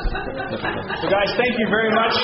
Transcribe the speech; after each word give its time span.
So, 0.00 1.06
guys, 1.12 1.30
thank 1.36 1.60
you 1.60 1.68
very 1.68 1.92
much 1.92 2.16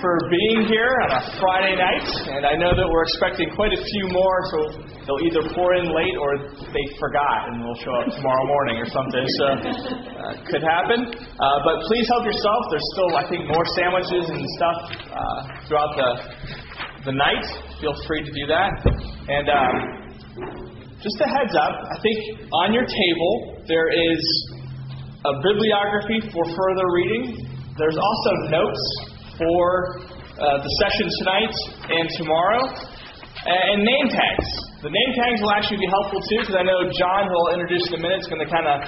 for 0.00 0.14
being 0.32 0.64
here 0.64 0.88
on 1.04 1.20
a 1.20 1.22
Friday 1.36 1.76
night. 1.76 2.08
And 2.24 2.48
I 2.48 2.56
know 2.56 2.72
that 2.72 2.88
we're 2.88 3.04
expecting 3.04 3.52
quite 3.52 3.76
a 3.76 3.82
few 3.84 4.04
more, 4.08 4.38
so 4.48 4.58
they'll 5.04 5.20
either 5.28 5.44
pour 5.52 5.76
in 5.76 5.92
late 5.92 6.16
or 6.16 6.48
they 6.56 6.86
forgot 6.96 7.52
and 7.52 7.60
will 7.60 7.76
show 7.84 7.92
up 8.00 8.08
tomorrow 8.16 8.46
morning 8.48 8.80
or 8.80 8.88
something. 8.88 9.24
So, 9.36 9.44
uh, 9.44 10.40
could 10.48 10.64
happen. 10.64 11.12
Uh, 11.12 11.58
but 11.68 11.84
please 11.92 12.08
help 12.08 12.24
yourself. 12.24 12.60
There's 12.72 12.88
still, 12.96 13.12
I 13.12 13.24
think, 13.28 13.44
more 13.44 13.66
sandwiches 13.76 14.24
and 14.24 14.40
stuff 14.56 14.78
uh, 15.12 15.40
throughout 15.68 15.92
the 16.00 16.10
the 17.04 17.12
night. 17.12 17.44
Feel 17.80 17.94
free 18.08 18.24
to 18.24 18.32
do 18.32 18.44
that. 18.48 18.72
And 19.28 19.46
um, 19.52 19.74
just 21.04 21.20
a 21.20 21.28
heads 21.28 21.54
up, 21.54 21.74
I 21.92 21.96
think 22.02 22.18
on 22.52 22.72
your 22.72 22.84
table 22.88 23.62
there 23.68 23.86
is 23.92 24.20
a 25.26 25.32
bibliography 25.42 26.22
for 26.30 26.44
further 26.46 26.86
reading. 26.94 27.42
There's 27.74 27.98
also 27.98 28.30
notes 28.54 28.84
for 29.34 29.66
uh, 30.38 30.62
the 30.62 30.72
session 30.78 31.10
tonight 31.18 31.54
and 31.90 32.06
tomorrow, 32.22 32.62
and 33.42 33.82
name 33.82 34.06
tags. 34.14 34.46
The 34.78 34.94
name 34.94 35.10
tags 35.18 35.42
will 35.42 35.50
actually 35.50 35.82
be 35.82 35.90
helpful 35.90 36.22
too, 36.22 36.46
because 36.46 36.54
I 36.54 36.62
know 36.62 36.86
John, 36.94 37.26
who 37.26 37.34
I'll 37.34 37.54
introduce 37.58 37.82
in 37.90 37.98
a 37.98 38.02
minute, 38.02 38.22
is 38.22 38.30
going 38.30 38.46
to 38.46 38.50
kind 38.50 38.70
of 38.70 38.78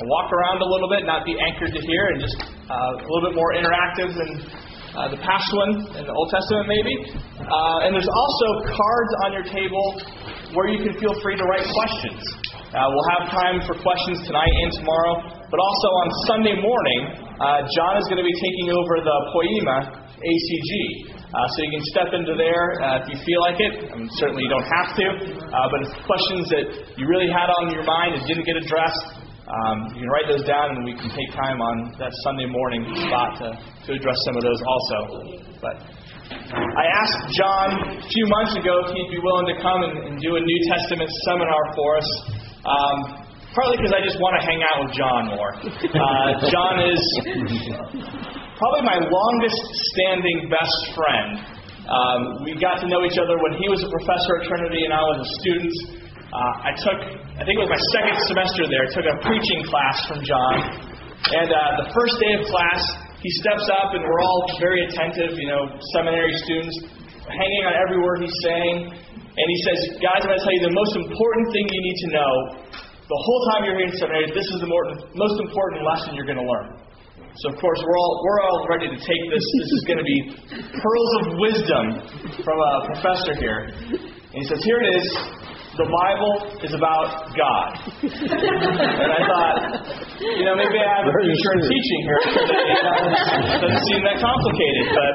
walk 0.00 0.32
around 0.32 0.64
a 0.64 0.68
little 0.68 0.88
bit, 0.88 1.04
not 1.04 1.28
be 1.28 1.36
anchored 1.36 1.76
to 1.76 1.80
here, 1.84 2.08
and 2.16 2.24
just 2.24 2.40
uh, 2.40 2.96
a 2.96 3.08
little 3.12 3.28
bit 3.28 3.36
more 3.36 3.52
interactive 3.52 4.16
than 4.16 4.30
uh, 4.96 5.12
the 5.12 5.20
past 5.20 5.44
one 5.52 5.92
in 5.92 6.04
the 6.08 6.14
Old 6.16 6.32
Testament, 6.32 6.72
maybe. 6.72 6.94
Uh, 7.36 7.84
and 7.84 7.92
there's 7.92 8.08
also 8.08 8.46
cards 8.64 9.12
on 9.28 9.36
your 9.36 9.44
table 9.44 10.00
where 10.56 10.72
you 10.72 10.80
can 10.80 10.96
feel 10.96 11.12
free 11.20 11.36
to 11.36 11.44
write 11.44 11.68
questions. 11.68 12.24
Uh, 12.72 12.88
we'll 12.88 13.10
have 13.20 13.28
time 13.28 13.60
for 13.68 13.76
questions 13.76 14.24
tonight 14.24 14.48
and 14.48 14.72
tomorrow, 14.80 15.39
but 15.50 15.58
also 15.58 15.88
on 16.02 16.08
Sunday 16.30 16.56
morning, 16.62 17.00
uh, 17.42 17.66
John 17.74 17.98
is 17.98 18.06
going 18.06 18.22
to 18.22 18.26
be 18.26 18.36
taking 18.38 18.70
over 18.70 18.94
the 19.02 19.16
Poema 19.34 19.78
ACG. 20.22 20.72
Uh, 21.30 21.46
so 21.46 21.56
you 21.62 21.70
can 21.78 21.84
step 21.94 22.10
into 22.10 22.34
there 22.34 22.74
uh, 22.82 23.02
if 23.02 23.06
you 23.10 23.18
feel 23.22 23.40
like 23.46 23.58
it. 23.58 23.86
I 23.86 23.94
mean, 23.94 24.10
certainly 24.18 24.42
you 24.42 24.50
don't 24.50 24.66
have 24.66 24.90
to, 24.98 25.06
uh, 25.06 25.66
but 25.70 25.78
if 25.86 25.90
questions 26.02 26.50
that 26.50 26.64
you 26.98 27.06
really 27.06 27.30
had 27.30 27.46
on 27.62 27.70
your 27.70 27.86
mind 27.86 28.18
and 28.18 28.22
didn't 28.26 28.42
get 28.42 28.58
addressed, 28.58 29.22
um, 29.46 29.94
you 29.94 30.06
can 30.06 30.10
write 30.10 30.26
those 30.30 30.46
down 30.46 30.74
and 30.74 30.82
we 30.86 30.94
can 30.94 31.10
take 31.10 31.30
time 31.34 31.58
on 31.58 31.94
that 31.98 32.10
Sunday 32.26 32.46
morning 32.46 32.86
spot 33.06 33.38
to, 33.42 33.48
to 33.86 33.90
address 33.94 34.18
some 34.26 34.38
of 34.38 34.42
those 34.42 34.58
also. 34.62 34.98
But 35.62 35.74
I 36.30 36.84
asked 37.02 37.34
John 37.34 37.68
a 37.98 38.08
few 38.10 38.26
months 38.30 38.54
ago 38.54 38.86
if 38.86 38.94
he'd 38.94 39.10
be 39.10 39.22
willing 39.22 39.50
to 39.50 39.56
come 39.62 39.82
and, 39.82 39.94
and 40.06 40.14
do 40.22 40.34
a 40.34 40.42
New 40.42 40.60
Testament 40.70 41.10
seminar 41.26 41.62
for 41.74 41.90
us. 41.98 42.08
Um, 42.62 43.19
partly 43.54 43.76
because 43.82 43.94
I 43.94 44.02
just 44.02 44.18
want 44.22 44.38
to 44.38 44.42
hang 44.46 44.60
out 44.62 44.76
with 44.86 44.92
John 44.94 45.22
more. 45.34 45.52
Uh, 45.90 46.30
John 46.46 46.74
is 46.86 47.02
probably 48.54 48.84
my 48.86 48.98
longest 49.02 49.60
standing 49.94 50.46
best 50.46 50.78
friend. 50.94 51.60
Um, 51.90 52.20
we 52.46 52.54
got 52.54 52.78
to 52.84 52.86
know 52.86 53.02
each 53.02 53.18
other 53.18 53.34
when 53.42 53.58
he 53.58 53.66
was 53.66 53.82
a 53.82 53.90
professor 53.90 54.38
at 54.38 54.42
Trinity 54.46 54.86
and 54.86 54.94
I 54.94 55.02
was 55.02 55.18
a 55.26 55.28
student. 55.42 55.74
Uh, 56.30 56.68
I 56.68 56.72
took, 56.78 56.98
I 57.34 57.42
think 57.42 57.58
it 57.58 57.62
was 57.66 57.74
my 57.74 57.84
second 57.90 58.14
semester 58.30 58.70
there, 58.70 58.86
took 58.94 59.08
a 59.10 59.16
preaching 59.26 59.66
class 59.66 59.96
from 60.06 60.22
John. 60.22 60.54
And 61.34 61.50
uh, 61.50 61.58
the 61.82 61.88
first 61.90 62.14
day 62.22 62.32
of 62.38 62.46
class, 62.46 62.82
he 63.18 63.30
steps 63.42 63.66
up 63.66 63.98
and 63.98 64.06
we're 64.06 64.22
all 64.22 64.46
very 64.62 64.86
attentive, 64.86 65.34
you 65.34 65.50
know, 65.50 65.66
seminary 65.98 66.32
students, 66.46 66.86
hanging 67.26 67.62
on 67.66 67.74
every 67.74 67.98
word 67.98 68.22
he's 68.22 68.38
saying. 68.46 68.94
And 68.94 69.46
he 69.46 69.58
says, 69.66 69.78
Guys, 69.98 70.22
I'm 70.22 70.30
going 70.30 70.38
to 70.38 70.44
tell 70.46 70.54
you 70.54 70.64
the 70.70 70.76
most 70.78 70.94
important 70.94 71.44
thing 71.50 71.66
you 71.66 71.82
need 71.82 71.98
to 72.06 72.08
know 72.14 72.32
the 73.10 73.20
whole 73.26 73.42
time 73.50 73.66
you're 73.66 73.74
here 73.74 73.90
in 73.90 73.96
seminary, 73.98 74.30
this 74.30 74.46
is 74.54 74.62
the 74.62 74.70
more, 74.70 74.86
most 75.18 75.36
important 75.42 75.82
lesson 75.82 76.14
you're 76.14 76.30
going 76.30 76.38
to 76.38 76.46
learn. 76.46 76.78
So, 77.42 77.50
of 77.50 77.58
course, 77.58 77.80
we're 77.82 77.98
all, 77.98 78.14
we're 78.22 78.40
all 78.46 78.58
ready 78.70 78.86
to 78.86 78.98
take 78.98 79.22
this. 79.34 79.42
This 79.42 79.70
is 79.70 79.82
going 79.86 79.98
to 79.98 80.06
be 80.06 80.18
pearls 80.78 81.12
of 81.18 81.24
wisdom 81.42 81.84
from 82.42 82.58
a 82.58 82.72
professor 82.94 83.34
here. 83.34 83.70
And 83.70 84.38
he 84.38 84.46
says, 84.46 84.62
Here 84.62 84.78
it 84.78 84.88
is. 85.02 85.06
The 85.78 85.86
Bible 85.86 86.60
is 86.66 86.74
about 86.74 87.30
God. 87.30 87.70
and 88.02 89.10
I 89.10 89.22
thought, 89.22 89.56
you 90.18 90.44
know, 90.44 90.58
maybe 90.58 90.76
I 90.76 90.88
have 90.98 91.06
a 91.06 91.14
future 91.14 91.52
in 91.56 91.62
teaching 91.70 92.00
here 92.04 92.20
it 92.26 93.60
doesn't 93.64 93.84
seem 93.88 94.02
that 94.04 94.18
complicated. 94.18 94.86
But 94.90 95.12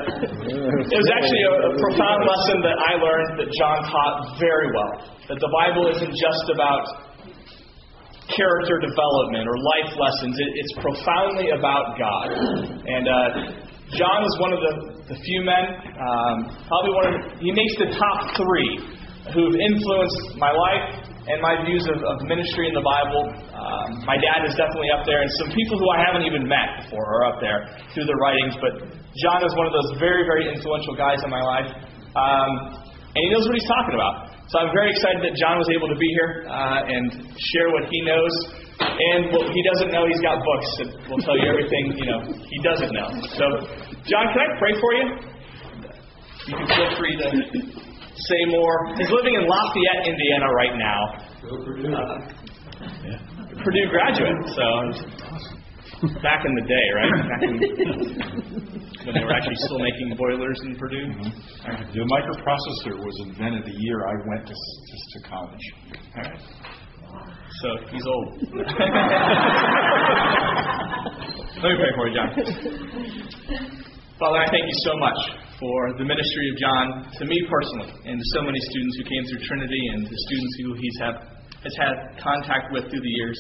it 0.90 0.96
was 0.96 1.12
actually 1.12 1.44
a, 1.44 1.54
a 1.60 1.72
profound 1.76 2.22
lesson 2.24 2.58
that 2.66 2.78
I 2.82 2.92
learned 2.98 3.32
that 3.44 3.50
John 3.52 3.78
taught 3.84 4.40
very 4.40 4.72
well. 4.72 4.94
That 5.28 5.40
the 5.44 5.52
Bible 5.52 5.92
isn't 5.92 6.14
just 6.16 6.46
about 6.50 7.15
character 8.32 8.82
development 8.82 9.46
or 9.46 9.56
life 9.58 9.92
lessons. 9.98 10.34
It, 10.40 10.50
it's 10.58 10.74
profoundly 10.82 11.54
about 11.54 11.98
God. 12.00 12.28
And 12.34 13.06
uh, 13.06 13.16
John 13.94 14.20
is 14.26 14.34
one 14.42 14.54
of 14.54 14.62
the, 14.66 14.74
the 15.14 15.18
few 15.22 15.42
men, 15.46 15.66
um, 15.94 16.38
probably 16.66 16.94
one 16.98 17.06
of, 17.06 17.14
he 17.38 17.54
makes 17.54 17.76
the 17.78 17.94
top 17.94 18.34
three 18.34 18.82
who've 19.30 19.58
influenced 19.58 20.38
my 20.38 20.50
life 20.50 21.06
and 21.26 21.42
my 21.42 21.58
views 21.66 21.86
of, 21.90 21.98
of 22.02 22.22
ministry 22.30 22.70
in 22.70 22.76
the 22.78 22.86
Bible. 22.86 23.26
Um, 23.54 24.06
my 24.06 24.18
dad 24.18 24.46
is 24.46 24.54
definitely 24.54 24.94
up 24.94 25.06
there, 25.10 25.26
and 25.26 25.30
some 25.42 25.50
people 25.50 25.82
who 25.82 25.90
I 25.90 26.06
haven't 26.06 26.26
even 26.30 26.46
met 26.46 26.86
before 26.86 27.02
are 27.02 27.26
up 27.34 27.42
there 27.42 27.66
through 27.94 28.06
their 28.06 28.22
writings. 28.22 28.54
But 28.62 28.86
John 29.26 29.42
is 29.42 29.54
one 29.58 29.66
of 29.66 29.74
those 29.74 29.98
very, 29.98 30.22
very 30.22 30.46
influential 30.54 30.94
guys 30.94 31.26
in 31.26 31.34
my 31.34 31.42
life. 31.42 31.70
Um, 32.14 32.78
and 33.10 33.20
he 33.26 33.30
knows 33.34 33.50
what 33.50 33.58
he's 33.58 33.70
talking 33.70 33.98
about. 33.98 34.35
So 34.48 34.60
I'm 34.62 34.72
very 34.74 34.92
excited 34.94 35.26
that 35.26 35.34
John 35.36 35.58
was 35.58 35.70
able 35.74 35.90
to 35.90 35.98
be 35.98 36.10
here 36.14 36.46
uh, 36.46 36.86
and 36.86 37.34
share 37.34 37.70
what 37.74 37.90
he 37.90 38.00
knows. 38.06 38.34
And 38.76 39.32
what 39.32 39.48
he 39.50 39.62
doesn't 39.72 39.92
know, 39.92 40.04
he's 40.06 40.20
got 40.20 40.38
books 40.44 40.70
that 40.84 40.90
will 41.10 41.24
tell 41.24 41.40
you 41.40 41.48
everything 41.48 41.96
you 41.96 42.06
know 42.06 42.20
he 42.28 42.60
doesn't 42.60 42.92
know. 42.92 43.08
So, 43.40 43.46
John, 44.04 44.28
can 44.36 44.40
I 44.44 44.50
pray 44.60 44.74
for 44.80 44.92
you? 44.94 45.06
You 46.46 46.56
can 46.60 46.68
feel 46.68 46.92
free 47.00 47.16
to 47.24 47.28
say 48.16 48.42
more. 48.52 48.94
He's 49.00 49.10
living 49.10 49.36
in 49.36 49.48
Lafayette, 49.48 50.08
Indiana, 50.12 50.48
right 50.54 50.76
now. 50.76 51.02
Uh, 51.42 52.20
Purdue 53.64 53.88
graduate, 53.90 54.44
so 54.54 54.66
back 56.22 56.46
in 56.46 56.54
the 56.56 56.66
day, 56.68 56.86
right? 56.96 57.12
Back 57.30 57.44
in, 57.44 57.60
when 59.06 59.14
they 59.14 59.24
were 59.24 59.34
actually 59.34 59.56
still 59.56 59.80
making 59.80 60.18
boilers 60.18 60.60
in 60.66 60.76
Purdue. 60.76 61.06
Mm-hmm. 61.06 61.94
The 61.94 62.02
microprocessor 62.10 62.98
was 62.98 63.16
invented 63.30 63.64
the 63.66 63.78
year 63.78 64.02
I 64.02 64.14
went 64.28 64.48
to, 64.48 64.54
to, 64.54 64.96
to 65.14 65.20
college. 65.30 65.66
All 66.18 66.24
right. 66.26 66.40
So 67.62 67.70
he's 67.92 68.06
old. 68.06 68.42
Let 71.56 71.72
me 71.72 71.78
pray 71.80 71.92
for 71.96 72.08
you, 72.10 72.16
John. 72.18 72.30
Father, 74.20 74.40
I 74.40 74.48
thank 74.50 74.66
you 74.66 74.78
so 74.84 74.98
much 74.98 75.20
for 75.60 75.94
the 75.98 76.04
ministry 76.04 76.50
of 76.52 76.58
John 76.58 77.06
to 77.20 77.26
me 77.26 77.38
personally 77.48 77.94
and 78.06 78.20
to 78.20 78.26
so 78.34 78.42
many 78.42 78.60
students 78.60 78.98
who 78.98 79.04
came 79.08 79.24
through 79.30 79.40
Trinity 79.48 79.84
and 79.94 80.08
the 80.08 80.20
students 80.28 80.54
who 80.60 80.74
he's 80.74 80.98
have, 81.00 81.16
has 81.64 81.76
had 81.78 81.96
contact 82.20 82.74
with 82.74 82.90
through 82.90 83.02
the 83.02 83.16
years. 83.22 83.40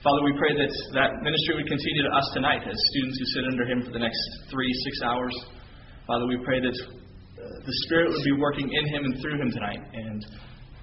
Father, 0.00 0.24
we 0.24 0.32
pray 0.40 0.56
that 0.56 0.72
that 0.96 1.12
ministry 1.20 1.60
would 1.60 1.68
continue 1.68 2.02
to 2.08 2.12
us 2.16 2.24
tonight 2.32 2.64
as 2.64 2.72
students 2.72 3.20
who 3.20 3.26
sit 3.36 3.44
under 3.52 3.64
him 3.68 3.84
for 3.84 3.92
the 3.92 4.00
next 4.00 4.20
three, 4.48 4.72
six 4.88 5.04
hours. 5.04 5.36
Father, 6.08 6.24
we 6.24 6.40
pray 6.40 6.56
that 6.56 6.72
uh, 6.72 7.44
the 7.60 7.74
Spirit 7.84 8.08
would 8.08 8.24
be 8.24 8.32
working 8.40 8.64
in 8.64 8.84
him 8.88 9.04
and 9.04 9.20
through 9.20 9.36
him 9.36 9.52
tonight 9.52 9.84
and 9.92 10.24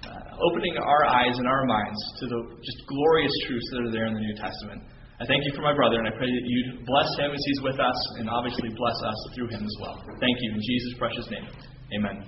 uh, 0.06 0.38
opening 0.38 0.78
our 0.78 1.02
eyes 1.10 1.34
and 1.34 1.48
our 1.50 1.66
minds 1.66 1.98
to 2.22 2.30
the 2.30 2.62
just 2.62 2.78
glorious 2.86 3.34
truths 3.42 3.66
that 3.74 3.90
are 3.90 3.92
there 3.92 4.06
in 4.06 4.14
the 4.14 4.22
New 4.22 4.36
Testament. 4.38 4.86
I 5.18 5.26
thank 5.26 5.42
you 5.42 5.52
for 5.58 5.62
my 5.66 5.74
brother, 5.74 5.98
and 5.98 6.06
I 6.06 6.14
pray 6.14 6.30
that 6.30 6.44
you'd 6.46 6.86
bless 6.86 7.10
him 7.18 7.34
as 7.34 7.42
he's 7.42 7.60
with 7.60 7.80
us 7.82 7.98
and 8.22 8.30
obviously 8.30 8.70
bless 8.70 8.94
us 9.02 9.18
through 9.34 9.50
him 9.50 9.66
as 9.66 9.76
well. 9.82 9.98
Thank 10.22 10.38
you 10.46 10.54
in 10.54 10.62
Jesus' 10.62 10.94
precious 10.94 11.26
name. 11.26 11.46
Amen. 11.90 12.22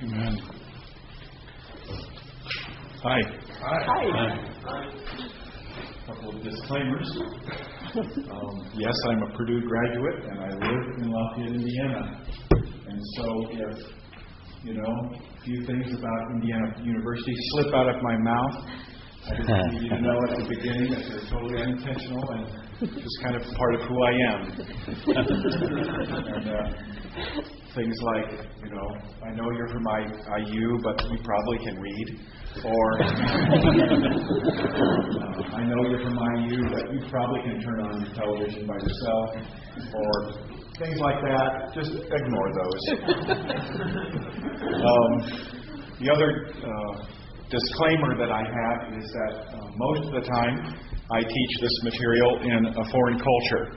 Amen. 0.00 0.32
Hi. 3.04 3.20
Hi. 3.60 3.80
Hi. 4.64 5.00
A 5.20 5.39
couple 6.10 6.36
of 6.36 6.42
disclaimers. 6.42 7.08
Um, 8.30 8.70
yes, 8.74 8.94
I'm 9.08 9.22
a 9.22 9.36
Purdue 9.36 9.62
graduate, 9.66 10.24
and 10.30 10.38
I 10.38 10.50
live 10.50 10.84
in 10.98 11.10
Lafayette, 11.10 11.54
Indiana. 11.54 12.22
And 12.86 13.00
so, 13.16 13.26
if 13.50 13.78
you 14.64 14.74
know 14.74 15.10
a 15.14 15.40
few 15.44 15.66
things 15.66 15.92
about 15.92 16.30
Indiana 16.34 16.72
University 16.82 17.34
slip 17.50 17.74
out 17.74 17.88
of 17.88 18.02
my 18.02 18.16
mouth, 18.18 18.54
I 19.26 19.36
just 19.36 19.48
need 19.48 19.82
you 19.82 19.88
to 19.90 20.00
know 20.00 20.18
at 20.30 20.36
the 20.38 20.46
beginning 20.48 20.90
that 20.90 21.02
they're 21.08 21.30
totally 21.30 21.62
unintentional 21.62 22.24
and 22.30 22.46
just 22.80 23.22
kind 23.22 23.36
of 23.36 23.42
part 23.54 23.74
of 23.74 23.80
who 23.82 24.02
I 24.02 24.12
am. 24.30 24.40
and, 26.26 26.48
uh, 26.48 26.70
things 27.74 27.96
like, 28.14 28.30
you 28.64 28.70
know, 28.70 28.88
I 29.26 29.30
know 29.34 29.50
you're 29.56 29.68
from 29.68 29.86
IU, 29.86 30.78
but 30.82 31.02
you 31.10 31.18
probably 31.22 31.58
can 31.58 31.78
read. 31.78 32.20
Or, 32.64 32.98
I 35.60 35.64
know 35.64 35.84
you're 35.90 36.00
from 36.00 36.16
IU, 36.16 36.56
but 36.72 36.88
you 36.90 37.04
probably 37.10 37.42
can 37.42 37.60
turn 37.60 37.84
on 37.84 38.00
your 38.00 38.14
television 38.14 38.66
by 38.66 38.80
yourself. 38.80 39.28
Or 39.92 40.32
things 40.80 40.96
like 40.98 41.20
that. 41.20 41.68
Just 41.74 41.92
ignore 42.00 42.50
those. 42.56 42.82
um, 44.88 45.12
the 46.00 46.08
other 46.08 46.48
uh, 46.64 47.04
disclaimer 47.50 48.16
that 48.16 48.32
I 48.32 48.40
have 48.40 48.96
is 48.96 49.04
that 49.04 49.52
uh, 49.52 49.68
most 49.76 50.08
of 50.08 50.14
the 50.16 50.24
time 50.32 50.80
I 51.12 51.20
teach 51.20 51.52
this 51.60 51.76
material 51.84 52.40
in 52.40 52.64
a 52.64 52.84
foreign 52.90 53.20
culture. 53.20 53.76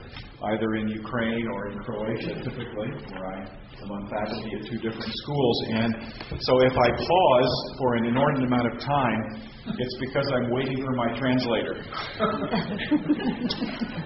either 0.56 0.76
in 0.76 0.88
Ukraine 0.88 1.46
or 1.52 1.68
in 1.68 1.78
Croatia, 1.80 2.34
typically, 2.48 2.96
where 3.12 3.26
I 3.28 3.40
am 3.82 3.90
on 3.92 4.08
faculty 4.08 4.56
at 4.56 4.64
two 4.70 4.78
different 4.78 5.12
schools. 5.20 5.56
And 5.68 5.92
so 6.40 6.52
if 6.64 6.72
I 6.72 6.88
pause 6.96 7.52
for 7.76 7.96
an 7.96 8.06
inordinate 8.06 8.48
amount 8.48 8.72
of 8.72 8.80
time, 8.80 9.52
it's 9.66 9.96
because 9.98 10.26
I'm 10.36 10.50
waiting 10.50 10.84
for 10.84 10.92
my 10.92 11.18
translator. 11.18 11.76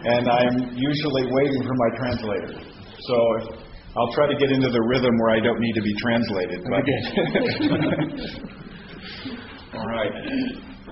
and 0.05 0.29
I'm 0.29 0.71
usually 0.77 1.27
waiting 1.31 1.63
for 1.67 1.75
my 1.75 1.91
translator. 1.99 2.55
So 3.01 3.17
I'll 3.97 4.13
try 4.15 4.29
to 4.29 4.37
get 4.39 4.53
into 4.53 4.71
the 4.71 4.83
rhythm 4.83 5.11
where 5.19 5.31
I 5.37 5.41
don't 5.41 5.59
need 5.59 5.75
to 5.75 5.83
be 5.83 5.95
translated. 5.99 6.63
But 6.63 6.85
All 9.79 9.87
right. 9.87 10.13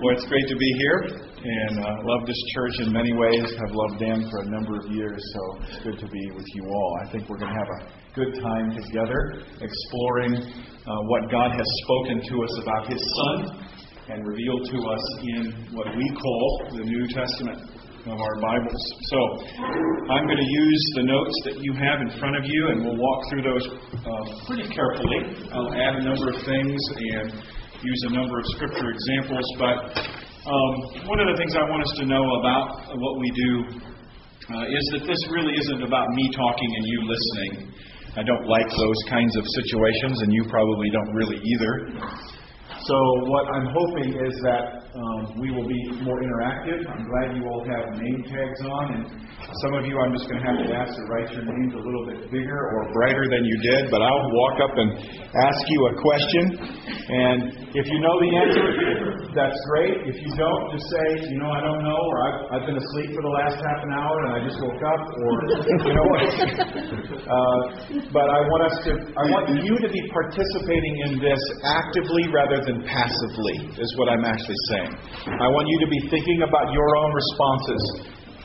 Well, 0.01 0.13
it's 0.15 0.25
great 0.27 0.47
to 0.47 0.55
be 0.55 0.73
here 0.77 1.27
and 1.43 1.79
uh, 1.79 1.89
love 2.03 2.27
this 2.27 2.37
church 2.53 2.73
in 2.79 2.91
many 2.91 3.13
ways. 3.13 3.53
I've 3.65 3.73
loved 3.73 3.99
Dan 3.99 4.29
for 4.29 4.39
a 4.41 4.45
number 4.45 4.77
of 4.77 4.91
years, 4.91 5.21
so 5.33 5.57
it's 5.63 5.83
good 5.83 5.99
to 5.99 6.07
be 6.07 6.31
with 6.35 6.45
you 6.53 6.65
all. 6.69 6.99
I 7.05 7.11
think 7.11 7.29
we're 7.29 7.37
going 7.37 7.53
to 7.53 7.57
have 7.57 7.69
a 7.69 7.87
good 8.13 8.41
time 8.41 8.75
together 8.75 9.41
exploring 9.61 10.35
uh, 10.35 11.01
what 11.07 11.31
God 11.31 11.51
has 11.51 11.65
spoken 11.83 12.21
to 12.21 12.43
us 12.43 12.59
about 12.61 12.87
His 12.91 13.01
Son 13.15 13.56
and 14.09 14.25
revealed 14.25 14.63
to 14.71 14.77
us 14.87 15.05
in 15.19 15.41
what 15.75 15.87
we 15.91 16.05
call 16.15 16.47
the 16.71 16.83
New 16.83 17.07
Testament 17.11 17.59
of 18.07 18.15
our 18.15 18.35
Bibles. 18.39 18.83
So 19.11 19.19
I'm 20.07 20.23
going 20.23 20.39
to 20.39 20.51
use 20.63 20.83
the 20.95 21.03
notes 21.03 21.35
that 21.43 21.59
you 21.59 21.75
have 21.75 21.99
in 22.07 22.11
front 22.15 22.39
of 22.39 22.47
you, 22.47 22.71
and 22.71 22.87
we'll 22.87 22.95
walk 22.95 23.19
through 23.27 23.43
those 23.43 23.65
uh, 23.67 24.25
pretty 24.47 24.63
carefully. 24.71 25.35
I'll 25.51 25.75
add 25.75 25.99
a 25.99 26.03
number 26.07 26.31
of 26.31 26.39
things 26.47 26.79
and 26.95 27.35
use 27.83 28.01
a 28.07 28.13
number 28.15 28.39
of 28.39 28.45
scripture 28.55 28.95
examples, 28.95 29.43
but 29.59 29.77
um, 30.47 30.71
one 31.03 31.19
of 31.19 31.27
the 31.27 31.35
things 31.35 31.51
I 31.59 31.67
want 31.67 31.83
us 31.83 31.93
to 31.99 32.05
know 32.07 32.23
about 32.39 32.95
what 32.95 33.19
we 33.19 33.27
do 33.35 33.51
uh, 34.55 34.71
is 34.71 34.83
that 34.95 35.03
this 35.03 35.19
really 35.27 35.51
isn't 35.59 35.83
about 35.83 36.07
me 36.15 36.31
talking 36.31 36.69
and 36.79 36.83
you 36.87 36.99
listening. 37.03 37.75
I 38.15 38.23
don't 38.23 38.47
like 38.47 38.71
those 38.71 39.01
kinds 39.11 39.35
of 39.35 39.43
situations, 39.59 40.23
and 40.23 40.31
you 40.31 40.47
probably 40.47 40.89
don't 40.95 41.11
really 41.11 41.43
either. 41.43 41.73
So, 42.87 42.95
what 43.27 43.51
I'm 43.51 43.67
hoping 43.67 44.15
is 44.15 44.33
that 44.47 44.87
um, 44.95 45.35
we 45.43 45.51
will 45.51 45.67
be 45.67 45.91
more 46.07 46.23
interactive. 46.23 46.87
I'm 46.87 47.03
glad 47.03 47.35
you 47.35 47.43
all 47.43 47.59
have 47.67 47.99
name 47.99 48.23
tags 48.23 48.61
on, 48.63 48.85
and 48.95 49.03
some 49.67 49.73
of 49.75 49.83
you 49.85 49.99
I'm 49.99 50.15
just 50.15 50.23
going 50.31 50.39
to 50.39 50.47
have 50.47 50.59
to 50.63 50.67
ask 50.71 50.95
to 50.95 51.03
write 51.11 51.27
your 51.35 51.43
names 51.43 51.75
a 51.75 51.83
little 51.83 52.05
bit 52.07 52.31
bigger 52.31 52.59
or 52.71 52.87
brighter 52.95 53.27
than 53.27 53.43
you 53.43 53.57
did, 53.59 53.91
but 53.91 53.99
I'll 53.99 54.27
walk 54.31 54.55
up 54.63 54.73
and 54.79 54.89
ask 55.35 55.61
you 55.67 55.79
a 55.87 55.93
question. 55.99 56.43
And 57.07 57.39
if 57.75 57.85
you 57.91 57.99
know 57.99 58.15
the 58.23 58.31
answer, 58.39 58.67
that's 59.35 59.59
great. 59.67 60.07
If 60.07 60.17
you 60.23 60.31
don't, 60.39 60.63
just 60.71 60.87
say, 60.87 61.27
you 61.27 61.39
know, 61.43 61.51
I 61.51 61.61
don't 61.61 61.83
know, 61.83 61.99
or 61.99 62.17
I've, 62.23 62.39
I've 62.55 62.65
been 62.71 62.79
asleep 62.79 63.11
for 63.15 63.23
the 63.23 63.35
last 63.35 63.59
half 63.59 63.79
an 63.83 63.91
hour 63.95 64.15
and 64.27 64.31
I 64.31 64.39
just 64.47 64.59
woke 64.63 64.83
up, 64.83 65.01
or 65.03 65.31
you 65.83 65.93
know 65.95 66.07
what. 66.07 66.23
Uh, 67.27 67.59
but 68.15 68.23
I 68.31 68.39
want 68.47 68.71
us 68.71 68.75
to, 68.87 68.91
I 69.19 69.23
want 69.35 69.51
you 69.51 69.75
to 69.83 69.89
be 69.91 70.01
participating 70.15 70.95
in 71.03 71.11
this 71.19 71.39
actively 71.67 72.23
rather 72.31 72.63
than 72.63 72.76
passively, 72.85 73.57
is 73.79 73.91
what 73.97 74.09
I'm 74.09 74.25
actually 74.25 74.61
saying. 74.69 74.91
I 75.25 75.47
want 75.49 75.65
you 75.67 75.79
to 75.81 75.89
be 75.89 76.01
thinking 76.11 76.43
about 76.43 76.73
your 76.73 76.89
own 76.97 77.11
responses. 77.13 77.81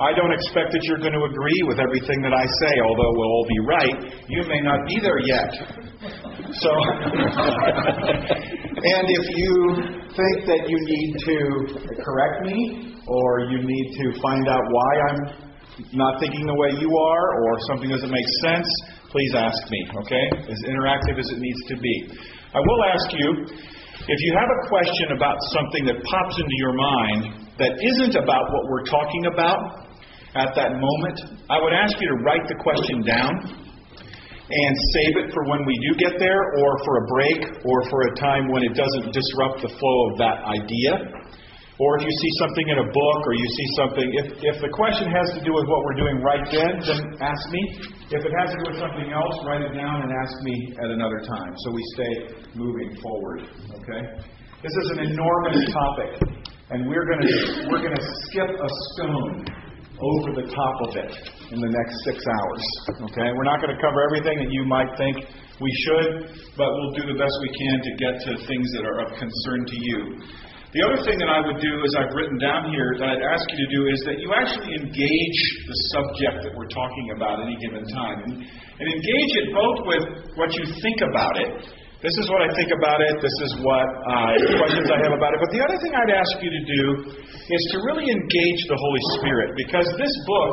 I 0.00 0.16
don't 0.16 0.32
expect 0.32 0.72
that 0.72 0.82
you're 0.88 0.98
going 0.98 1.12
to 1.12 1.24
agree 1.28 1.62
with 1.68 1.78
everything 1.78 2.22
that 2.24 2.32
I 2.32 2.46
say, 2.64 2.74
although 2.80 3.12
we'll 3.12 3.28
all 3.28 3.48
be 3.48 3.60
right. 3.68 3.96
You 4.26 4.42
may 4.48 4.60
not 4.64 4.80
be 4.88 4.96
there 4.98 5.20
yet. 5.20 5.50
So, 6.56 6.72
and 8.96 9.04
if 9.06 9.24
you 9.36 9.54
think 10.16 10.36
that 10.48 10.64
you 10.66 10.78
need 10.80 11.10
to 11.28 11.36
correct 12.02 12.46
me, 12.48 12.98
or 13.06 13.40
you 13.50 13.62
need 13.62 13.88
to 14.00 14.20
find 14.20 14.48
out 14.48 14.64
why 14.64 14.92
I'm 15.10 15.20
not 15.92 16.20
thinking 16.20 16.46
the 16.46 16.54
way 16.54 16.70
you 16.80 16.88
are, 16.88 17.26
or 17.44 17.58
something 17.68 17.90
doesn't 17.90 18.10
make 18.10 18.28
sense, 18.42 18.68
please 19.10 19.34
ask 19.34 19.60
me, 19.70 19.80
okay? 20.04 20.24
As 20.48 20.58
interactive 20.64 21.18
as 21.18 21.28
it 21.30 21.38
needs 21.38 21.62
to 21.68 21.76
be. 21.76 22.10
I 22.54 22.60
will 22.60 22.84
ask 22.84 23.12
you 23.12 23.28
if 24.08 24.18
you 24.18 24.34
have 24.34 24.50
a 24.50 24.60
question 24.66 25.14
about 25.14 25.36
something 25.54 25.86
that 25.86 26.02
pops 26.02 26.34
into 26.34 26.56
your 26.58 26.74
mind 26.74 27.22
that 27.58 27.72
isn't 27.78 28.16
about 28.18 28.50
what 28.50 28.66
we're 28.66 28.86
talking 28.90 29.26
about 29.30 29.86
at 30.34 30.50
that 30.56 30.74
moment, 30.74 31.46
I 31.48 31.60
would 31.62 31.72
ask 31.72 31.94
you 32.00 32.08
to 32.08 32.18
write 32.24 32.42
the 32.48 32.58
question 32.58 33.02
down 33.06 33.62
and 34.50 34.72
save 34.92 35.22
it 35.22 35.32
for 35.32 35.44
when 35.48 35.64
we 35.64 35.78
do 35.88 35.96
get 35.96 36.18
there, 36.18 36.40
or 36.58 36.70
for 36.84 36.94
a 36.98 37.06
break, 37.06 37.40
or 37.64 37.78
for 37.88 38.02
a 38.10 38.14
time 38.16 38.50
when 38.50 38.62
it 38.64 38.74
doesn't 38.74 39.12
disrupt 39.12 39.62
the 39.62 39.70
flow 39.78 39.98
of 40.10 40.18
that 40.18 40.44
idea. 40.44 41.21
Or 41.80 41.96
if 41.96 42.04
you 42.04 42.12
see 42.12 42.32
something 42.36 42.66
in 42.68 42.78
a 42.84 42.88
book 42.92 43.20
or 43.24 43.32
you 43.32 43.48
see 43.48 43.68
something, 43.80 44.08
if, 44.20 44.26
if 44.44 44.56
the 44.60 44.68
question 44.76 45.08
has 45.08 45.32
to 45.32 45.40
do 45.40 45.56
with 45.56 45.64
what 45.64 45.80
we're 45.88 46.00
doing 46.04 46.20
right 46.20 46.44
then, 46.52 46.84
then 46.84 47.00
ask 47.24 47.42
me. 47.48 47.62
If 48.12 48.20
it 48.20 48.32
has 48.44 48.52
to 48.52 48.56
do 48.60 48.64
with 48.76 48.80
something 48.80 49.08
else, 49.08 49.34
write 49.48 49.64
it 49.64 49.72
down 49.72 50.04
and 50.04 50.12
ask 50.12 50.36
me 50.44 50.76
at 50.76 50.88
another 50.92 51.24
time 51.24 51.52
so 51.64 51.72
we 51.72 51.82
stay 51.96 52.12
moving 52.52 52.92
forward. 53.00 53.48
Okay? 53.72 54.02
This 54.60 54.74
is 54.84 54.86
an 54.94 55.00
enormous 55.16 55.64
topic, 55.72 56.12
and 56.70 56.86
we're 56.86 57.08
going 57.08 57.24
to 57.24 57.34
we're 57.72 57.82
going 57.82 57.96
to 57.96 58.06
skip 58.28 58.52
a 58.52 58.70
stone 58.92 59.42
over 59.96 60.30
the 60.38 60.46
top 60.52 60.76
of 60.86 60.96
it 60.96 61.12
in 61.50 61.58
the 61.58 61.72
next 61.72 61.94
six 62.04 62.20
hours. 62.20 62.64
Okay? 63.10 63.32
We're 63.32 63.48
not 63.48 63.64
going 63.64 63.74
to 63.74 63.80
cover 63.80 63.96
everything 64.12 64.44
that 64.44 64.52
you 64.52 64.68
might 64.68 64.92
think 65.00 65.24
we 65.56 65.72
should, 65.88 66.36
but 66.54 66.68
we'll 66.68 66.94
do 67.00 67.04
the 67.10 67.18
best 67.18 67.32
we 67.40 67.50
can 67.54 67.76
to 67.80 67.92
get 67.96 68.14
to 68.28 68.30
things 68.46 68.68
that 68.76 68.84
are 68.84 69.08
of 69.08 69.16
concern 69.16 69.60
to 69.66 69.76
you. 69.80 69.98
The 70.72 70.80
other 70.88 71.04
thing 71.04 71.20
that 71.20 71.28
I 71.28 71.44
would 71.44 71.60
do, 71.60 71.72
as 71.84 71.92
I've 72.00 72.16
written 72.16 72.40
down 72.40 72.72
here, 72.72 72.96
that 72.96 73.04
I'd 73.04 73.20
ask 73.20 73.44
you 73.52 73.60
to 73.60 73.68
do, 73.76 73.80
is 73.92 74.00
that 74.08 74.16
you 74.16 74.32
actually 74.32 74.72
engage 74.72 75.40
the 75.68 75.76
subject 75.92 76.48
that 76.48 76.52
we're 76.56 76.72
talking 76.72 77.12
about 77.12 77.44
any 77.44 77.60
given 77.60 77.84
time. 77.92 78.24
And, 78.24 78.40
and 78.40 78.86
engage 78.88 79.32
it 79.36 79.46
both 79.52 79.78
with 79.84 80.04
what 80.40 80.48
you 80.56 80.64
think 80.80 81.04
about 81.04 81.36
it. 81.44 81.68
This 82.00 82.16
is 82.16 82.24
what 82.32 82.40
I 82.40 82.48
think 82.56 82.72
about 82.72 83.04
it. 83.04 83.20
This 83.20 83.36
is 83.44 83.52
what 83.60 83.84
uh, 83.84 84.32
questions 84.64 84.88
I 84.88 84.96
have 85.04 85.12
about 85.12 85.36
it. 85.36 85.44
But 85.44 85.52
the 85.52 85.60
other 85.60 85.76
thing 85.76 85.92
I'd 85.92 86.16
ask 86.16 86.40
you 86.40 86.48
to 86.48 86.62
do 86.64 86.84
is 87.36 87.62
to 87.76 87.84
really 87.92 88.08
engage 88.08 88.60
the 88.64 88.78
Holy 88.80 89.02
Spirit, 89.20 89.52
because 89.60 89.84
this 90.00 90.14
book, 90.24 90.52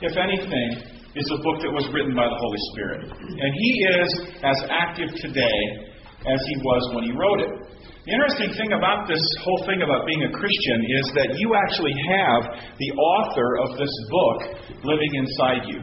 if 0.00 0.16
anything, 0.16 0.88
is 1.20 1.28
a 1.36 1.38
book 1.44 1.60
that 1.60 1.72
was 1.76 1.84
written 1.92 2.16
by 2.16 2.24
the 2.24 2.40
Holy 2.40 2.62
Spirit. 2.72 3.12
And 3.12 3.50
He 3.60 3.70
is 3.92 4.08
as 4.40 4.58
active 4.72 5.12
today 5.20 5.60
as 6.24 6.40
He 6.48 6.56
was 6.64 6.82
when 6.96 7.04
He 7.04 7.12
wrote 7.12 7.44
it. 7.44 7.52
The 8.10 8.18
interesting 8.18 8.50
thing 8.58 8.74
about 8.74 9.06
this 9.06 9.22
whole 9.46 9.62
thing 9.70 9.86
about 9.86 10.02
being 10.02 10.26
a 10.26 10.32
Christian 10.34 10.78
is 10.98 11.06
that 11.14 11.30
you 11.38 11.54
actually 11.54 11.94
have 11.94 12.58
the 12.74 12.90
author 12.98 13.62
of 13.62 13.78
this 13.78 13.94
book 14.10 14.38
living 14.82 15.14
inside 15.14 15.62
you. 15.70 15.78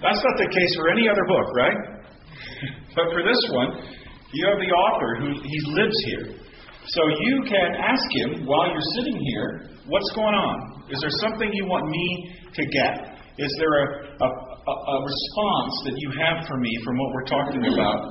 That's 0.00 0.16
not 0.24 0.36
the 0.40 0.48
case 0.48 0.72
for 0.80 0.88
any 0.88 1.04
other 1.04 1.28
book, 1.28 1.44
right? 1.52 1.76
but 2.96 3.04
for 3.12 3.20
this 3.20 3.36
one, 3.52 3.84
you 4.32 4.48
have 4.48 4.56
the 4.56 4.72
author 4.72 5.10
who 5.20 5.28
he 5.44 5.58
lives 5.76 5.98
here. 6.08 6.40
So 6.96 7.04
you 7.20 7.44
can 7.44 7.76
ask 7.76 8.08
him 8.24 8.48
while 8.48 8.72
you're 8.72 8.90
sitting 8.96 9.20
here, 9.20 9.68
what's 9.92 10.10
going 10.16 10.32
on? 10.32 10.88
Is 10.88 11.04
there 11.04 11.12
something 11.20 11.52
you 11.52 11.68
want 11.68 11.84
me 11.84 12.32
to 12.48 12.64
get? 12.64 13.20
Is 13.36 13.52
there 13.60 13.76
a, 13.76 14.24
a, 14.24 14.72
a 14.72 14.96
response 15.04 15.74
that 15.84 15.96
you 16.00 16.16
have 16.16 16.48
for 16.48 16.56
me 16.56 16.72
from 16.80 16.96
what 16.96 17.12
we're 17.12 17.28
talking 17.28 17.76
about? 17.76 18.08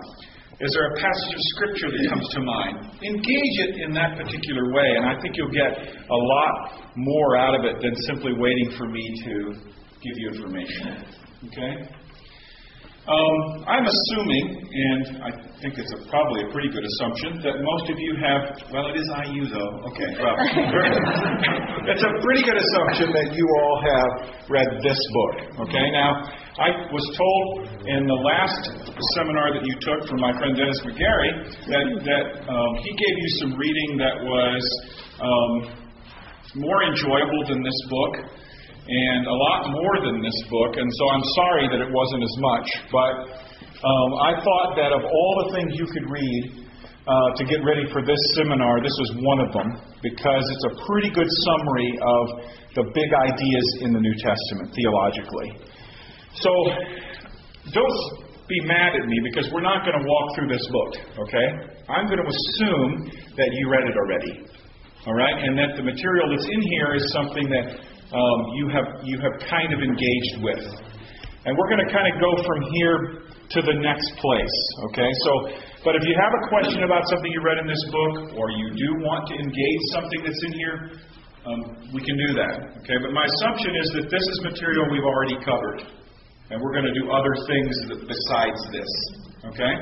Is 0.59 0.73
there 0.73 0.87
a 0.89 0.95
passage 0.95 1.33
of 1.35 1.41
Scripture 1.53 1.91
that 1.91 2.09
comes 2.09 2.27
to 2.33 2.41
mind? 2.41 2.89
Engage 3.05 3.57
it 3.69 3.75
in 3.85 3.93
that 3.93 4.17
particular 4.17 4.73
way, 4.73 4.89
and 4.97 5.05
I 5.05 5.21
think 5.21 5.37
you'll 5.37 5.53
get 5.53 5.69
a 5.69 6.15
lot 6.17 6.81
more 6.95 7.37
out 7.37 7.53
of 7.53 7.63
it 7.65 7.75
than 7.79 7.93
simply 8.07 8.33
waiting 8.33 8.73
for 8.75 8.87
me 8.87 9.05
to 9.23 9.53
give 10.01 10.15
you 10.17 10.29
information. 10.33 11.05
Okay? 11.45 11.93
Um, 13.07 13.63
I'm 13.63 13.87
assuming, 13.87 14.67
and 14.67 15.23
I 15.23 15.31
think 15.63 15.79
it's 15.79 15.93
a, 15.95 15.99
probably 16.11 16.43
a 16.43 16.51
pretty 16.51 16.67
good 16.67 16.83
assumption, 16.83 17.39
that 17.39 17.55
most 17.63 17.87
of 17.87 17.95
you 17.95 18.19
have, 18.19 18.51
well, 18.67 18.83
it 18.91 18.99
is 18.99 19.07
IU 19.07 19.47
though. 19.47 19.73
Okay, 19.95 20.11
well, 20.19 20.35
it's 21.87 22.03
a 22.03 22.13
pretty 22.19 22.43
good 22.43 22.59
assumption 22.59 23.15
that 23.15 23.31
you 23.31 23.45
all 23.63 23.75
have 23.79 24.11
read 24.51 24.67
this 24.83 24.99
book. 24.99 25.71
Okay, 25.71 25.87
now, 25.95 26.19
I 26.59 26.67
was 26.91 27.05
told 27.15 27.71
in 27.87 28.03
the 28.11 28.19
last 28.27 28.75
seminar 29.15 29.55
that 29.55 29.63
you 29.63 29.75
took 29.79 30.03
from 30.11 30.19
my 30.19 30.35
friend 30.35 30.59
Dennis 30.59 30.83
McGarry 30.83 31.31
that, 31.63 31.85
that 32.03 32.25
um, 32.43 32.71
he 32.83 32.91
gave 32.91 33.15
you 33.23 33.29
some 33.39 33.51
reading 33.55 34.03
that 34.03 34.19
was 34.19 34.63
um, 35.23 35.53
more 36.59 36.83
enjoyable 36.83 37.47
than 37.47 37.63
this 37.63 37.79
book 37.87 38.35
and 38.87 39.27
a 39.27 39.37
lot 39.51 39.67
more 39.67 39.95
than 40.07 40.23
this 40.23 40.39
book, 40.47 40.79
and 40.79 40.87
so 40.87 41.03
I'm 41.11 41.25
sorry 41.35 41.65
that 41.75 41.79
it 41.83 41.91
wasn't 41.91 42.23
as 42.23 42.35
much. 42.39 42.67
But 42.87 43.13
um, 43.83 44.09
I 44.23 44.31
thought 44.39 44.79
that 44.79 44.95
of 44.95 45.03
all 45.03 45.33
the 45.43 45.59
things 45.59 45.75
you 45.75 45.87
could 45.91 46.07
read 46.07 46.67
uh, 47.03 47.29
to 47.35 47.43
get 47.43 47.59
ready 47.67 47.83
for 47.91 47.99
this 47.99 48.19
seminar, 48.35 48.79
this 48.79 48.95
was 48.95 49.11
one 49.23 49.39
of 49.43 49.51
them 49.51 49.69
because 49.99 50.43
it's 50.43 50.65
a 50.71 50.73
pretty 50.87 51.11
good 51.11 51.27
summary 51.43 51.91
of 51.99 52.25
the 52.79 52.83
big 52.95 53.11
ideas 53.11 53.67
in 53.83 53.91
the 53.91 53.99
New 53.99 54.15
Testament 54.23 54.71
theologically. 54.71 55.49
So 56.39 56.51
don't 57.75 58.27
be 58.47 58.59
mad 58.63 58.95
at 58.95 59.03
me 59.03 59.19
because 59.23 59.51
we're 59.51 59.65
not 59.65 59.83
going 59.83 59.99
to 59.99 60.05
walk 60.07 60.27
through 60.35 60.47
this 60.47 60.63
book, 60.71 60.91
okay? 61.27 61.47
I'm 61.91 62.07
going 62.07 62.23
to 62.23 62.29
assume 62.31 63.11
that 63.35 63.49
you 63.51 63.67
read 63.67 63.83
it 63.83 63.95
already. 63.99 64.47
All 65.07 65.15
right? 65.15 65.35
And 65.39 65.57
that 65.59 65.75
the 65.75 65.83
material 65.83 66.27
that's 66.31 66.47
in 66.47 66.61
here 66.75 66.95
is 66.95 67.03
something 67.13 67.47
that 67.47 67.79
um, 68.13 68.39
you 68.55 68.69
have 68.71 68.87
you 69.03 69.19
have 69.19 69.35
kind 69.49 69.73
of 69.73 69.79
engaged 69.83 70.39
with. 70.39 70.63
And 71.47 71.55
we're 71.55 71.69
going 71.71 71.83
to 71.87 71.91
kind 71.91 72.07
of 72.11 72.19
go 72.19 72.31
from 72.43 72.59
here 72.75 73.27
to 73.27 73.59
the 73.63 73.75
next 73.79 74.11
place. 74.19 74.57
Okay? 74.91 75.07
So, 75.23 75.31
but 75.87 75.95
if 75.95 76.03
you 76.03 76.15
have 76.19 76.33
a 76.35 76.43
question 76.51 76.83
about 76.83 77.07
something 77.07 77.31
you 77.31 77.39
read 77.39 77.63
in 77.63 77.67
this 77.67 77.83
book, 77.87 78.35
or 78.35 78.51
you 78.51 78.67
do 78.75 78.89
want 78.99 79.27
to 79.31 79.35
engage 79.39 79.83
something 79.95 80.19
that's 80.27 80.43
in 80.43 80.53
here, 80.59 80.77
um, 81.47 81.59
we 81.95 82.03
can 82.03 82.19
do 82.19 82.35
that. 82.35 82.83
Okay? 82.83 82.99
But 82.99 83.15
my 83.15 83.23
assumption 83.23 83.71
is 83.79 83.87
that 83.95 84.11
this 84.11 84.25
is 84.27 84.37
material 84.43 84.91
we've 84.91 85.07
already 85.07 85.39
covered. 85.39 85.87
And 86.51 86.59
we're 86.59 86.75
going 86.75 86.87
to 86.87 86.95
do 86.95 87.11
other 87.11 87.35
things 87.47 87.71
besides 88.07 88.59
this. 88.71 88.91
Okay? 89.51 89.73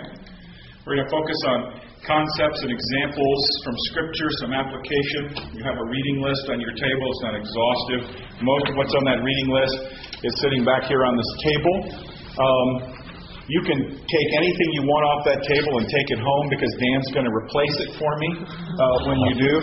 We're 0.86 1.02
going 1.02 1.10
to 1.10 1.14
focus 1.14 1.40
on 1.50 1.58
concepts 2.06 2.62
and 2.62 2.72
examples 2.72 3.42
from 3.66 3.76
Scripture, 3.92 4.30
some 4.42 4.54
application. 4.54 5.54
You 5.58 5.62
have 5.66 5.78
a 5.78 5.88
reading 5.90 6.22
list 6.22 6.46
on 6.54 6.62
your 6.62 6.74
table. 6.78 7.06
It's 7.10 7.26
not 7.26 7.36
exhaustive. 7.36 8.02
Most 8.42 8.66
of 8.70 8.74
what's 8.78 8.94
on 8.94 9.06
that 9.10 9.20
reading 9.26 9.50
list 9.50 9.78
is 10.22 10.34
sitting 10.42 10.62
back 10.64 10.86
here 10.86 11.02
on 11.02 11.14
this 11.18 11.32
table. 11.42 11.76
Um, 12.38 12.70
you 13.46 13.62
can 13.62 13.78
take 13.94 14.30
anything 14.38 14.70
you 14.74 14.84
want 14.90 15.04
off 15.06 15.22
that 15.30 15.42
table 15.46 15.78
and 15.78 15.86
take 15.86 16.10
it 16.18 16.22
home 16.22 16.46
because 16.50 16.72
Dan's 16.82 17.10
going 17.14 17.30
to 17.30 17.34
replace 17.34 17.78
it 17.86 17.90
for 17.98 18.12
me 18.18 18.30
uh, 18.42 18.98
when 19.06 19.18
you 19.30 19.34
do. 19.38 19.54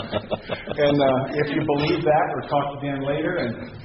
and 0.88 0.96
uh, 0.96 1.40
if 1.44 1.52
you 1.52 1.60
believe 1.64 2.00
that, 2.00 2.26
or 2.32 2.40
talk 2.48 2.64
to 2.76 2.78
Dan 2.80 3.04
later. 3.04 3.44
And 3.44 3.76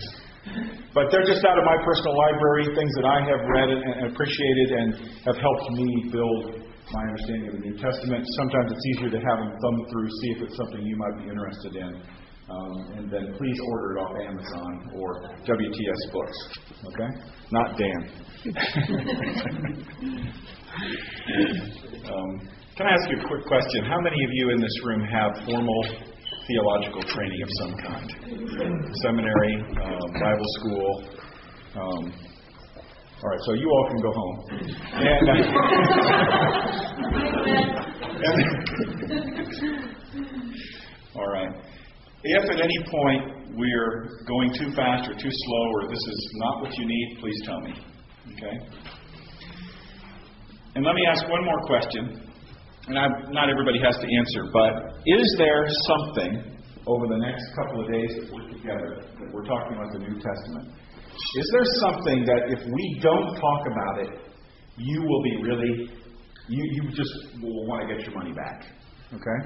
but 0.96 1.12
they're 1.12 1.28
just 1.28 1.44
out 1.44 1.60
of 1.60 1.66
my 1.68 1.75
personal 1.84 2.16
library, 2.16 2.72
things 2.72 2.94
that 2.96 3.08
I 3.12 3.20
have 3.28 3.42
read 3.44 3.70
and 3.75 4.16
appreciated 4.16 4.68
and 4.72 4.88
have 5.28 5.36
helped 5.36 5.68
me 5.75 6.08
build 6.08 6.64
my 6.94 7.01
understanding 7.01 7.48
of 7.50 7.54
the 7.56 7.63
New 7.70 7.77
Testament. 7.77 8.25
Sometimes 8.38 8.72
it's 8.72 8.86
easier 8.96 9.10
to 9.10 9.22
have 9.22 9.38
them 9.39 9.51
thumb 9.58 9.86
through, 9.89 10.10
see 10.10 10.30
if 10.38 10.42
it's 10.44 10.58
something 10.58 10.82
you 10.86 10.98
might 10.98 11.18
be 11.18 11.30
interested 11.30 11.75
in. 11.75 12.01
Um, 12.46 12.77
and 12.98 13.10
then 13.10 13.34
please 13.38 13.58
order 13.72 13.98
it 13.98 14.01
off 14.01 14.13
Amazon 14.22 14.89
or 14.94 15.34
WTS 15.50 16.12
Books. 16.13 16.38
Okay? 16.94 17.10
Not 17.50 17.75
Dan. 17.77 18.10
um, 22.06 22.30
can 22.77 22.86
I 22.86 22.92
ask 22.92 23.10
you 23.10 23.18
a 23.18 23.27
quick 23.27 23.46
question? 23.48 23.86
How 23.86 24.00
many 24.00 24.24
of 24.24 24.30
you 24.34 24.51
in 24.51 24.62
this 24.62 24.86
room 24.86 25.01
have 25.06 25.32
formal 25.46 25.86
theological 26.46 27.01
training 27.01 27.42
of 27.42 27.50
some 27.58 27.74
kind? 27.82 28.13
Seminary, 29.01 29.56
um, 29.82 30.13
Bible 30.22 30.50
school, 30.60 31.04
um, 31.82 32.13
all 33.25 33.32
right, 33.32 33.41
so 33.41 33.53
you 33.53 33.67
all 33.67 33.88
can 33.89 33.98
go 34.01 34.12
home. 34.13 34.46
And, 34.94 35.29
uh, 35.29 35.34
all 41.15 41.25
right. 41.34 41.50
If 42.24 42.50
at 42.51 42.62
any 42.62 42.77
point 42.86 43.58
we're 43.58 44.10
going 44.27 44.53
too 44.53 44.72
fast 44.75 45.10
or 45.10 45.15
too 45.15 45.32
slow 45.32 45.72
or 45.74 45.88
this 45.89 45.98
is 45.98 46.29
not 46.36 46.62
what 46.62 46.77
you 46.77 46.86
need, 46.86 47.17
please 47.20 47.41
tell 47.46 47.62
me. 47.62 47.74
Okay? 48.34 48.60
And 50.75 50.86
let 50.86 50.94
me 50.94 51.08
ask 51.10 51.27
one 51.27 51.44
more 51.44 51.62
question. 51.65 52.29
And 52.89 53.00
I, 53.00 53.08
not 53.32 53.50
everybody 53.50 53.79
has 53.84 53.98
to 53.98 54.08
answer, 54.20 54.51
but 54.53 55.01
is 55.08 55.36
there 55.39 55.65
something 55.88 56.60
over 56.86 57.08
the 57.08 57.17
next 57.17 57.44
couple 57.55 57.82
of 57.84 57.91
days 57.91 58.17
that 58.20 58.32
we're 58.32 58.50
together 58.50 59.01
that 59.20 59.34
we're 59.34 59.46
talking 59.46 59.77
about 59.77 59.91
the 59.94 60.00
New 60.00 60.22
Testament? 60.22 60.75
Is 61.36 61.50
there 61.51 61.65
something 61.79 62.25
that 62.25 62.41
if 62.50 62.60
we 62.65 63.00
don't 63.01 63.36
talk 63.36 63.62
about 63.72 64.00
it, 64.00 64.19
you 64.77 65.01
will 65.01 65.24
be 65.24 65.38
really, 65.43 65.89
you, 66.50 66.63
you 66.72 66.89
just 66.91 67.41
will 67.41 67.65
want 67.67 67.88
to 67.88 67.95
get 67.95 68.05
your 68.05 68.15
money 68.15 68.34
back? 68.34 68.65
Okay? 69.13 69.39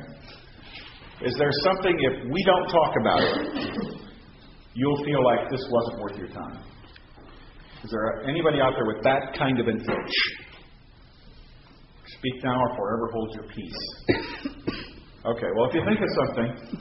Is 1.25 1.35
there 1.37 1.51
something, 1.63 1.95
if 1.99 2.23
we 2.31 2.43
don't 2.45 2.67
talk 2.69 2.93
about 3.01 3.21
it, 3.21 3.97
you'll 4.73 5.03
feel 5.03 5.23
like 5.23 5.49
this 5.51 5.61
wasn't 5.69 6.01
worth 6.01 6.17
your 6.17 6.29
time? 6.29 6.63
Is 7.83 7.91
there 7.91 8.23
anybody 8.27 8.59
out 8.61 8.73
there 8.73 8.85
with 8.87 9.03
that 9.03 9.37
kind 9.37 9.59
of 9.59 9.67
an 9.67 9.79
itch? 9.79 10.15
Speak 12.17 12.43
now 12.43 12.59
or 12.59 12.75
forever 12.75 13.09
hold 13.13 13.33
your 13.35 13.43
peace. 13.43 13.81
Okay, 15.25 15.47
well, 15.55 15.69
if 15.69 15.75
you 15.75 15.83
think 15.85 15.99
of 15.99 16.07
something, 16.25 16.79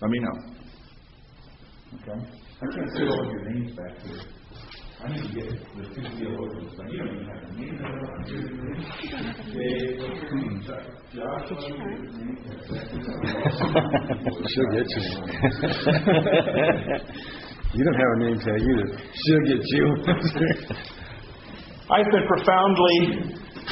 let 0.00 0.10
me 0.10 0.18
know. 0.20 0.57
Okay? 1.94 2.18
I 2.60 2.62
can't 2.74 2.90
see 2.96 3.04
all 3.04 3.20
of 3.24 3.30
your 3.32 3.44
names 3.50 3.70
back 3.76 3.94
here. 4.02 4.20
I 5.00 5.02
need 5.12 5.22
to 5.22 5.28
get 5.28 5.46
the 5.48 5.54
two 5.94 6.02
theologians, 6.18 6.72
but 6.76 6.90
you 6.90 6.98
don't 6.98 7.14
even 7.14 7.24
have 7.24 7.38
a 7.38 7.40
name. 7.54 7.78
Dave, 9.54 10.02
Josh, 11.14 11.48
She'll 14.48 14.70
get 14.74 14.88
you. 14.90 14.98
you 17.74 17.82
don't 17.84 17.94
have 17.94 18.12
a 18.12 18.18
name 18.18 18.38
tag 18.42 18.60
either. 18.60 18.88
She'll 19.14 19.46
get 19.46 19.62
you. 19.62 19.84
I've 21.90 22.10
been 22.10 22.26
profoundly 22.26 22.98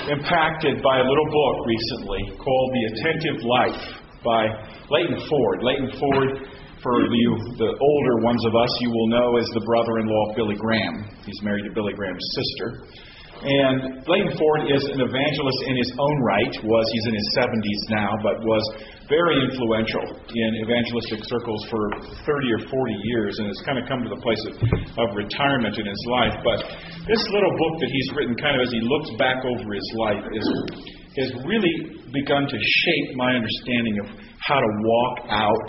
impacted 0.08 0.82
by 0.82 1.00
a 1.00 1.04
little 1.04 1.26
book 1.26 1.66
recently 1.66 2.30
called 2.38 2.72
The 2.72 2.84
Attentive 2.94 3.42
Life 3.44 3.82
by 4.24 4.46
Leighton 4.90 5.20
Ford. 5.28 5.62
Leighton 5.62 5.90
Ford 5.98 6.28
for 6.86 7.02
you, 7.02 7.30
the 7.58 7.72
older 7.74 8.14
ones 8.22 8.38
of 8.46 8.54
us, 8.54 8.70
you 8.78 8.90
will 8.94 9.10
know 9.10 9.28
as 9.42 9.48
the 9.58 9.64
brother 9.66 9.98
in 9.98 10.06
law 10.06 10.30
of 10.30 10.38
Billy 10.38 10.54
Graham. 10.54 11.10
He's 11.26 11.42
married 11.42 11.66
to 11.66 11.74
Billy 11.74 11.90
Graham's 11.98 12.22
sister. 12.38 12.86
And 13.36 14.06
Leighton 14.08 14.32
Ford 14.38 14.70
is 14.70 14.80
an 14.96 15.02
evangelist 15.02 15.60
in 15.68 15.76
his 15.76 15.90
own 15.98 16.16
right, 16.24 16.54
was 16.62 16.84
he's 16.94 17.06
in 17.10 17.14
his 17.18 17.28
70s 17.36 17.82
now, 17.92 18.10
but 18.22 18.38
was 18.40 18.64
very 19.12 19.36
influential 19.50 20.06
in 20.30 20.50
evangelistic 20.62 21.20
circles 21.26 21.60
for 21.68 21.84
30 22.24 22.56
or 22.56 22.62
40 22.64 22.96
years 23.04 23.36
and 23.36 23.50
has 23.50 23.60
kind 23.66 23.76
of 23.76 23.84
come 23.90 24.00
to 24.06 24.08
the 24.08 24.22
place 24.22 24.40
of, 24.46 24.54
of 25.04 25.06
retirement 25.12 25.76
in 25.76 25.84
his 25.84 26.02
life. 26.08 26.38
But 26.46 26.64
this 27.04 27.22
little 27.28 27.54
book 27.60 27.74
that 27.82 27.90
he's 27.92 28.08
written 28.16 28.34
kind 28.40 28.56
of 28.56 28.64
as 28.64 28.72
he 28.72 28.80
looks 28.80 29.10
back 29.20 29.42
over 29.44 29.68
his 29.74 29.88
life 29.98 30.24
is 30.32 30.46
has 31.16 31.32
really 31.48 32.04
begun 32.12 32.44
to 32.44 32.58
shape 32.60 33.16
my 33.16 33.36
understanding 33.36 33.96
of 34.04 34.06
how 34.36 34.60
to 34.60 34.70
walk 34.84 35.16
out 35.32 35.68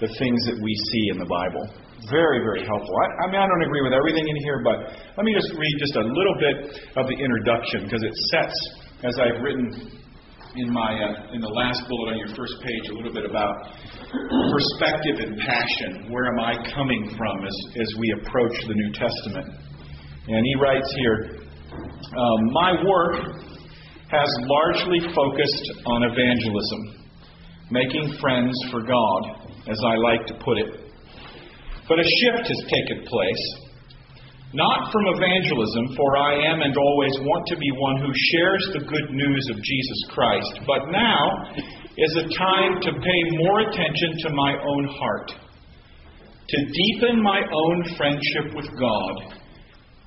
the 0.00 0.08
things 0.18 0.40
that 0.46 0.58
we 0.60 0.72
see 0.92 1.04
in 1.12 1.18
the 1.18 1.28
Bible. 1.28 1.64
Very, 2.12 2.44
very 2.44 2.62
helpful. 2.62 2.92
I, 2.92 3.06
I 3.24 3.32
mean, 3.32 3.40
I 3.40 3.46
don't 3.48 3.64
agree 3.64 3.82
with 3.82 3.96
everything 3.96 4.28
in 4.28 4.36
here, 4.44 4.60
but 4.62 4.92
let 5.16 5.24
me 5.24 5.32
just 5.32 5.50
read 5.56 5.74
just 5.80 5.96
a 5.96 6.04
little 6.04 6.36
bit 6.38 6.56
of 7.00 7.08
the 7.08 7.16
introduction 7.16 7.88
because 7.88 8.04
it 8.04 8.14
sets, 8.30 8.56
as 9.02 9.16
I've 9.18 9.42
written 9.42 9.96
in 10.56 10.72
my 10.72 10.92
uh, 10.92 11.34
in 11.34 11.40
the 11.40 11.52
last 11.52 11.84
bullet 11.88 12.12
on 12.12 12.18
your 12.18 12.32
first 12.36 12.56
page, 12.62 12.88
a 12.88 12.94
little 12.94 13.12
bit 13.12 13.24
about 13.28 13.72
perspective 14.52 15.20
and 15.20 15.36
passion. 15.40 16.12
Where 16.12 16.28
am 16.32 16.40
I 16.40 16.56
coming 16.72 17.12
from 17.16 17.44
as 17.44 17.56
as 17.80 17.88
we 17.98 18.12
approach 18.20 18.56
the 18.68 18.76
New 18.76 18.92
Testament? 18.92 19.48
And 20.28 20.42
he 20.44 20.54
writes 20.60 20.90
here, 20.96 21.38
um, 21.72 22.40
my 22.52 22.72
work 22.84 23.14
has 24.10 24.28
largely 24.40 25.00
focused 25.14 25.66
on 25.84 26.04
evangelism, 26.04 27.08
making 27.70 28.16
friends 28.20 28.54
for 28.70 28.82
God 28.82 29.45
as 29.68 29.78
I 29.84 29.96
like 29.96 30.26
to 30.26 30.34
put 30.44 30.58
it. 30.58 30.86
But 31.88 32.00
a 32.00 32.08
shift 32.22 32.48
has 32.48 32.62
taken 32.66 33.06
place. 33.06 33.44
Not 34.54 34.92
from 34.92 35.02
evangelism, 35.10 35.96
for 35.96 36.16
I 36.16 36.34
am 36.50 36.62
and 36.62 36.76
always 36.76 37.18
want 37.20 37.46
to 37.48 37.56
be 37.56 37.70
one 37.76 38.00
who 38.00 38.12
shares 38.32 38.64
the 38.72 38.86
good 38.86 39.10
news 39.10 39.46
of 39.50 39.62
Jesus 39.62 40.00
Christ, 40.10 40.60
but 40.66 40.88
now 40.90 41.52
is 41.98 42.14
a 42.16 42.28
time 42.38 42.80
to 42.80 42.90
pay 42.92 43.20
more 43.42 43.60
attention 43.60 44.10
to 44.22 44.30
my 44.30 44.54
own 44.54 44.84
heart, 44.86 45.32
to 46.48 46.58
deepen 46.64 47.22
my 47.22 47.42
own 47.42 47.96
friendship 47.96 48.54
with 48.54 48.68
God, 48.78 49.34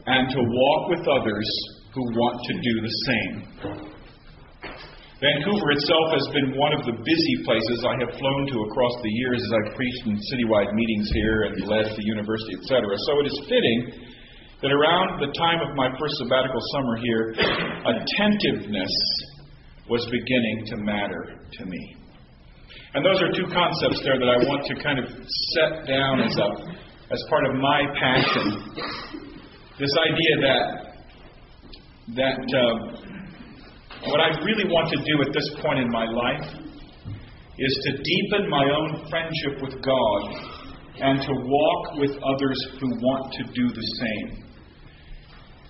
and 0.08 0.30
to 0.32 0.40
walk 0.40 0.90
with 0.90 1.08
others 1.08 1.50
who 1.94 2.02
want 2.02 2.40
to 2.48 2.54
do 2.54 2.82
the 2.82 2.96
same. 3.06 3.99
Vancouver 5.20 5.76
itself 5.76 6.08
has 6.16 6.26
been 6.32 6.56
one 6.56 6.72
of 6.72 6.88
the 6.88 6.96
busy 6.96 7.36
places 7.44 7.84
I 7.84 7.92
have 8.08 8.16
flown 8.16 8.44
to 8.56 8.58
across 8.72 8.96
the 9.04 9.12
years 9.12 9.44
as 9.44 9.52
I've 9.52 9.76
preached 9.76 10.04
in 10.08 10.16
citywide 10.16 10.72
meetings 10.72 11.12
here 11.12 11.44
and 11.44 11.68
led 11.68 11.92
the 11.92 12.08
university, 12.08 12.56
etc. 12.56 12.88
So 13.04 13.12
it 13.20 13.28
is 13.28 13.38
fitting 13.52 13.80
that 14.64 14.72
around 14.72 15.20
the 15.20 15.28
time 15.36 15.60
of 15.60 15.76
my 15.76 15.92
first 16.00 16.16
sabbatical 16.24 16.64
summer 16.72 16.96
here, 17.04 17.36
attentiveness 17.92 18.96
was 19.92 20.08
beginning 20.08 20.64
to 20.72 20.76
matter 20.88 21.36
to 21.52 21.66
me. 21.66 22.00
And 22.96 23.04
those 23.04 23.20
are 23.20 23.32
two 23.36 23.52
concepts 23.52 24.00
there 24.08 24.16
that 24.16 24.30
I 24.32 24.40
want 24.48 24.64
to 24.72 24.76
kind 24.80 25.00
of 25.04 25.06
set 25.60 25.84
down 25.84 26.24
as 26.24 26.32
a 26.40 26.50
as 27.12 27.22
part 27.28 27.44
of 27.44 27.60
my 27.60 27.84
passion. 28.00 28.72
This 29.76 29.92
idea 30.00 30.34
that 30.48 30.64
that 32.16 32.40
uh, 32.40 33.19
what 34.08 34.22
I 34.22 34.30
really 34.44 34.64
want 34.72 34.90
to 34.96 35.00
do 35.04 35.22
at 35.28 35.34
this 35.34 35.50
point 35.62 35.80
in 35.80 35.90
my 35.92 36.06
life 36.06 36.48
is 37.60 37.74
to 37.84 37.92
deepen 38.00 38.50
my 38.50 38.64
own 38.64 39.04
friendship 39.10 39.62
with 39.62 39.84
God 39.84 40.24
and 41.02 41.22
to 41.22 41.34
walk 41.36 41.96
with 42.00 42.12
others 42.24 42.60
who 42.80 42.88
want 43.04 43.34
to 43.34 43.44
do 43.52 43.68
the 43.68 43.88
same. 44.00 44.44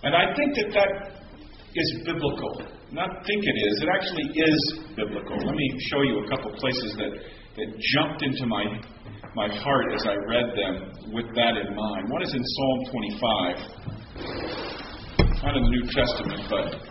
And 0.03 0.15
I 0.15 0.33
think 0.35 0.55
that 0.55 0.69
that 0.73 0.91
is 1.73 2.01
biblical. 2.05 2.61
Not 2.91 3.09
think 3.25 3.43
it 3.45 3.57
is, 3.69 3.81
it 3.81 3.89
actually 3.89 4.29
is 4.33 4.79
biblical. 4.95 5.37
Let 5.37 5.55
me 5.55 5.77
show 5.91 6.01
you 6.01 6.23
a 6.25 6.29
couple 6.29 6.51
places 6.57 6.95
that, 6.97 7.11
that 7.57 7.67
jumped 7.97 8.21
into 8.23 8.45
my, 8.45 8.63
my 9.35 9.47
heart 9.57 9.93
as 9.93 10.05
I 10.05 10.15
read 10.29 10.55
them 10.55 10.91
with 11.13 11.25
that 11.35 11.57
in 11.57 11.75
mind. 11.75 12.09
One 12.09 12.21
is 12.23 12.33
in 12.33 12.43
Psalm 12.43 12.85
25, 12.91 13.57
not 15.43 15.57
in 15.57 15.63
the 15.63 15.69
New 15.69 15.85
Testament, 15.93 16.49
but 16.49 16.89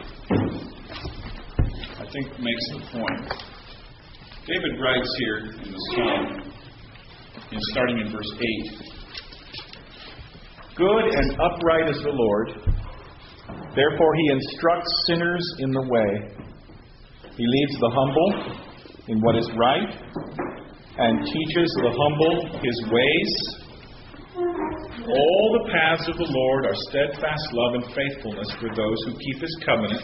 think 2.12 2.26
makes 2.40 2.68
the 2.72 2.80
point. 2.92 3.32
David 4.46 4.80
writes 4.80 5.14
here 5.18 5.38
in 5.62 5.72
the 5.72 5.80
Psalm, 5.92 6.52
in 7.52 7.58
starting 7.72 7.98
in 7.98 8.10
verse 8.10 8.32
8 8.32 8.88
Good 10.76 11.04
and 11.14 11.32
upright 11.40 11.90
is 11.90 12.00
the 12.02 12.12
Lord, 12.12 12.48
therefore 13.74 14.14
he 14.14 14.30
instructs 14.30 14.90
sinners 15.06 15.54
in 15.58 15.70
the 15.72 15.82
way. 15.82 16.10
He 17.36 17.44
leads 17.46 17.78
the 17.80 17.90
humble 17.90 18.30
in 19.08 19.20
what 19.20 19.36
is 19.36 19.50
right 19.56 19.90
and 20.98 21.24
teaches 21.24 21.70
the 21.82 21.90
humble 21.90 22.60
his 22.62 22.84
ways. 22.90 23.58
All 24.36 25.62
the 25.62 25.72
paths 25.72 26.08
of 26.08 26.16
the 26.16 26.28
Lord 26.28 26.66
are 26.66 26.74
steadfast 26.88 27.52
love 27.52 27.74
and 27.74 27.84
faithfulness 27.94 28.50
for 28.60 28.68
those 28.74 28.98
who 29.06 29.12
keep 29.18 29.40
his 29.40 29.56
covenant 29.64 30.02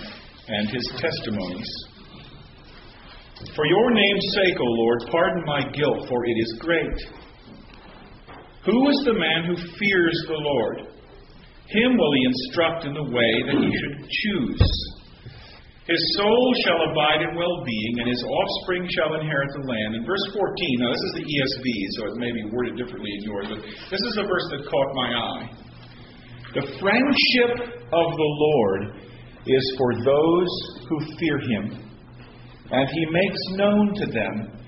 and 0.48 0.68
his 0.68 0.92
testimonies. 0.98 1.93
For 3.56 3.66
your 3.66 3.90
name's 3.90 4.26
sake, 4.34 4.54
O 4.60 4.64
Lord, 4.64 5.00
pardon 5.10 5.42
my 5.44 5.62
guilt, 5.70 6.08
for 6.08 6.24
it 6.24 6.36
is 6.38 6.58
great. 6.60 6.98
Who 8.64 8.88
is 8.90 9.02
the 9.04 9.18
man 9.18 9.44
who 9.46 9.56
fears 9.56 10.18
the 10.28 10.38
Lord? 10.38 10.78
Him 11.66 11.96
will 11.98 12.12
he 12.14 12.24
instruct 12.24 12.84
in 12.86 12.94
the 12.94 13.10
way 13.10 13.32
that 13.46 13.58
he 13.58 13.70
should 13.74 14.08
choose. 14.08 14.62
His 15.86 16.00
soul 16.16 16.54
shall 16.64 16.80
abide 16.90 17.28
in 17.28 17.36
well 17.36 17.60
being, 17.64 17.94
and 18.00 18.08
his 18.08 18.24
offspring 18.24 18.88
shall 18.96 19.20
inherit 19.20 19.50
the 19.52 19.68
land. 19.68 19.96
In 19.96 20.06
verse 20.06 20.24
14, 20.32 20.80
now 20.80 20.90
this 20.92 21.04
is 21.04 21.14
the 21.20 21.26
ESV, 21.28 21.66
so 21.98 22.00
it 22.08 22.16
may 22.16 22.32
be 22.32 22.48
worded 22.52 22.76
differently 22.76 23.10
in 23.18 23.24
yours, 23.24 23.46
but 23.50 23.60
this 23.90 24.00
is 24.00 24.16
a 24.16 24.24
verse 24.24 24.46
that 24.54 24.70
caught 24.70 24.94
my 24.94 25.10
eye. 25.12 25.50
The 26.54 26.66
friendship 26.80 27.84
of 27.92 28.08
the 28.16 28.30
Lord 28.48 28.82
is 29.44 29.74
for 29.76 29.92
those 29.92 30.52
who 30.88 31.18
fear 31.18 31.38
him, 31.40 31.93
and 32.70 32.88
he 32.88 33.06
makes 33.06 33.38
known 33.50 33.94
to 33.94 34.06
them 34.06 34.60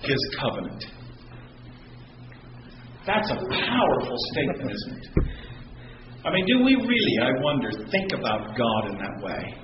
his 0.00 0.36
covenant. 0.40 0.84
That's 3.06 3.30
a 3.30 3.36
powerful 3.36 4.16
statement, 4.32 4.70
isn't 4.70 4.96
it? 4.96 5.32
I 6.24 6.30
mean, 6.30 6.46
do 6.46 6.64
we 6.64 6.76
really, 6.76 7.18
I 7.20 7.42
wonder, 7.42 7.70
think 7.90 8.12
about 8.12 8.56
God 8.56 8.90
in 8.90 8.98
that 8.98 9.24
way? 9.24 9.54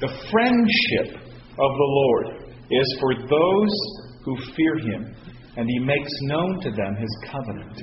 The 0.00 0.08
friendship 0.30 1.16
of 1.16 1.70
the 1.80 1.90
Lord 2.00 2.26
is 2.70 2.96
for 3.00 3.14
those 3.14 3.74
who 4.24 4.36
fear 4.54 4.78
him, 4.78 5.16
and 5.56 5.66
he 5.66 5.78
makes 5.80 6.12
known 6.22 6.60
to 6.60 6.70
them 6.70 6.94
his 6.94 7.18
covenant. 7.32 7.80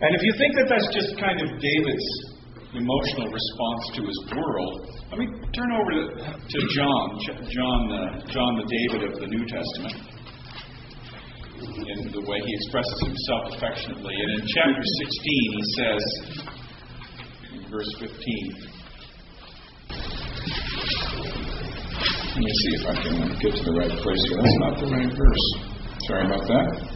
And 0.00 0.14
if 0.14 0.22
you 0.22 0.32
think 0.38 0.54
that 0.56 0.68
that's 0.68 0.94
just 0.94 1.18
kind 1.18 1.40
of 1.40 1.48
David's 1.58 2.37
emotional 2.74 3.32
response 3.32 3.82
to 3.94 4.02
his 4.04 4.18
world, 4.36 4.90
let 5.10 5.18
me 5.18 5.26
turn 5.54 5.72
over 5.72 5.90
to, 5.90 6.04
to 6.36 6.58
John, 6.74 7.18
John, 7.48 7.92
uh, 7.92 8.20
John 8.28 8.60
the 8.60 8.66
David 8.68 9.08
of 9.08 9.20
the 9.20 9.26
New 9.26 9.46
Testament, 9.46 9.96
in 11.88 12.12
the 12.12 12.20
way 12.20 12.38
he 12.44 12.54
expresses 12.54 13.00
himself 13.00 13.54
affectionately. 13.56 14.14
And 14.14 14.40
in 14.40 14.46
chapter 14.54 14.82
16, 14.82 15.52
he 15.56 15.62
says, 15.76 16.02
verse 17.70 17.92
15, 18.00 18.78
Let 22.28 22.44
me 22.44 22.52
see 22.52 22.72
if 22.76 22.86
I 22.86 22.94
can 23.02 23.14
get 23.40 23.52
to 23.56 23.64
the 23.64 23.72
right 23.72 23.90
place 23.90 24.22
here. 24.28 24.38
That's 24.38 24.58
not 24.60 24.78
the 24.78 24.86
right 24.86 25.12
verse. 25.16 25.46
Sorry 26.06 26.24
about 26.26 26.46
that. 26.46 26.88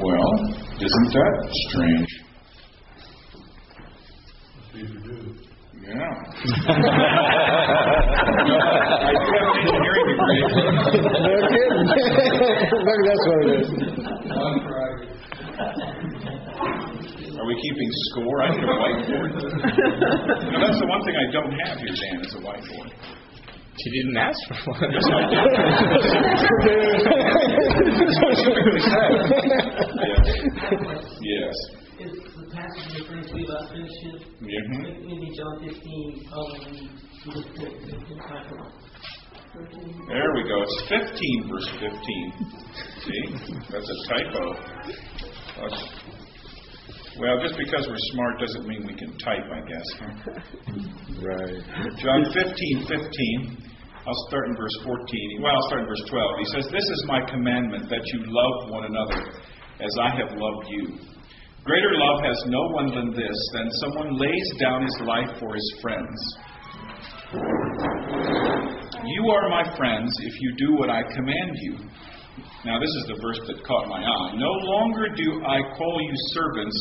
Well, 0.00 0.32
isn't 0.80 1.10
that 1.12 1.32
strange? 1.68 2.10
Yeah. 5.82 6.14
I 8.98 9.12
do 9.12 9.32
have 9.36 9.48
an 9.48 9.58
engineering 9.58 10.06
degree. 10.08 10.40
No 11.24 11.36
kidding. 11.48 11.86
Maybe 12.86 13.02
that's 13.08 13.24
what 13.26 13.38
it 13.42 13.50
is. 13.58 13.68
Are 17.38 17.46
we 17.46 17.54
keeping 17.62 17.90
score? 18.10 18.42
I 18.42 18.50
need 18.50 18.64
a 18.64 18.66
whiteboard. 18.66 19.30
you 20.44 20.50
know, 20.50 20.58
that's 20.58 20.80
the 20.80 20.86
one 20.90 21.02
thing 21.06 21.14
I 21.14 21.30
don't 21.30 21.52
have 21.54 21.78
here, 21.78 21.94
Dan, 21.94 22.20
is 22.26 22.34
a 22.34 22.38
whiteboard. 22.42 22.90
She 23.78 23.90
didn't 23.94 24.16
ask 24.18 24.38
for 24.48 24.74
one. 24.74 24.90
Yes, 24.90 25.06
I 25.06 25.22
did. 25.30 25.38
Yes. 30.02 31.06
yes. 31.22 31.54
Is 31.98 32.14
the 32.34 32.46
passage 32.54 32.90
referring 32.98 33.24
to 33.26 33.34
about 33.46 33.70
friendship? 33.70 34.18
Mhm. 34.42 35.06
Maybe 35.06 35.30
John 35.36 35.54
15, 35.62 36.26
probably. 36.30 36.90
There 40.08 40.30
we 40.34 40.42
go. 40.48 40.62
It's 40.62 40.78
15, 40.88 41.48
verse 41.50 41.68
15. 41.70 42.32
See? 43.02 43.24
That's 43.70 43.88
a 43.90 43.96
typo. 44.08 44.42
That's, 45.58 45.80
well, 47.20 47.36
just 47.42 47.56
because 47.58 47.86
we're 47.88 48.04
smart 48.14 48.38
doesn't 48.40 48.66
mean 48.66 48.86
we 48.86 48.94
can 48.94 49.16
type, 49.18 49.46
I 49.50 49.60
guess. 49.66 49.88
Right. 51.18 51.58
John 51.98 52.30
15, 52.30 52.86
15. 52.86 53.68
I'll 54.06 54.24
start 54.28 54.46
in 54.48 54.56
verse 54.56 54.78
14. 54.84 55.42
Well, 55.42 55.52
I'll 55.52 55.66
start 55.66 55.82
in 55.82 55.88
verse 55.88 56.04
12. 56.08 56.30
He 56.38 56.44
says, 56.54 56.64
This 56.70 56.88
is 56.88 57.04
my 57.08 57.20
commandment, 57.28 57.90
that 57.90 58.06
you 58.06 58.22
love 58.22 58.70
one 58.70 58.84
another 58.84 59.26
as 59.80 59.90
I 60.00 60.10
have 60.14 60.30
loved 60.38 60.66
you. 60.70 60.96
Greater 61.64 61.90
love 61.92 62.22
has 62.22 62.38
no 62.46 62.62
one 62.70 62.94
than 62.94 63.10
this, 63.10 63.38
than 63.52 63.68
someone 63.82 64.16
lays 64.16 64.48
down 64.60 64.82
his 64.82 64.96
life 65.02 65.40
for 65.40 65.54
his 65.54 65.74
friends. 65.82 66.16
You 69.04 69.30
are 69.30 69.48
my 69.50 69.76
friends 69.76 70.10
if 70.22 70.40
you 70.40 70.54
do 70.56 70.76
what 70.76 70.88
I 70.88 71.02
command 71.02 71.52
you. 71.60 71.76
Now, 72.64 72.78
this 72.80 72.88
is 72.88 73.04
the 73.08 73.18
verse 73.20 73.40
that 73.46 73.64
caught 73.66 73.88
my 73.88 74.00
eye. 74.00 74.32
No 74.36 74.50
longer 74.50 75.08
do 75.14 75.42
I 75.44 75.60
call 75.76 76.00
you 76.00 76.14
servants, 76.32 76.78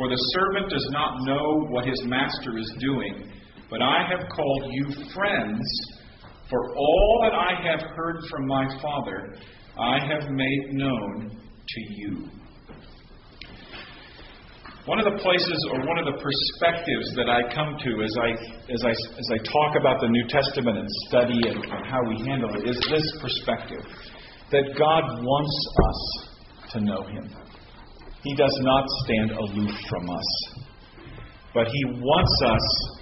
for 0.00 0.08
the 0.08 0.16
servant 0.32 0.70
does 0.70 0.88
not 0.92 1.20
know 1.24 1.66
what 1.68 1.84
his 1.84 2.02
master 2.06 2.56
is 2.56 2.72
doing, 2.80 3.30
but 3.68 3.82
I 3.82 4.08
have 4.08 4.30
called 4.30 4.72
you 4.72 4.86
friends, 5.12 5.60
for 6.48 6.74
all 6.74 7.20
that 7.24 7.34
I 7.34 7.68
have 7.68 7.82
heard 7.94 8.24
from 8.30 8.46
my 8.46 8.66
Father 8.80 9.36
I 9.78 9.98
have 9.98 10.30
made 10.30 10.72
known 10.72 11.38
to 11.68 11.80
you. 11.94 12.28
One 14.86 14.98
of 14.98 15.04
the 15.04 15.18
places 15.20 15.68
or 15.70 15.84
one 15.84 15.98
of 15.98 16.06
the 16.06 16.16
perspectives 16.16 17.14
that 17.16 17.28
I 17.28 17.42
come 17.54 17.76
to 17.84 18.02
as 18.02 18.16
I, 18.22 18.30
as 18.72 18.82
I, 18.82 18.90
as 18.92 19.28
I 19.34 19.36
talk 19.52 19.76
about 19.78 20.00
the 20.00 20.08
New 20.08 20.26
Testament 20.28 20.78
and 20.78 20.88
study 21.08 21.40
and, 21.46 21.62
and 21.62 21.86
how 21.86 22.00
we 22.08 22.24
handle 22.24 22.48
it 22.54 22.70
is 22.70 22.80
this 22.90 23.04
perspective 23.20 23.84
that 24.50 24.64
God 24.78 25.22
wants 25.22 25.68
us 25.84 26.72
to 26.72 26.80
know 26.80 27.02
Him. 27.02 27.49
He 28.22 28.34
does 28.34 28.56
not 28.62 28.84
stand 29.04 29.30
aloof 29.32 29.70
from 29.88 30.10
us, 30.10 30.54
but 31.54 31.68
He 31.68 31.84
wants 31.86 32.42
us 32.44 33.00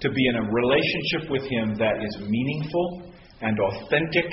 to 0.00 0.10
be 0.10 0.26
in 0.28 0.36
a 0.36 0.50
relationship 0.52 1.30
with 1.30 1.42
Him 1.42 1.76
that 1.78 2.02
is 2.02 2.28
meaningful 2.28 3.12
and 3.40 3.58
authentic 3.58 4.26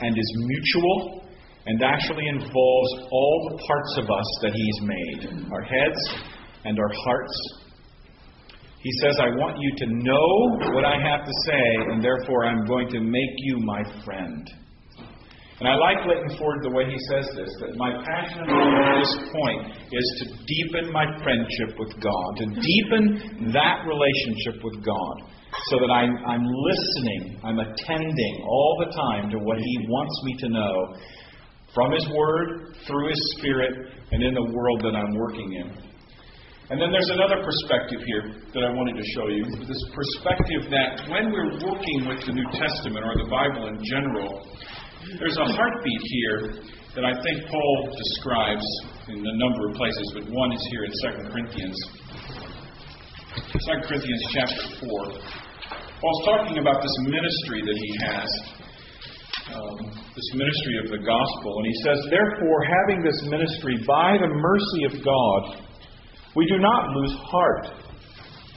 and 0.00 0.16
is 0.16 0.32
mutual 0.36 1.24
and 1.66 1.82
actually 1.82 2.26
involves 2.28 2.92
all 3.10 3.48
the 3.50 3.62
parts 3.66 3.98
of 3.98 4.04
us 4.04 4.38
that 4.42 4.52
He's 4.54 4.80
made 4.80 5.52
our 5.52 5.62
heads 5.62 6.16
and 6.64 6.78
our 6.78 6.90
hearts. 7.04 7.60
He 8.80 8.90
says, 9.02 9.16
I 9.20 9.28
want 9.36 9.58
you 9.60 9.70
to 9.76 9.86
know 9.92 10.72
what 10.74 10.86
I 10.86 10.96
have 10.96 11.26
to 11.26 11.32
say, 11.46 11.92
and 11.92 12.02
therefore 12.02 12.46
I'm 12.46 12.64
going 12.64 12.88
to 12.88 13.00
make 13.00 13.34
you 13.36 13.58
my 13.58 13.82
friend. 14.02 14.50
And 15.60 15.68
I 15.68 15.76
like 15.76 16.08
Leighton 16.08 16.38
Ford 16.38 16.64
the 16.64 16.72
way 16.72 16.88
he 16.88 16.96
says 17.12 17.28
this 17.36 17.52
that 17.60 17.76
my 17.76 17.92
passion 17.92 18.48
at 18.48 18.96
this 18.96 19.12
point 19.28 19.76
is 19.92 20.06
to 20.24 20.24
deepen 20.48 20.88
my 20.90 21.04
friendship 21.20 21.76
with 21.76 21.92
God, 22.00 22.28
to 22.40 22.46
deepen 22.48 23.52
that 23.52 23.84
relationship 23.84 24.64
with 24.64 24.80
God, 24.80 25.14
so 25.68 25.76
that 25.84 25.92
I'm, 25.92 26.16
I'm 26.24 26.46
listening, 26.48 27.40
I'm 27.44 27.60
attending 27.60 28.34
all 28.48 28.76
the 28.80 28.90
time 28.96 29.30
to 29.30 29.38
what 29.38 29.58
He 29.58 29.74
wants 29.84 30.16
me 30.24 30.32
to 30.40 30.48
know 30.48 30.96
from 31.74 31.92
His 31.92 32.08
Word, 32.08 32.74
through 32.88 33.10
His 33.10 33.20
Spirit, 33.36 33.92
and 34.12 34.22
in 34.22 34.32
the 34.32 34.48
world 34.56 34.80
that 34.80 34.96
I'm 34.96 35.14
working 35.14 35.52
in. 35.52 35.90
And 36.70 36.80
then 36.80 36.92
there's 36.94 37.10
another 37.10 37.42
perspective 37.42 38.00
here 38.06 38.46
that 38.54 38.62
I 38.62 38.70
wanted 38.70 38.94
to 38.94 39.02
show 39.12 39.26
you. 39.26 39.42
This 39.66 39.84
perspective 39.90 40.70
that 40.70 41.02
when 41.10 41.34
we're 41.34 41.58
working 41.66 42.06
with 42.06 42.24
the 42.24 42.32
New 42.32 42.46
Testament 42.54 43.04
or 43.04 43.18
the 43.18 43.28
Bible 43.28 43.66
in 43.66 43.82
general, 43.82 44.46
There's 45.18 45.38
a 45.38 45.44
heartbeat 45.44 46.02
here 46.04 46.54
that 46.94 47.04
I 47.04 47.10
think 47.22 47.42
Paul 47.50 47.90
describes 47.98 48.62
in 49.08 49.18
a 49.18 49.36
number 49.42 49.70
of 49.70 49.74
places, 49.74 50.06
but 50.14 50.22
one 50.30 50.52
is 50.52 50.62
here 50.70 50.84
in 50.84 50.92
2 51.26 51.30
Corinthians. 51.34 51.76
2 53.34 53.58
Corinthians 53.88 54.22
chapter 54.30 54.62
4. 54.78 54.88
Paul's 55.98 56.24
talking 56.24 56.58
about 56.58 56.82
this 56.82 56.94
ministry 57.02 57.60
that 57.66 57.74
he 57.74 57.90
has, 58.06 58.28
um, 59.50 59.78
this 60.14 60.30
ministry 60.34 60.78
of 60.78 60.90
the 60.94 61.02
gospel, 61.02 61.58
and 61.58 61.66
he 61.66 61.76
says, 61.82 61.98
Therefore, 62.08 62.58
having 62.62 63.02
this 63.02 63.20
ministry 63.26 63.82
by 63.86 64.14
the 64.14 64.30
mercy 64.30 64.94
of 64.94 65.04
God, 65.04 65.66
we 66.36 66.46
do 66.46 66.58
not 66.58 66.88
lose 66.94 67.14
heart. 67.18 67.79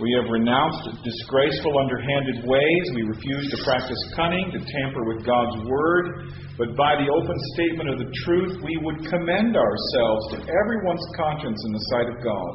We 0.04 0.12
have 0.20 0.28
renounced 0.28 1.00
disgraceful, 1.00 1.80
underhanded 1.80 2.44
ways. 2.44 2.86
We 2.92 3.08
refuse 3.08 3.48
to 3.56 3.64
practice 3.64 3.96
cunning, 4.20 4.52
to 4.52 4.60
tamper 4.60 5.08
with 5.08 5.24
God's 5.24 5.64
word. 5.64 6.28
But 6.60 6.76
by 6.76 7.00
the 7.00 7.08
open 7.08 7.38
statement 7.56 7.88
of 7.88 7.98
the 8.04 8.12
truth, 8.28 8.60
we 8.68 8.76
would 8.84 9.08
commend 9.08 9.56
ourselves 9.56 10.24
to 10.36 10.38
everyone's 10.44 11.08
conscience 11.16 11.56
in 11.56 11.72
the 11.72 11.86
sight 11.88 12.08
of 12.12 12.18
God. 12.20 12.54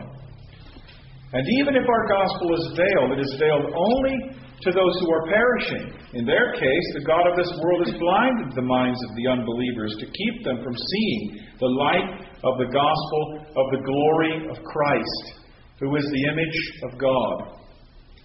And 1.32 1.48
even 1.56 1.72
if 1.72 1.88
our 1.88 2.04
gospel 2.12 2.52
is 2.52 2.76
veiled, 2.76 3.16
it 3.16 3.20
is 3.24 3.32
veiled 3.40 3.72
only 3.72 4.36
to 4.36 4.68
those 4.68 5.00
who 5.00 5.08
are 5.08 5.24
perishing. 5.32 5.96
In 6.20 6.28
their 6.28 6.52
case, 6.52 6.86
the 7.00 7.08
God 7.08 7.32
of 7.32 7.36
this 7.40 7.48
world 7.64 7.88
has 7.88 7.96
blinded 7.96 8.52
the 8.56 8.68
minds 8.68 9.00
of 9.08 9.16
the 9.16 9.24
unbelievers 9.24 9.96
to 10.00 10.06
keep 10.06 10.44
them 10.44 10.60
from 10.60 10.76
seeing 10.76 11.48
the 11.60 11.72
light 11.80 12.28
of 12.44 12.60
the 12.60 12.68
gospel 12.68 13.22
of 13.56 13.66
the 13.72 13.82
glory 13.88 14.52
of 14.52 14.60
Christ, 14.68 15.37
who 15.80 15.94
is 15.96 16.04
the 16.04 16.24
image 16.32 16.58
of 16.84 16.98
God. 16.98 17.58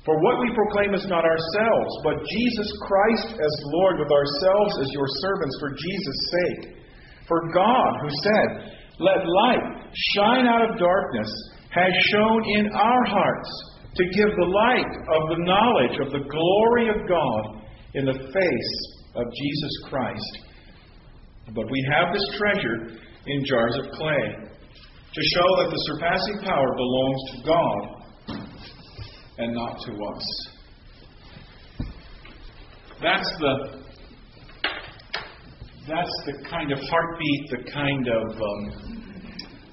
For 0.06 0.20
what 0.20 0.42
we 0.42 0.52
proclaim 0.54 0.94
is 0.94 1.08
not 1.08 1.24
ourselves, 1.24 1.92
but 2.04 2.28
Jesus 2.28 2.70
Christ 2.84 3.40
as 3.40 3.56
Lord, 3.72 4.00
with 4.00 4.12
ourselves 4.12 4.80
as 4.82 4.92
your 4.92 5.08
servants 5.22 5.58
for 5.60 5.70
Jesus' 5.72 6.22
sake. 6.32 6.76
For 7.28 7.40
God, 7.54 7.92
who 8.02 8.10
said, 8.24 8.74
Let 9.00 9.24
light 9.26 9.88
shine 10.14 10.46
out 10.46 10.70
of 10.70 10.80
darkness, 10.80 11.32
has 11.70 11.94
shown 12.12 12.44
in 12.58 12.68
our 12.74 13.06
hearts 13.06 13.50
to 13.96 14.04
give 14.04 14.30
the 14.36 14.52
light 14.52 14.94
of 15.08 15.30
the 15.30 15.44
knowledge 15.46 15.98
of 16.02 16.12
the 16.12 16.28
glory 16.28 16.90
of 16.90 17.08
God 17.08 17.64
in 17.94 18.06
the 18.06 18.28
face 18.34 19.04
of 19.16 19.24
Jesus 19.32 19.72
Christ. 19.90 20.40
But 21.54 21.70
we 21.70 21.86
have 21.92 22.14
this 22.14 22.38
treasure 22.38 22.98
in 23.28 23.46
jars 23.46 23.78
of 23.84 23.92
clay 23.92 24.36
to 25.14 25.22
show 25.36 25.48
that 25.58 25.70
the 25.70 25.78
surpassing 25.78 26.40
power 26.44 26.76
belongs 26.76 27.22
to 27.32 27.38
God 27.46 27.82
and 29.38 29.54
not 29.54 29.80
to 29.86 29.92
us. 29.92 30.50
That's 33.02 33.30
the 33.40 33.84
that's 35.86 36.24
the 36.26 36.48
kind 36.50 36.72
of 36.72 36.80
heartbeat, 36.80 37.50
the 37.50 37.72
kind 37.72 38.08
of 38.08 38.42
um, 38.42 38.94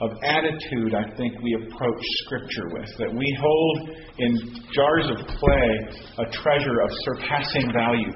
of 0.01 0.11
attitude 0.25 0.95
I 0.95 1.05
think 1.17 1.35
we 1.41 1.55
approach 1.55 2.03
Scripture 2.25 2.69
with. 2.73 2.89
That 2.99 3.15
we 3.15 3.39
hold 3.41 3.91
in 4.19 4.37
jars 4.73 5.11
of 5.11 5.27
clay 5.27 5.71
a 6.19 6.31
treasure 6.33 6.81
of 6.81 6.91
surpassing 7.05 7.71
value. 7.73 8.13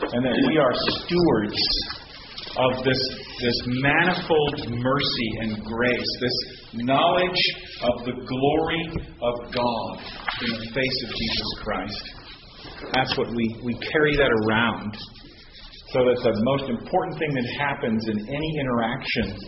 And 0.00 0.24
that 0.24 0.38
we 0.48 0.56
are 0.56 0.72
stewards 0.72 1.58
of 2.56 2.84
this, 2.84 2.98
this 3.40 3.58
manifold 3.66 4.82
mercy 4.82 5.30
and 5.40 5.64
grace, 5.64 6.10
this 6.20 6.38
knowledge 6.74 7.42
of 7.82 8.04
the 8.04 8.12
glory 8.26 8.84
of 9.22 9.34
God 9.54 10.02
in 10.42 10.50
the 10.58 10.70
face 10.74 10.98
of 11.06 11.10
Jesus 11.14 11.50
Christ. 11.62 12.04
That's 12.92 13.16
what 13.16 13.28
we, 13.30 13.46
we 13.62 13.74
carry 13.74 14.16
that 14.16 14.32
around 14.46 14.96
so 15.94 16.04
that 16.04 16.18
the 16.20 16.34
most 16.44 16.68
important 16.68 17.18
thing 17.18 17.32
that 17.32 17.48
happens 17.58 18.08
in 18.08 18.18
any 18.28 18.52
interaction 18.60 19.38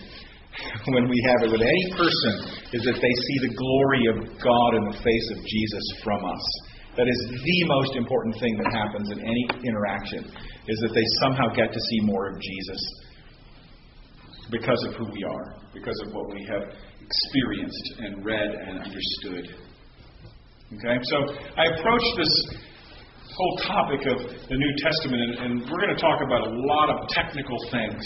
when 0.95 1.09
we 1.09 1.19
have 1.27 1.49
it 1.49 1.53
with 1.53 1.63
any 1.63 1.87
person 1.93 2.35
is 2.73 2.83
that 2.87 2.95
they 2.95 3.15
see 3.27 3.39
the 3.49 3.55
glory 3.55 4.03
of 4.15 4.17
God 4.39 4.71
in 4.79 4.85
the 4.91 4.99
face 5.03 5.29
of 5.35 5.45
Jesus 5.45 5.85
from 6.03 6.25
us. 6.25 6.45
That 6.97 7.07
is 7.07 7.21
the 7.31 7.61
most 7.67 7.97
important 7.97 8.39
thing 8.39 8.57
that 8.59 8.71
happens 8.73 9.11
in 9.11 9.19
any 9.21 9.45
interaction, 9.63 10.27
is 10.67 10.79
that 10.81 10.95
they 10.95 11.07
somehow 11.23 11.49
get 11.55 11.73
to 11.73 11.81
see 11.81 12.01
more 12.03 12.31
of 12.31 12.41
Jesus 12.41 13.10
because 14.51 14.83
of 14.89 14.95
who 14.95 15.05
we 15.05 15.25
are, 15.25 15.57
because 15.73 15.99
of 16.07 16.13
what 16.13 16.33
we 16.35 16.47
have 16.51 16.75
experienced 17.01 17.95
and 17.99 18.25
read 18.25 18.51
and 18.51 18.79
understood. 18.79 19.57
Okay? 20.75 20.99
So 21.03 21.17
I 21.57 21.65
approach 21.79 22.03
this 22.17 22.33
whole 23.35 23.57
topic 23.67 24.01
of 24.07 24.19
the 24.49 24.57
New 24.57 24.75
Testament, 24.79 25.23
and, 25.23 25.35
and 25.39 25.71
we're 25.71 25.81
going 25.81 25.95
to 25.95 26.01
talk 26.01 26.21
about 26.25 26.47
a 26.47 26.53
lot 26.67 26.91
of 26.91 27.09
technical 27.09 27.59
things 27.71 28.05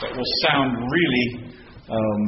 that 0.00 0.10
will 0.14 0.32
sound 0.48 0.76
really, 0.78 1.52
um, 1.90 2.20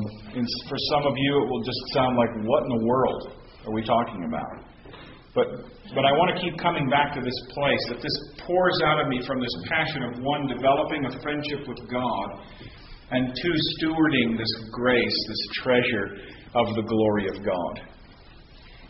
for 0.69 0.79
some 0.91 1.07
of 1.07 1.15
you, 1.17 1.33
it 1.43 1.49
will 1.49 1.63
just 1.63 1.81
sound 1.95 2.17
like, 2.17 2.31
what 2.47 2.63
in 2.65 2.71
the 2.79 2.87
world 2.87 3.33
are 3.67 3.73
we 3.73 3.83
talking 3.85 4.25
about? 4.27 4.71
But, 5.35 5.47
but 5.95 6.03
I 6.03 6.11
want 6.19 6.35
to 6.35 6.43
keep 6.43 6.59
coming 6.59 6.91
back 6.91 7.15
to 7.15 7.21
this 7.21 7.39
place 7.55 7.83
that 7.95 8.03
this 8.03 8.17
pours 8.43 8.83
out 8.83 8.99
of 9.01 9.07
me 9.07 9.23
from 9.27 9.39
this 9.39 9.55
passion 9.71 10.03
of 10.03 10.19
one, 10.19 10.51
developing 10.51 11.07
a 11.07 11.13
friendship 11.23 11.69
with 11.71 11.79
God, 11.87 12.29
and 13.11 13.35
two, 13.35 13.55
stewarding 13.79 14.39
this 14.39 14.71
grace, 14.71 15.25
this 15.29 15.49
treasure 15.63 16.17
of 16.55 16.75
the 16.75 16.83
glory 16.83 17.29
of 17.29 17.45
God. 17.45 17.81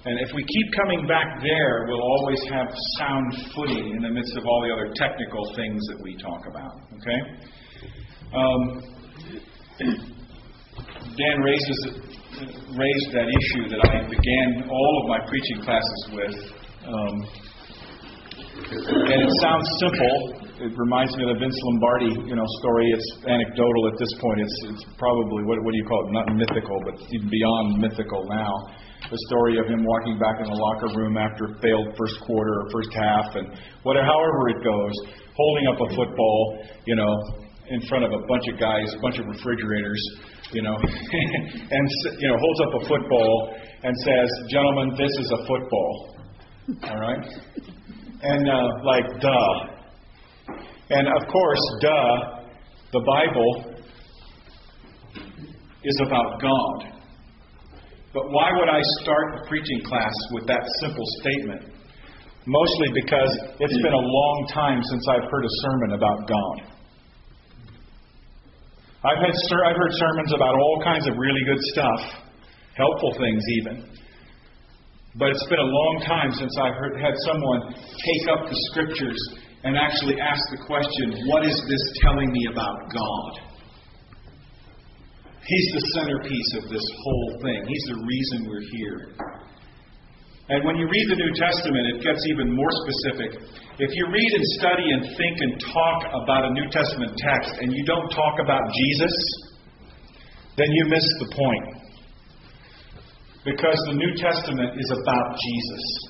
And 0.05 0.19
if 0.21 0.33
we 0.35 0.43
keep 0.43 0.73
coming 0.81 1.07
back 1.07 1.43
there, 1.43 1.85
we'll 1.87 2.01
always 2.01 2.41
have 2.51 2.69
sound 2.99 3.35
footing 3.55 3.93
in 3.97 4.03
the 4.03 4.09
midst 4.09 4.35
of 4.37 4.47
all 4.47 4.63
the 4.67 4.73
other 4.73 4.93
technical 4.97 5.53
things 5.55 5.87
that 5.89 6.01
we 6.03 6.17
talk 6.17 6.47
about. 6.49 6.73
Okay? 6.97 7.21
Um, 8.33 8.81
Dan 11.17 11.41
raises, 11.45 12.01
raised 12.73 13.13
that 13.13 13.29
issue 13.29 13.69
that 13.69 13.81
I 13.91 14.09
began 14.09 14.69
all 14.71 15.03
of 15.03 15.09
my 15.09 15.21
preaching 15.29 15.63
classes 15.65 16.09
with. 16.13 16.35
Um, 16.89 17.29
and 18.73 19.21
it 19.21 19.33
sounds 19.43 19.69
simple. 19.81 20.50
It 20.61 20.77
reminds 20.77 21.17
me 21.17 21.25
of 21.25 21.33
the 21.33 21.41
Vince 21.41 21.57
Lombardi, 21.57 22.13
you 22.29 22.37
know, 22.37 22.45
story. 22.61 22.85
It's 22.93 23.09
anecdotal 23.25 23.89
at 23.89 23.97
this 23.97 24.13
point. 24.21 24.45
It's, 24.45 24.59
it's 24.77 24.85
probably 25.01 25.41
what, 25.49 25.57
what 25.65 25.73
do 25.73 25.79
you 25.81 25.89
call 25.89 26.05
it? 26.05 26.13
Not 26.13 26.37
mythical, 26.37 26.77
but 26.85 27.01
even 27.01 27.33
beyond 27.33 27.81
mythical 27.81 28.29
now. 28.29 28.53
The 29.09 29.17
story 29.33 29.57
of 29.57 29.65
him 29.65 29.81
walking 29.81 30.21
back 30.21 30.37
in 30.45 30.53
the 30.53 30.61
locker 30.61 30.93
room 31.01 31.17
after 31.17 31.57
failed 31.65 31.97
first 31.97 32.21
quarter 32.29 32.53
or 32.61 32.65
first 32.77 32.93
half, 32.93 33.41
and 33.41 33.57
whatever, 33.89 34.05
however 34.05 34.53
it 34.53 34.61
goes, 34.61 34.93
holding 35.33 35.65
up 35.73 35.81
a 35.81 35.89
football, 35.97 36.41
you 36.85 36.93
know, 36.93 37.09
in 37.73 37.81
front 37.89 38.05
of 38.05 38.13
a 38.13 38.21
bunch 38.29 38.45
of 38.53 38.61
guys, 38.61 38.93
a 38.93 39.01
bunch 39.01 39.17
of 39.17 39.33
refrigerators, 39.33 40.03
you 40.53 40.61
know, 40.61 40.77
and 41.73 41.85
you 42.21 42.29
know 42.29 42.37
holds 42.37 42.61
up 42.69 42.73
a 42.77 42.83
football 42.85 43.57
and 43.81 43.97
says, 44.05 44.29
"Gentlemen, 44.53 44.93
this 44.93 45.15
is 45.25 45.33
a 45.33 45.41
football." 45.49 46.21
All 46.85 47.01
right, 47.01 47.25
and 48.29 48.45
uh, 48.45 48.69
like 48.85 49.09
duh, 49.25 49.80
and 50.91 51.07
of 51.07 51.29
course, 51.29 51.65
duh, 51.81 52.41
the 52.93 53.01
Bible 53.07 53.75
is 55.85 56.01
about 56.05 56.41
God. 56.41 56.91
But 58.13 58.25
why 58.31 58.51
would 58.59 58.69
I 58.69 58.81
start 59.01 59.39
a 59.39 59.49
preaching 59.49 59.81
class 59.87 60.15
with 60.33 60.47
that 60.49 60.63
simple 60.81 61.05
statement? 61.23 61.63
Mostly 62.47 62.89
because 62.95 63.31
it's 63.61 63.83
been 63.83 63.93
a 63.93 64.05
long 64.05 64.47
time 64.53 64.83
since 64.83 65.05
I've 65.09 65.31
heard 65.31 65.45
a 65.45 65.55
sermon 65.63 65.93
about 65.93 66.27
God. 66.27 66.57
I've, 69.05 69.23
had, 69.23 69.31
I've 69.31 69.77
heard 69.77 69.93
sermons 69.95 70.33
about 70.35 70.55
all 70.59 70.83
kinds 70.83 71.07
of 71.07 71.15
really 71.17 71.45
good 71.47 71.63
stuff, 71.73 72.01
helpful 72.75 73.15
things 73.17 73.43
even. 73.63 73.87
But 75.15 75.31
it's 75.31 75.47
been 75.49 75.61
a 75.61 75.71
long 75.71 76.03
time 76.07 76.33
since 76.33 76.53
I've 76.61 76.75
heard, 76.75 77.01
had 77.01 77.15
someone 77.25 77.73
take 77.79 78.25
up 78.35 78.51
the 78.51 78.57
scriptures 78.71 79.19
and 79.65 79.77
actually 79.77 80.17
ask 80.21 80.41
the 80.51 80.65
question, 80.65 81.29
what 81.29 81.45
is 81.45 81.57
this 81.69 81.85
telling 82.03 82.33
me 82.33 82.47
about 82.51 82.79
God? 82.93 83.51
He's 85.45 85.69
the 85.75 85.85
centerpiece 85.95 86.51
of 86.63 86.71
this 86.71 86.85
whole 87.03 87.39
thing. 87.43 87.65
He's 87.67 87.87
the 87.89 87.99
reason 88.07 88.49
we're 88.49 88.67
here. 88.73 88.99
And 90.51 90.65
when 90.65 90.77
you 90.77 90.87
read 90.87 91.07
the 91.11 91.17
New 91.17 91.33
Testament, 91.35 91.95
it 91.95 92.03
gets 92.03 92.27
even 92.27 92.55
more 92.55 92.73
specific. 92.87 93.39
If 93.79 93.91
you 93.95 94.07
read 94.11 94.31
and 94.35 94.47
study 94.59 94.87
and 94.91 95.03
think 95.17 95.37
and 95.41 95.53
talk 95.73 95.99
about 96.25 96.45
a 96.45 96.53
New 96.55 96.69
Testament 96.71 97.15
text 97.17 97.55
and 97.61 97.73
you 97.73 97.85
don't 97.85 98.09
talk 98.11 98.41
about 98.43 98.63
Jesus, 98.75 99.15
then 100.57 100.67
you 100.71 100.87
miss 100.87 101.07
the 101.21 101.31
point. 101.35 101.67
Because 103.45 103.79
the 103.87 103.95
New 103.95 104.13
Testament 104.17 104.75
is 104.79 104.91
about 104.91 105.39
Jesus. 105.39 106.10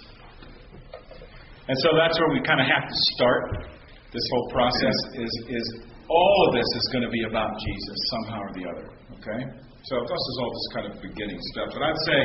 And 1.70 1.78
so 1.86 1.94
that's 1.94 2.18
where 2.18 2.34
we 2.34 2.42
kind 2.42 2.58
of 2.58 2.66
have 2.66 2.82
to 2.82 2.96
start 3.14 3.70
this 4.10 4.26
whole 4.34 4.48
process 4.50 4.98
is, 5.22 5.32
is 5.54 5.66
all 6.10 6.38
of 6.50 6.58
this 6.58 6.66
is 6.66 6.86
going 6.90 7.06
to 7.06 7.12
be 7.14 7.22
about 7.30 7.54
Jesus 7.62 7.98
somehow 8.10 8.42
or 8.42 8.52
the 8.58 8.66
other. 8.66 8.86
Okay? 9.22 9.40
So 9.86 9.94
this 10.02 10.18
is 10.18 10.34
all 10.42 10.50
just 10.50 10.70
kind 10.74 10.86
of 10.90 10.94
beginning 10.98 11.38
stuff. 11.54 11.70
But 11.70 11.82
I'd 11.86 12.02
say 12.10 12.20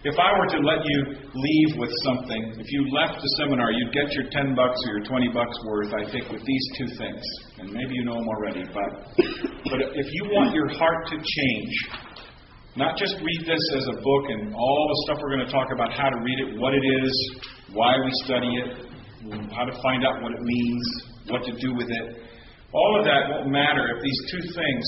If 0.00 0.16
I 0.16 0.32
were 0.32 0.48
to 0.48 0.60
let 0.64 0.80
you 0.80 0.98
leave 1.34 1.76
with 1.76 1.92
something, 2.08 2.56
if 2.56 2.72
you 2.72 2.88
left 2.88 3.20
the 3.20 3.28
seminar, 3.36 3.68
you'd 3.70 3.92
get 3.92 4.08
your 4.16 4.32
10 4.32 4.56
bucks 4.56 4.80
or 4.88 4.96
your 4.96 5.04
20 5.04 5.28
bucks 5.28 5.56
worth, 5.68 5.92
I 5.92 6.08
think, 6.08 6.24
with 6.32 6.40
these 6.40 6.66
two 6.78 6.88
things. 6.96 7.20
And 7.60 7.68
maybe 7.68 7.92
you 7.92 8.04
know 8.08 8.16
them 8.16 8.28
already, 8.32 8.64
but, 8.72 8.90
but 9.68 9.80
if 9.92 10.08
you 10.08 10.24
want 10.32 10.54
your 10.54 10.72
heart 10.72 11.04
to 11.12 11.16
change, 11.20 11.72
not 12.80 12.96
just 12.96 13.12
read 13.20 13.42
this 13.44 13.60
as 13.76 13.84
a 13.92 13.96
book 14.00 14.24
and 14.32 14.54
all 14.54 14.84
the 14.88 14.98
stuff 15.04 15.20
we're 15.20 15.36
going 15.36 15.44
to 15.44 15.52
talk 15.52 15.68
about, 15.74 15.92
how 15.92 16.08
to 16.08 16.16
read 16.24 16.38
it, 16.48 16.56
what 16.56 16.72
it 16.72 16.84
is, 17.04 17.12
why 17.72 17.96
we 18.02 18.10
study 18.24 18.50
it, 18.56 18.70
how 19.52 19.64
to 19.64 19.74
find 19.82 20.04
out 20.04 20.22
what 20.22 20.32
it 20.32 20.42
means, 20.42 20.84
what 21.28 21.44
to 21.44 21.52
do 21.52 21.74
with 21.74 21.88
it. 21.90 22.22
All 22.72 22.98
of 22.98 23.04
that 23.04 23.30
won't 23.30 23.50
matter 23.50 23.96
if 23.96 24.02
these 24.02 24.20
two 24.30 24.44
things 24.54 24.84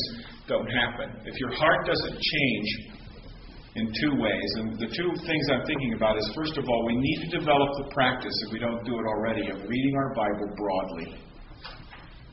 don't 0.49 0.67
happen. 0.67 1.23
If 1.27 1.39
your 1.39 1.53
heart 1.55 1.87
doesn't 1.87 2.19
change, 2.19 2.93
in 3.75 3.89
two 3.89 4.13
ways. 4.21 4.51
And 4.61 4.77
the 4.77 4.91
two 4.93 5.11
things 5.25 5.45
I'm 5.49 5.65
thinking 5.65 5.95
about 5.97 6.19
is 6.19 6.29
first 6.37 6.59
of 6.59 6.69
all, 6.69 6.85
we 6.87 6.97
need 6.97 7.25
to 7.25 7.39
develop 7.41 7.69
the 7.81 7.89
practice, 7.93 8.35
if 8.47 8.53
we 8.53 8.59
don't 8.59 8.85
do 8.85 8.93
it 9.01 9.07
already, 9.09 9.49
of 9.49 9.65
reading 9.65 9.95
our 9.97 10.13
Bible 10.15 10.49
broadly. 10.57 11.09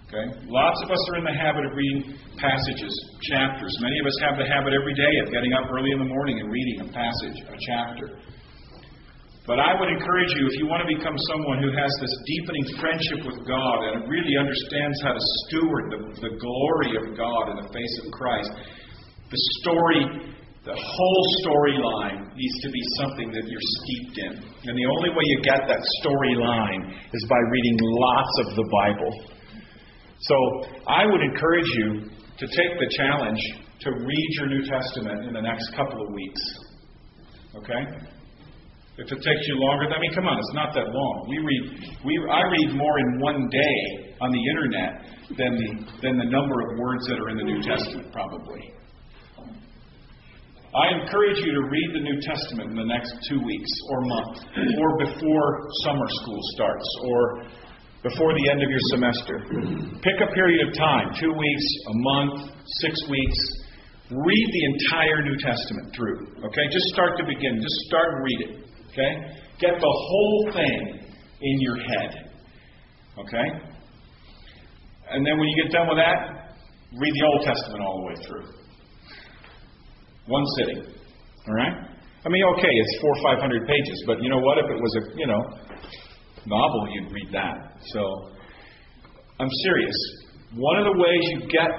Okay? 0.10 0.26
Lots 0.50 0.84
of 0.84 0.92
us 0.92 1.02
are 1.14 1.18
in 1.22 1.24
the 1.24 1.38
habit 1.38 1.64
of 1.64 1.72
reading 1.78 2.18
passages, 2.36 2.92
chapters. 3.32 3.72
Many 3.80 4.00
of 4.00 4.06
us 4.08 4.18
have 4.26 4.36
the 4.36 4.48
habit 4.52 4.74
every 4.74 4.96
day 4.96 5.14
of 5.24 5.32
getting 5.32 5.54
up 5.54 5.70
early 5.72 5.92
in 5.92 6.00
the 6.00 6.10
morning 6.12 6.40
and 6.40 6.52
reading 6.52 6.82
a 6.82 6.88
passage, 6.92 7.38
a 7.48 7.56
chapter. 7.56 8.20
But 9.50 9.58
I 9.58 9.74
would 9.74 9.90
encourage 9.90 10.30
you, 10.38 10.46
if 10.46 10.62
you 10.62 10.70
want 10.70 10.86
to 10.86 10.90
become 10.94 11.18
someone 11.34 11.58
who 11.58 11.74
has 11.74 11.90
this 11.98 12.14
deepening 12.22 12.70
friendship 12.78 13.26
with 13.26 13.42
God 13.50 13.78
and 13.82 14.06
really 14.06 14.38
understands 14.38 15.02
how 15.02 15.18
to 15.18 15.24
steward 15.50 15.90
the, 15.90 16.00
the 16.22 16.34
glory 16.38 16.92
of 17.02 17.18
God 17.18 17.58
in 17.58 17.66
the 17.66 17.70
face 17.74 17.96
of 18.06 18.14
Christ, 18.14 18.54
the 19.26 19.42
story 19.66 20.06
the 20.70 20.78
whole 20.78 21.24
storyline 21.42 22.30
needs 22.38 22.58
to 22.62 22.70
be 22.70 22.84
something 23.02 23.34
that 23.34 23.42
you're 23.42 23.68
steeped 23.82 24.18
in. 24.22 24.34
And 24.70 24.78
the 24.78 24.86
only 24.86 25.10
way 25.18 25.26
you 25.26 25.42
get 25.42 25.66
that 25.66 25.82
storyline 26.06 26.94
is 27.10 27.26
by 27.26 27.42
reading 27.50 27.78
lots 27.82 28.34
of 28.46 28.48
the 28.54 28.68
Bible. 28.70 29.12
So 30.30 30.36
I 30.86 31.10
would 31.10 31.22
encourage 31.26 31.74
you 31.74 32.06
to 32.38 32.46
take 32.46 32.74
the 32.78 32.90
challenge 33.02 33.42
to 33.82 33.90
read 33.98 34.30
your 34.38 34.48
New 34.54 34.62
Testament 34.70 35.26
in 35.26 35.34
the 35.34 35.42
next 35.42 35.74
couple 35.74 36.06
of 36.06 36.14
weeks. 36.14 36.42
Okay? 37.56 37.82
If 39.00 39.08
it 39.08 39.22
takes 39.24 39.44
you 39.48 39.56
longer, 39.56 39.88
I 39.88 40.00
mean, 40.00 40.12
come 40.12 40.28
on, 40.28 40.36
it's 40.36 40.52
not 40.54 40.76
that 40.76 40.92
long. 40.92 41.16
We 41.32 41.40
read, 41.40 41.64
we, 42.04 42.20
I 42.28 42.44
read 42.52 42.76
more 42.76 43.00
in 43.00 43.20
one 43.24 43.48
day 43.48 44.12
on 44.20 44.28
the 44.28 44.44
internet 44.44 44.92
than 45.40 45.56
the, 45.56 45.70
than 46.04 46.20
the 46.20 46.28
number 46.28 46.60
of 46.68 46.76
words 46.76 47.08
that 47.08 47.16
are 47.16 47.30
in 47.32 47.38
the 47.40 47.48
New 47.48 47.64
Testament, 47.64 48.12
probably. 48.12 48.76
I 50.76 51.00
encourage 51.00 51.40
you 51.40 51.52
to 51.56 51.64
read 51.64 51.90
the 51.96 52.04
New 52.04 52.20
Testament 52.22 52.70
in 52.72 52.78
the 52.78 52.86
next 52.92 53.16
two 53.32 53.40
weeks 53.40 53.72
or 53.90 54.04
month, 54.04 54.38
or 54.78 54.90
before 55.08 55.48
summer 55.88 56.06
school 56.22 56.42
starts, 56.60 56.88
or 57.08 57.48
before 58.04 58.36
the 58.36 58.52
end 58.52 58.62
of 58.62 58.70
your 58.70 58.84
semester. 59.00 59.48
Pick 60.04 60.18
a 60.20 60.30
period 60.36 60.68
of 60.68 60.76
time 60.76 61.16
two 61.16 61.32
weeks, 61.32 61.66
a 61.88 61.96
month, 61.96 62.52
six 62.84 63.00
weeks. 63.08 63.40
Read 64.12 64.48
the 64.52 64.64
entire 64.76 65.24
New 65.24 65.38
Testament 65.40 65.96
through. 65.96 66.36
Okay? 66.52 66.66
Just 66.68 66.86
start 66.92 67.18
to 67.18 67.24
begin. 67.24 67.64
Just 67.64 67.80
start 67.88 68.08
and 68.14 68.24
read 68.24 68.42
it. 68.44 68.69
Okay? 69.00 69.32
Get 69.60 69.80
the 69.80 69.94
whole 70.08 70.52
thing 70.54 71.00
in 71.42 71.62
your 71.62 71.78
head. 71.78 72.32
Okay? 73.18 73.48
And 75.12 75.26
then 75.26 75.40
when 75.40 75.48
you 75.48 75.64
get 75.64 75.72
done 75.72 75.88
with 75.88 75.98
that, 75.98 76.56
read 77.00 77.14
the 77.14 77.26
Old 77.26 77.46
Testament 77.46 77.82
all 77.82 78.02
the 78.02 78.08
way 78.08 78.16
through. 78.28 78.46
One 80.28 80.44
sitting. 80.58 80.84
All 81.48 81.54
right? 81.56 81.74
I 82.26 82.30
mean, 82.30 82.44
okay, 82.58 82.68
it's 82.70 83.02
four 83.02 83.12
or 83.16 83.24
five 83.24 83.40
hundred 83.40 83.66
pages, 83.66 84.04
but 84.06 84.22
you 84.22 84.30
know 84.30 84.40
what? 84.40 84.58
If 84.58 84.66
it 84.66 84.76
was 84.76 84.98
a, 84.98 85.18
you 85.18 85.28
know, 85.28 85.42
novel, 86.46 86.88
you'd 86.92 87.12
read 87.12 87.30
that. 87.32 87.80
So, 87.94 88.32
I'm 89.40 89.50
serious. 89.64 89.96
One 90.54 90.78
of 90.80 90.86
the 90.86 91.00
ways 91.00 91.22
you 91.32 91.40
get 91.48 91.70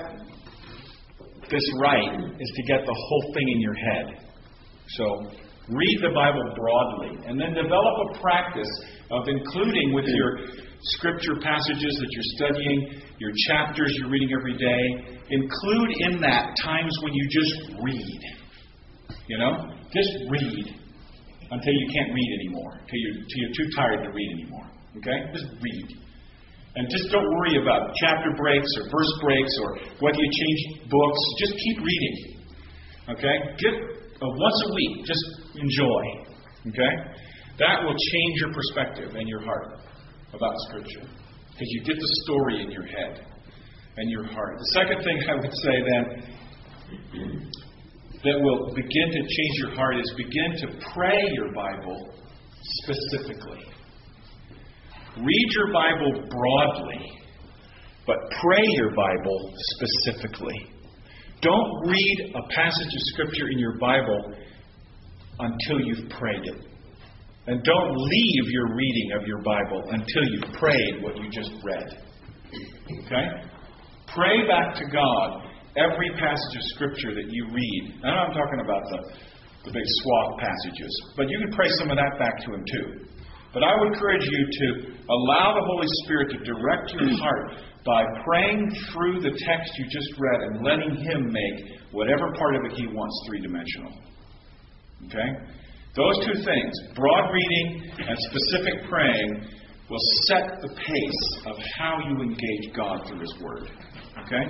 this 1.51 1.63
right 1.81 2.15
is 2.41 2.53
to 2.57 2.63
get 2.63 2.87
the 2.87 2.95
whole 2.95 3.35
thing 3.35 3.49
in 3.49 3.61
your 3.61 3.75
head. 3.75 4.07
So, 4.89 5.05
read 5.71 5.99
the 6.03 6.13
Bible 6.15 6.43
broadly, 6.55 7.23
and 7.27 7.41
then 7.41 7.55
develop 7.55 7.95
a 8.11 8.19
practice 8.21 8.71
of 9.11 9.27
including 9.27 9.95
with 9.95 10.07
your 10.07 10.31
scripture 10.97 11.37
passages 11.43 11.93
that 12.01 12.11
you're 12.11 12.31
studying, 12.37 13.03
your 13.19 13.33
chapters 13.49 13.95
you're 13.99 14.11
reading 14.11 14.31
every 14.33 14.57
day, 14.57 15.19
include 15.31 15.91
in 16.11 16.21
that 16.21 16.57
times 16.63 16.93
when 17.03 17.13
you 17.13 17.25
just 17.29 17.55
read. 17.83 18.21
You 19.29 19.39
know? 19.39 19.53
Just 19.93 20.11
read 20.31 20.67
until 21.51 21.75
you 21.75 21.87
can't 21.93 22.11
read 22.15 22.31
anymore, 22.41 22.73
until 22.79 22.99
you're, 22.99 23.17
until 23.23 23.39
you're 23.39 23.57
too 23.57 23.69
tired 23.77 24.01
to 24.05 24.11
read 24.11 24.31
anymore. 24.39 24.67
Okay? 24.99 25.19
Just 25.35 25.47
read. 25.61 25.87
And 26.77 26.89
just 26.89 27.11
don't 27.11 27.27
worry 27.27 27.61
about 27.61 27.91
chapter 27.99 28.31
breaks 28.39 28.71
or 28.79 28.85
verse 28.91 29.13
breaks 29.23 29.55
or 29.63 29.69
whether 29.99 30.19
you 30.19 30.31
change 30.31 30.61
books. 30.89 31.21
Just 31.39 31.55
keep 31.59 31.79
reading. 31.83 32.17
Okay? 33.11 33.37
Get 33.59 33.75
uh, 33.75 34.31
once 34.31 34.59
a 34.71 34.75
week. 34.75 35.05
Just 35.05 35.40
enjoy. 35.55 36.03
Okay? 36.69 36.93
That 37.59 37.83
will 37.83 37.95
change 37.95 38.41
your 38.41 38.53
perspective 38.53 39.15
and 39.15 39.29
your 39.29 39.43
heart 39.43 39.81
about 40.33 40.55
Scripture. 40.69 41.07
Because 41.51 41.69
you 41.69 41.85
get 41.85 41.97
the 41.97 42.09
story 42.25 42.63
in 42.63 42.71
your 42.71 42.87
head 42.87 43.27
and 43.97 44.11
your 44.11 44.25
heart. 44.25 44.59
The 44.59 44.71
second 44.73 45.05
thing 45.05 45.19
I 45.29 45.35
would 45.35 45.53
say 45.53 45.83
then 45.91 46.31
that 48.23 48.39
will 48.41 48.75
begin 48.75 49.09
to 49.13 49.21
change 49.21 49.55
your 49.59 49.75
heart 49.75 49.97
is 49.97 50.13
begin 50.17 50.57
to 50.59 50.87
pray 50.95 51.21
your 51.33 51.53
Bible 51.55 52.15
specifically. 52.85 53.65
Read 55.17 55.49
your 55.53 55.73
Bible 55.73 56.29
broadly, 56.29 57.01
but 58.07 58.17
pray 58.41 58.65
your 58.77 58.95
Bible 58.95 59.55
specifically. 59.57 60.67
Don't 61.41 61.89
read 61.89 62.33
a 62.35 62.55
passage 62.55 62.87
of 62.87 63.01
Scripture 63.13 63.49
in 63.51 63.59
your 63.59 63.79
Bible 63.79 64.35
until 65.41 65.81
you've 65.81 66.09
prayed 66.11 66.45
it. 66.45 66.67
And 67.47 67.63
don't 67.65 67.97
leave 67.97 68.45
your 68.53 68.77
reading 68.77 69.13
of 69.19 69.27
your 69.27 69.43
Bible 69.43 69.83
until 69.91 70.25
you've 70.31 70.53
prayed 70.59 71.03
what 71.03 71.17
you 71.17 71.31
just 71.31 71.51
read. 71.65 71.89
Okay? 73.07 73.27
Pray 74.15 74.47
back 74.47 74.75
to 74.77 74.85
God 74.93 75.51
every 75.77 76.11
passage 76.19 76.55
of 76.57 76.63
Scripture 76.75 77.15
that 77.15 77.31
you 77.31 77.47
read, 77.47 77.83
and 78.03 78.11
I'm 78.11 78.33
talking 78.35 78.61
about 78.61 78.83
the, 78.91 78.99
the 79.65 79.73
big 79.73 79.87
swath 80.03 80.39
passages, 80.39 80.93
but 81.17 81.29
you 81.31 81.39
can 81.39 81.53
pray 81.53 81.69
some 81.79 81.91
of 81.91 81.97
that 81.97 82.19
back 82.19 82.39
to 82.45 82.55
Him 82.55 82.65
too. 82.67 83.07
But 83.53 83.65
I 83.65 83.75
would 83.79 83.95
encourage 83.95 84.23
you 84.23 84.43
to 84.47 84.67
allow 85.11 85.55
the 85.55 85.65
Holy 85.67 85.87
Spirit 86.05 86.31
to 86.31 86.39
direct 86.39 86.91
your 86.95 87.19
heart 87.23 87.53
by 87.85 88.05
praying 88.25 88.71
through 88.93 89.23
the 89.23 89.31
text 89.31 89.73
you 89.79 89.87
just 89.91 90.11
read 90.19 90.41
and 90.43 90.65
letting 90.65 90.95
Him 91.03 91.33
make 91.33 91.81
whatever 91.93 92.31
part 92.37 92.57
of 92.57 92.63
it 92.71 92.73
He 92.77 92.87
wants 92.87 93.15
three 93.27 93.41
dimensional. 93.41 93.91
Okay? 95.07 95.29
Those 95.97 96.25
two 96.25 96.45
things, 96.45 96.73
broad 96.95 97.31
reading 97.33 97.91
and 97.99 98.17
specific 98.31 98.89
praying, 98.89 99.49
will 99.89 99.99
set 100.29 100.61
the 100.63 100.69
pace 100.69 101.47
of 101.47 101.57
how 101.79 101.99
you 102.09 102.23
engage 102.23 102.73
God 102.77 103.07
through 103.09 103.21
His 103.21 103.35
Word. 103.43 103.71
Okay? 104.25 104.45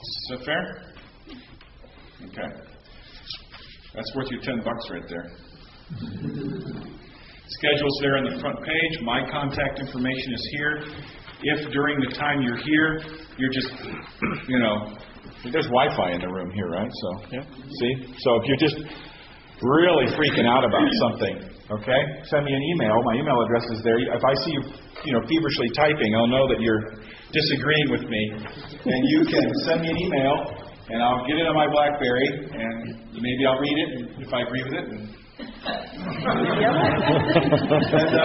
Is 0.00 0.28
that 0.30 0.44
fair? 0.44 0.94
Okay. 2.26 2.48
That's 3.94 4.14
worth 4.14 4.30
your 4.30 4.40
10 4.40 4.62
bucks 4.64 4.90
right 4.90 5.08
there. 5.08 5.30
Schedule's 7.48 7.98
there 8.00 8.16
on 8.18 8.32
the 8.32 8.40
front 8.40 8.58
page. 8.62 9.00
My 9.02 9.28
contact 9.28 9.80
information 9.80 10.32
is 10.34 10.48
here. 10.52 10.84
If 11.42 11.72
during 11.72 11.98
the 11.98 12.14
time 12.14 12.42
you're 12.42 12.56
here, 12.56 13.02
you're 13.36 13.50
just, 13.52 13.72
you 14.46 14.58
know, 14.60 14.96
there's 15.48 15.64
Wi 15.72 15.88
Fi 15.96 16.12
in 16.12 16.20
the 16.20 16.28
room 16.28 16.52
here, 16.52 16.68
right? 16.68 16.92
So, 16.92 17.08
yeah. 17.32 17.40
See? 17.48 18.12
So 18.20 18.36
if 18.36 18.44
you're 18.44 18.60
just 18.60 18.76
really 19.64 20.12
freaking 20.12 20.44
out 20.44 20.60
about 20.64 20.84
something, 21.00 21.48
okay, 21.80 22.00
send 22.28 22.44
me 22.44 22.52
an 22.52 22.60
email. 22.76 23.00
My 23.04 23.14
email 23.16 23.40
address 23.48 23.64
is 23.72 23.80
there. 23.80 23.96
If 23.96 24.20
I 24.20 24.34
see 24.44 24.52
you, 24.52 24.60
you 25.08 25.16
know, 25.16 25.24
feverishly 25.24 25.72
typing, 25.72 26.12
I'll 26.16 26.28
know 26.28 26.44
that 26.52 26.60
you're 26.60 27.00
disagreeing 27.32 27.88
with 27.88 28.04
me, 28.04 28.22
and 28.84 29.00
you 29.16 29.24
can 29.24 29.48
send 29.64 29.80
me 29.80 29.88
an 29.88 29.96
email, 29.96 30.60
and 30.92 31.00
I'll 31.02 31.24
get 31.26 31.38
it 31.38 31.46
on 31.46 31.54
my 31.56 31.68
BlackBerry, 31.72 32.28
and 32.52 33.00
maybe 33.16 33.46
I'll 33.46 33.60
read 33.60 33.78
it 33.78 33.88
and 33.96 34.10
if 34.20 34.30
I 34.32 34.42
agree 34.42 34.62
with 34.64 34.74
it. 34.74 34.84
And, 34.92 35.08
and, 35.40 35.48
uh, 38.16 38.20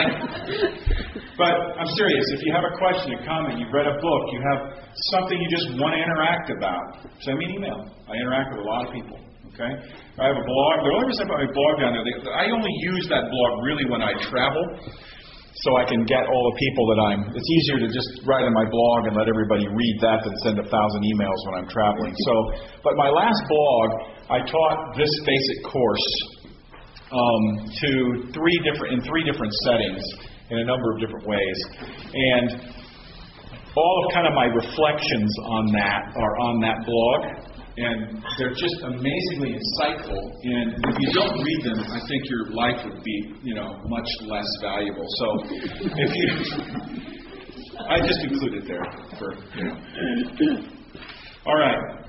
but 1.38 1.52
I'm 1.52 1.92
serious. 2.00 2.26
If 2.32 2.42
you 2.48 2.52
have 2.56 2.64
a 2.64 2.76
question, 2.80 3.16
a 3.16 3.22
comment, 3.28 3.60
you've 3.60 3.72
read 3.72 3.88
a 3.88 3.98
book, 4.00 4.24
you 4.32 4.40
have 4.40 4.60
something 5.12 5.36
you 5.36 5.50
just 5.52 5.76
want 5.76 5.92
to 5.96 6.00
interact 6.00 6.48
about, 6.52 7.04
send 7.24 7.40
me 7.40 7.52
an 7.52 7.54
email. 7.60 7.80
I 8.08 8.16
interact 8.16 8.56
with 8.56 8.64
a 8.64 8.68
lot 8.68 8.88
of 8.88 8.94
people. 8.96 9.20
Okay, 9.56 9.72
I 10.20 10.24
have 10.28 10.36
a 10.36 10.44
blog. 10.44 10.74
The 10.84 10.92
only 10.92 11.08
reason 11.08 11.32
I 11.32 11.40
have 11.40 11.48
a 11.48 11.56
blog 11.56 11.74
down 11.80 11.96
there, 11.96 12.04
I 12.36 12.52
only 12.52 12.76
use 12.92 13.08
that 13.08 13.32
blog 13.32 13.64
really 13.64 13.88
when 13.88 14.04
I 14.04 14.12
travel 14.28 14.64
so 15.64 15.80
I 15.80 15.88
can 15.88 16.04
get 16.04 16.28
all 16.28 16.44
the 16.52 16.58
people 16.60 16.84
that 16.92 17.00
I'm. 17.00 17.22
It's 17.32 17.50
easier 17.64 17.80
to 17.80 17.88
just 17.88 18.28
write 18.28 18.44
on 18.44 18.52
my 18.52 18.68
blog 18.68 19.08
and 19.08 19.16
let 19.16 19.32
everybody 19.32 19.64
read 19.72 19.96
that 20.04 20.28
than 20.28 20.36
send 20.44 20.60
a 20.60 20.68
thousand 20.68 21.02
emails 21.08 21.40
when 21.48 21.64
I'm 21.64 21.70
traveling. 21.72 22.12
So, 22.28 22.34
but 22.84 23.00
my 23.00 23.08
last 23.08 23.40
blog, 23.48 23.88
I 24.28 24.44
taught 24.44 25.00
this 25.00 25.12
basic 25.24 25.72
course 25.72 26.08
um, 27.16 27.44
to 27.64 27.90
three 28.36 28.58
different 28.68 29.00
in 29.00 29.00
three 29.08 29.24
different 29.24 29.54
settings 29.64 30.04
in 30.50 30.60
a 30.60 30.66
number 30.66 30.94
of 30.94 31.00
different 31.00 31.26
ways, 31.26 31.58
and 32.14 32.76
all 33.76 34.06
of 34.06 34.14
kind 34.14 34.28
of 34.28 34.34
my 34.34 34.46
reflections 34.46 35.32
on 35.46 35.72
that 35.74 36.14
are 36.16 36.38
on 36.40 36.62
that 36.62 36.86
blog. 36.86 37.52
And 37.78 38.24
they're 38.40 38.56
just 38.56 38.80
amazingly 38.84 39.52
insightful. 39.52 40.16
And 40.16 40.80
if 40.80 40.96
you 40.98 41.12
don't 41.12 41.44
read 41.44 41.62
them, 41.66 41.84
I 41.84 42.00
think 42.08 42.24
your 42.30 42.52
life 42.52 42.86
would 42.86 43.04
be, 43.04 43.34
you 43.44 43.54
know, 43.54 43.82
much 43.84 44.08
less 44.22 44.48
valuable. 44.62 45.06
So, 45.20 45.26
if 45.84 46.16
you, 46.16 46.28
I 47.90 48.00
just 48.00 48.22
included 48.24 48.66
there 48.66 48.86
for, 49.20 49.36
you 49.58 49.66
know. 49.66 49.76
All 51.46 51.60
right. 51.60 52.06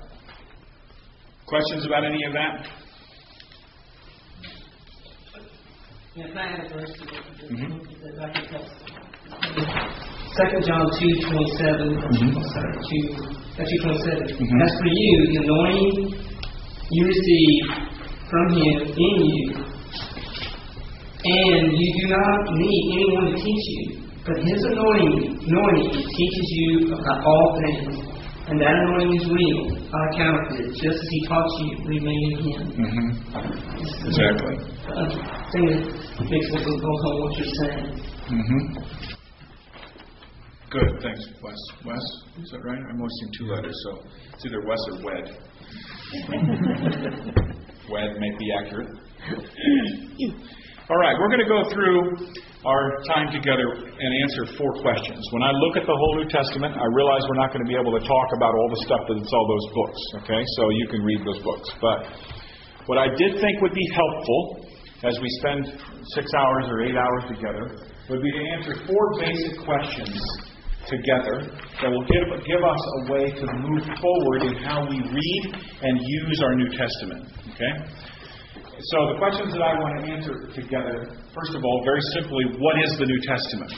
Questions 1.47 1.85
about 1.85 2.05
any 2.05 2.25
of 2.27 2.33
that? 2.33 2.69
Yes, 6.17 6.29
I 6.35 6.47
had 6.49 6.61
a 6.65 6.69
verse 6.73 6.97
Mhm. 7.51 7.77
that 8.03 8.15
I. 8.25 8.59
Second 10.37 10.65
John 10.67 10.85
two 10.99 11.13
twenty 11.21 11.51
seven. 11.59 11.89
Mhm. 11.97 12.43
Sorry, 12.53 12.73
two 12.89 13.05
uh, 13.59 13.65
two 13.69 13.79
twenty 13.83 14.01
seven. 14.01 14.27
Mhm. 14.27 14.63
As 14.65 14.73
for 14.81 14.87
you, 14.87 15.27
the 15.27 15.37
anointing 15.45 16.15
you 16.91 17.07
receive 17.07 17.65
from 18.31 18.47
Him 18.55 18.77
in 18.97 19.17
you, 19.27 19.55
and 21.25 21.73
you 21.73 21.89
do 22.01 22.09
not 22.09 22.39
need 22.57 22.85
anyone 22.97 23.27
to 23.33 23.37
teach 23.37 23.67
you, 23.77 24.01
but 24.25 24.37
His 24.43 24.65
anointing, 24.65 25.39
anointing 25.49 25.91
teaches 26.17 26.49
you 26.59 26.95
about 26.95 27.25
all 27.27 27.61
things, 27.61 28.01
and 28.49 28.61
that 28.61 28.75
anointing 28.75 29.21
is 29.21 29.29
real, 29.29 29.76
counterfeit. 30.17 30.73
Just 30.75 30.99
as 30.99 31.09
He 31.11 31.27
taught 31.27 31.61
you, 31.61 31.77
remain 31.87 32.33
in 32.33 32.39
Him. 32.45 32.63
Mm-hmm. 32.73 33.09
Exactly. 34.07 34.57
a 34.87 34.89
thing 35.53 35.67
that 35.67 35.77
makes 36.31 36.49
us 36.55 36.63
go 36.65 36.73
on 36.73 37.21
what 37.23 37.33
you're 37.39 37.55
saying. 37.63 37.87
Mm-hmm. 38.27 38.61
Good, 40.71 40.91
thanks, 41.01 41.21
Wes. 41.43 41.55
Wes, 41.85 42.03
is 42.43 42.51
that 42.51 42.65
right? 42.65 42.79
I'm 42.91 42.99
wasting 42.99 43.31
two 43.39 43.47
letters, 43.47 43.77
so 43.85 44.03
it's 44.35 44.45
either 44.45 44.61
Wes 44.67 44.79
or 44.91 44.97
Wed. 45.05 45.39
Wed 47.91 48.17
may 48.19 48.31
be 48.39 48.53
accurate. 48.61 48.91
All 50.91 50.97
right, 50.99 51.15
we're 51.19 51.29
going 51.29 51.41
to 51.41 51.49
go 51.49 51.69
through 51.73 52.17
our 52.67 52.99
time 53.07 53.31
together 53.31 53.79
and 53.79 54.11
answer 54.27 54.59
four 54.59 54.75
questions. 54.83 55.23
When 55.31 55.47
I 55.47 55.55
look 55.55 55.79
at 55.79 55.87
the 55.87 55.95
whole 55.95 56.15
New 56.19 56.27
Testament, 56.27 56.75
I 56.75 56.87
realize 56.99 57.23
we're 57.31 57.39
not 57.39 57.55
going 57.55 57.63
to 57.63 57.71
be 57.71 57.79
able 57.79 57.95
to 57.95 58.03
talk 58.03 58.29
about 58.35 58.51
all 58.59 58.69
the 58.75 58.83
stuff 58.83 59.03
that's 59.07 59.31
all 59.31 59.47
those 59.47 59.67
books, 59.71 60.01
okay? 60.27 60.43
So 60.59 60.63
you 60.75 60.87
can 60.91 61.01
read 61.07 61.23
those 61.23 61.39
books. 61.47 61.71
But 61.79 62.11
what 62.91 62.99
I 62.99 63.07
did 63.15 63.39
think 63.39 63.63
would 63.63 63.75
be 63.75 63.87
helpful 63.95 64.67
as 65.07 65.15
we 65.23 65.31
spend 65.39 65.79
six 66.19 66.27
hours 66.35 66.67
or 66.67 66.83
eight 66.83 66.99
hours 66.99 67.25
together 67.31 67.65
would 68.11 68.23
be 68.23 68.33
to 68.35 68.43
answer 68.59 68.75
four 68.83 69.05
basic 69.23 69.63
questions 69.63 70.19
together 70.91 71.47
that 71.83 71.91
will 71.91 72.07
give, 72.07 72.27
give 72.47 72.63
us 72.63 72.83
a 72.99 73.13
way 73.13 73.31
to 73.31 73.47
move 73.63 73.87
forward 74.03 74.43
in 74.43 74.55
how 74.63 74.83
we 74.89 74.99
read 74.99 75.45
and 75.83 75.95
use 76.03 76.39
our 76.43 76.55
New 76.55 76.71
Testament. 76.75 77.31
Okay? 77.55 77.75
So 78.77 79.09
the 79.09 79.17
questions 79.17 79.57
that 79.57 79.65
I 79.65 79.73
want 79.81 79.97
to 79.97 80.03
answer 80.05 80.37
together, 80.53 81.09
first 81.33 81.57
of 81.57 81.65
all, 81.65 81.81
very 81.81 82.05
simply, 82.13 82.45
what 82.61 82.77
is 82.85 82.93
the 83.01 83.09
New 83.09 83.21
Testament? 83.25 83.73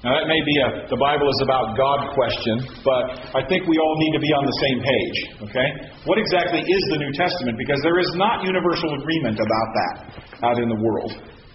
Now 0.00 0.18
that 0.18 0.26
may 0.26 0.40
be 0.40 0.56
a 0.58 0.68
the 0.88 0.98
Bible 0.98 1.28
is 1.30 1.40
about 1.46 1.76
God 1.76 2.10
question, 2.16 2.64
but 2.82 3.22
I 3.36 3.44
think 3.46 3.68
we 3.68 3.76
all 3.78 3.96
need 4.02 4.12
to 4.18 4.22
be 4.24 4.32
on 4.34 4.42
the 4.42 4.56
same 4.58 4.78
page. 4.82 5.18
Okay? 5.46 5.68
What 6.08 6.18
exactly 6.18 6.64
is 6.64 6.82
the 6.90 6.98
New 6.98 7.12
Testament? 7.12 7.54
Because 7.60 7.78
there 7.84 8.00
is 8.00 8.10
not 8.18 8.42
universal 8.42 8.98
agreement 8.98 9.36
about 9.36 9.68
that 9.78 9.94
out 10.42 10.58
in 10.58 10.66
the 10.66 10.80
world. 10.80 11.12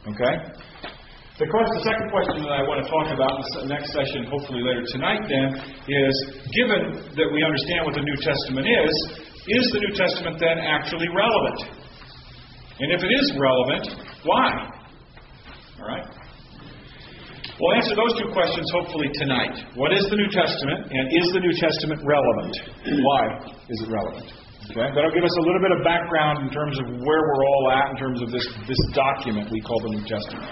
Okay? 0.07 0.35
The, 1.41 1.49
question, 1.49 1.73
the 1.81 1.85
second 1.85 2.07
question 2.13 2.45
that 2.45 2.53
I 2.55 2.63
want 2.63 2.81
to 2.81 2.87
talk 2.87 3.09
about 3.11 3.35
in 3.37 3.67
the 3.67 3.69
next 3.73 3.93
session, 3.93 4.25
hopefully 4.31 4.63
later 4.63 4.81
tonight, 4.89 5.21
then, 5.27 5.59
is 5.85 6.15
given 6.49 7.03
that 7.13 7.29
we 7.29 7.43
understand 7.43 7.83
what 7.83 7.93
the 7.93 8.05
New 8.05 8.17
Testament 8.21 8.65
is, 8.69 8.93
is 9.45 9.65
the 9.75 9.81
New 9.81 9.93
Testament 9.93 10.39
then 10.39 10.57
actually 10.61 11.05
relevant? 11.13 11.76
And 12.79 12.93
if 12.93 13.01
it 13.01 13.11
is 13.11 13.27
relevant, 13.41 13.85
why? 14.23 14.49
All 15.81 15.87
right? 15.87 16.05
We'll 17.57 17.73
answer 17.73 17.97
those 17.97 18.13
two 18.21 18.29
questions 18.37 18.69
hopefully 18.69 19.09
tonight. 19.17 19.65
What 19.73 19.89
is 19.89 20.05
the 20.13 20.17
New 20.17 20.29
Testament, 20.29 20.93
and 20.93 21.05
is 21.09 21.33
the 21.33 21.41
New 21.41 21.55
Testament 21.57 21.97
relevant? 22.05 22.53
Why 22.85 23.21
is 23.65 23.81
it 23.81 23.89
relevant? 23.89 24.29
Okay? 24.69 24.93
That'll 24.93 25.15
give 25.15 25.25
us 25.25 25.33
a 25.41 25.43
little 25.47 25.63
bit 25.65 25.73
of 25.73 25.81
background 25.81 26.45
in 26.45 26.49
terms 26.53 26.77
of 26.77 26.85
where 27.01 27.21
we're 27.25 27.45
all 27.49 27.65
at 27.73 27.85
in 27.91 27.97
terms 27.97 28.21
of 28.21 28.29
this, 28.29 28.45
this 28.69 28.81
document 28.93 29.49
we 29.49 29.57
call 29.65 29.81
the 29.89 29.97
New 29.97 30.05
Testament. 30.05 30.45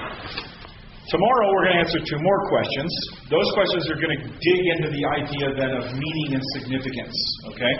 Tomorrow 1.06 1.46
we're 1.54 1.70
going 1.70 1.78
to 1.78 1.84
answer 1.86 2.00
two 2.02 2.18
more 2.18 2.42
questions. 2.50 2.90
Those 3.30 3.46
questions 3.54 3.86
are 3.86 4.02
going 4.02 4.18
to 4.18 4.22
dig 4.26 4.62
into 4.74 4.90
the 4.90 5.06
idea 5.06 5.46
then 5.54 5.72
of 5.78 5.94
meaning 5.94 6.42
and 6.42 6.44
significance. 6.58 7.14
Okay? 7.54 7.74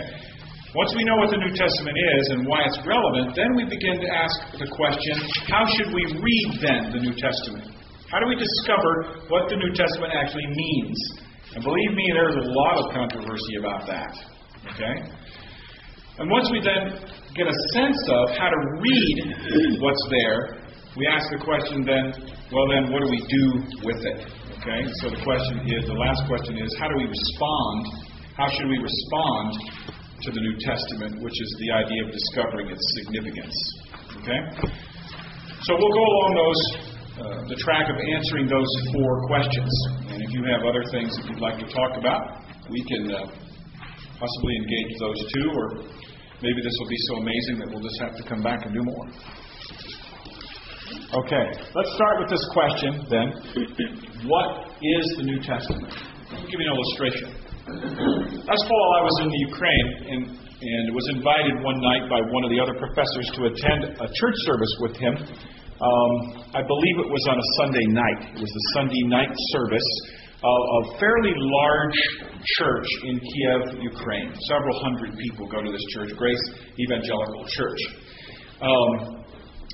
Once 0.76 0.92
we 0.92 1.08
know 1.08 1.16
what 1.16 1.32
the 1.32 1.40
New 1.40 1.56
Testament 1.56 1.96
is 2.20 2.36
and 2.36 2.44
why 2.44 2.60
it's 2.68 2.76
relevant, 2.84 3.32
then 3.32 3.48
we 3.56 3.64
begin 3.64 3.96
to 3.96 4.08
ask 4.12 4.60
the 4.60 4.68
question 4.68 5.16
how 5.48 5.64
should 5.72 5.88
we 5.88 6.04
read 6.04 6.48
then 6.60 6.92
the 6.92 7.00
New 7.00 7.16
Testament? 7.16 7.64
How 8.12 8.20
do 8.20 8.28
we 8.28 8.36
discover 8.36 9.24
what 9.32 9.48
the 9.48 9.56
New 9.56 9.72
Testament 9.72 10.12
actually 10.12 10.44
means? 10.44 10.98
And 11.56 11.64
believe 11.64 11.92
me, 11.96 12.12
there's 12.12 12.36
a 12.36 12.48
lot 12.52 12.76
of 12.76 12.92
controversy 12.92 13.56
about 13.56 13.88
that. 13.88 14.12
Okay? 14.76 14.96
And 16.20 16.28
once 16.28 16.52
we 16.52 16.60
then 16.60 16.92
get 17.32 17.48
a 17.48 17.56
sense 17.72 18.00
of 18.12 18.36
how 18.36 18.52
to 18.52 18.60
read 18.76 19.80
what's 19.80 20.04
there, 20.12 20.60
we 20.92 21.08
ask 21.08 21.24
the 21.32 21.40
question 21.40 21.88
then, 21.88 22.12
well, 22.52 22.68
then, 22.68 22.92
what 22.92 23.00
do 23.00 23.08
we 23.08 23.24
do 23.24 23.44
with 23.80 24.00
it? 24.04 24.28
Okay? 24.60 24.84
So 25.00 25.08
the 25.08 25.24
question 25.24 25.56
is, 25.72 25.88
the 25.88 25.96
last 25.96 26.20
question 26.28 26.60
is, 26.60 26.68
how 26.76 26.92
do 26.92 27.00
we 27.00 27.08
respond? 27.08 28.12
How 28.36 28.48
should 28.52 28.68
we 28.68 28.76
respond 28.76 29.95
to 30.22 30.28
the 30.32 30.40
New 30.40 30.56
Testament, 30.64 31.20
which 31.20 31.36
is 31.36 31.50
the 31.60 31.70
idea 31.76 32.00
of 32.04 32.10
discovering 32.12 32.70
its 32.70 32.84
significance? 33.02 33.56
Okay? 34.22 34.40
So 35.66 35.74
we'll 35.76 35.96
go 35.96 36.06
along 36.06 36.30
those, 36.36 36.60
uh, 37.20 37.40
the 37.48 37.58
track 37.58 37.90
of 37.90 37.96
answering 38.16 38.46
those 38.48 38.70
four 38.92 39.12
questions. 39.26 39.72
And 40.08 40.22
if 40.22 40.30
you 40.32 40.42
have 40.46 40.64
other 40.64 40.84
things 40.90 41.16
that 41.16 41.24
you'd 41.28 41.42
like 41.42 41.58
to 41.58 41.68
talk 41.68 41.98
about, 41.98 42.44
we 42.70 42.80
can 42.86 43.12
uh, 43.12 43.26
possibly 44.18 44.54
engage 44.56 44.92
those 44.98 45.20
too, 45.32 45.48
or 45.52 45.66
maybe 46.42 46.60
this 46.62 46.74
will 46.80 46.88
be 46.88 47.00
so 47.08 47.14
amazing 47.20 47.58
that 47.60 47.68
we'll 47.70 47.84
just 47.84 48.00
have 48.00 48.16
to 48.16 48.24
come 48.24 48.42
back 48.42 48.64
and 48.64 48.72
do 48.72 48.82
more. 48.82 49.06
Okay, 51.06 51.46
let's 51.74 51.92
start 51.94 52.18
with 52.18 52.30
this 52.30 52.44
question 52.52 53.06
then. 53.08 53.32
What 54.26 54.70
is 54.82 55.04
the 55.16 55.22
New 55.22 55.40
Testament? 55.40 55.92
I'll 56.32 56.42
give 56.42 56.58
you 56.58 56.66
an 56.66 56.74
illustration. 56.74 57.45
Last 57.66 58.62
fall, 58.70 58.88
I 58.94 59.02
was 59.02 59.16
in 59.26 59.28
the 59.28 59.42
Ukraine 59.50 59.88
and, 60.06 60.22
and 60.38 60.84
was 60.94 61.02
invited 61.18 61.58
one 61.66 61.82
night 61.82 62.06
by 62.06 62.22
one 62.30 62.46
of 62.46 62.50
the 62.54 62.62
other 62.62 62.78
professors 62.78 63.26
to 63.34 63.50
attend 63.50 63.90
a 63.90 64.06
church 64.06 64.38
service 64.46 64.74
with 64.86 64.94
him. 64.94 65.14
Um, 65.18 66.12
I 66.54 66.62
believe 66.62 66.96
it 67.02 67.10
was 67.10 67.26
on 67.26 67.34
a 67.34 67.46
Sunday 67.58 67.82
night. 67.90 68.38
It 68.38 68.40
was 68.40 68.54
the 68.54 68.66
Sunday 68.78 69.02
night 69.10 69.34
service 69.50 69.90
of 70.46 70.94
a 70.94 70.98
fairly 71.02 71.34
large 71.34 71.98
church 72.54 72.86
in 73.02 73.18
Kiev, 73.18 73.82
Ukraine. 73.82 74.30
Several 74.46 74.78
hundred 74.86 75.18
people 75.18 75.50
go 75.50 75.58
to 75.58 75.72
this 75.72 75.82
church, 75.90 76.14
Grace 76.14 76.44
Evangelical 76.78 77.50
Church. 77.50 77.80
Um, 78.62 79.26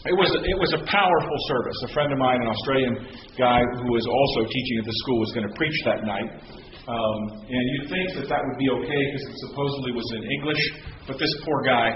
it 0.09 0.17
was, 0.17 0.33
it 0.33 0.59
was 0.59 0.73
a 0.73 0.81
powerful 0.89 1.39
service. 1.45 1.77
A 1.85 1.93
friend 1.93 2.09
of 2.09 2.19
mine, 2.19 2.41
an 2.41 2.49
Australian 2.49 3.05
guy 3.37 3.61
who 3.61 3.93
was 3.93 4.09
also 4.09 4.49
teaching 4.49 4.81
at 4.81 4.87
the 4.89 4.97
school, 5.05 5.21
was 5.21 5.33
going 5.37 5.47
to 5.47 5.55
preach 5.61 5.77
that 5.85 6.09
night. 6.09 6.62
Um, 6.83 7.47
and 7.47 7.63
you'd 7.71 7.89
think 7.89 8.07
that 8.19 8.27
that 8.27 8.43
would 8.43 8.59
be 8.59 8.69
okay 8.71 9.01
because 9.07 9.25
it 9.31 9.39
supposedly 9.47 9.93
was 9.95 10.09
in 10.19 10.23
English, 10.27 10.63
but 11.07 11.15
this 11.19 11.31
poor 11.47 11.63
guy 11.63 11.95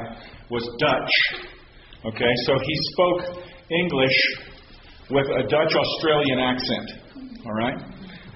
was 0.51 0.63
Dutch. 0.79 1.15
Okay, 2.07 2.33
so 2.47 2.55
he 2.55 2.75
spoke 2.95 3.43
English 3.67 4.19
with 5.11 5.27
a 5.27 5.43
Dutch 5.51 5.75
Australian 5.75 6.39
accent. 6.39 6.87
All 7.43 7.57
right? 7.59 7.79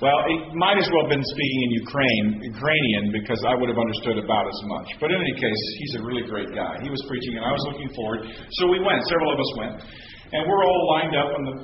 Well, 0.03 0.17
he 0.27 0.35
might 0.57 0.81
as 0.81 0.89
well 0.91 1.07
have 1.07 1.13
been 1.13 1.23
speaking 1.23 1.61
in 1.61 1.71
Ukraine, 1.87 2.27
Ukrainian 2.57 3.13
because 3.13 3.39
I 3.45 3.55
would 3.55 3.69
have 3.69 3.79
understood 3.79 4.17
about 4.17 4.49
as 4.49 4.61
much. 4.75 4.89
But 4.99 5.13
in 5.13 5.21
any 5.21 5.37
case, 5.37 5.63
he's 5.79 5.95
a 6.01 6.03
really 6.03 6.25
great 6.25 6.51
guy. 6.57 6.73
He 6.83 6.89
was 6.89 7.05
preaching, 7.07 7.37
and 7.37 7.45
I 7.45 7.53
was 7.53 7.63
looking 7.69 7.91
forward. 7.95 8.27
So 8.59 8.73
we 8.73 8.81
went. 8.81 9.05
Several 9.07 9.31
of 9.31 9.39
us 9.39 9.53
went, 9.61 9.77
and 10.35 10.41
we're 10.49 10.65
all 10.65 10.83
lined 10.99 11.15
up 11.15 11.31
in 11.37 11.43
the 11.47 11.57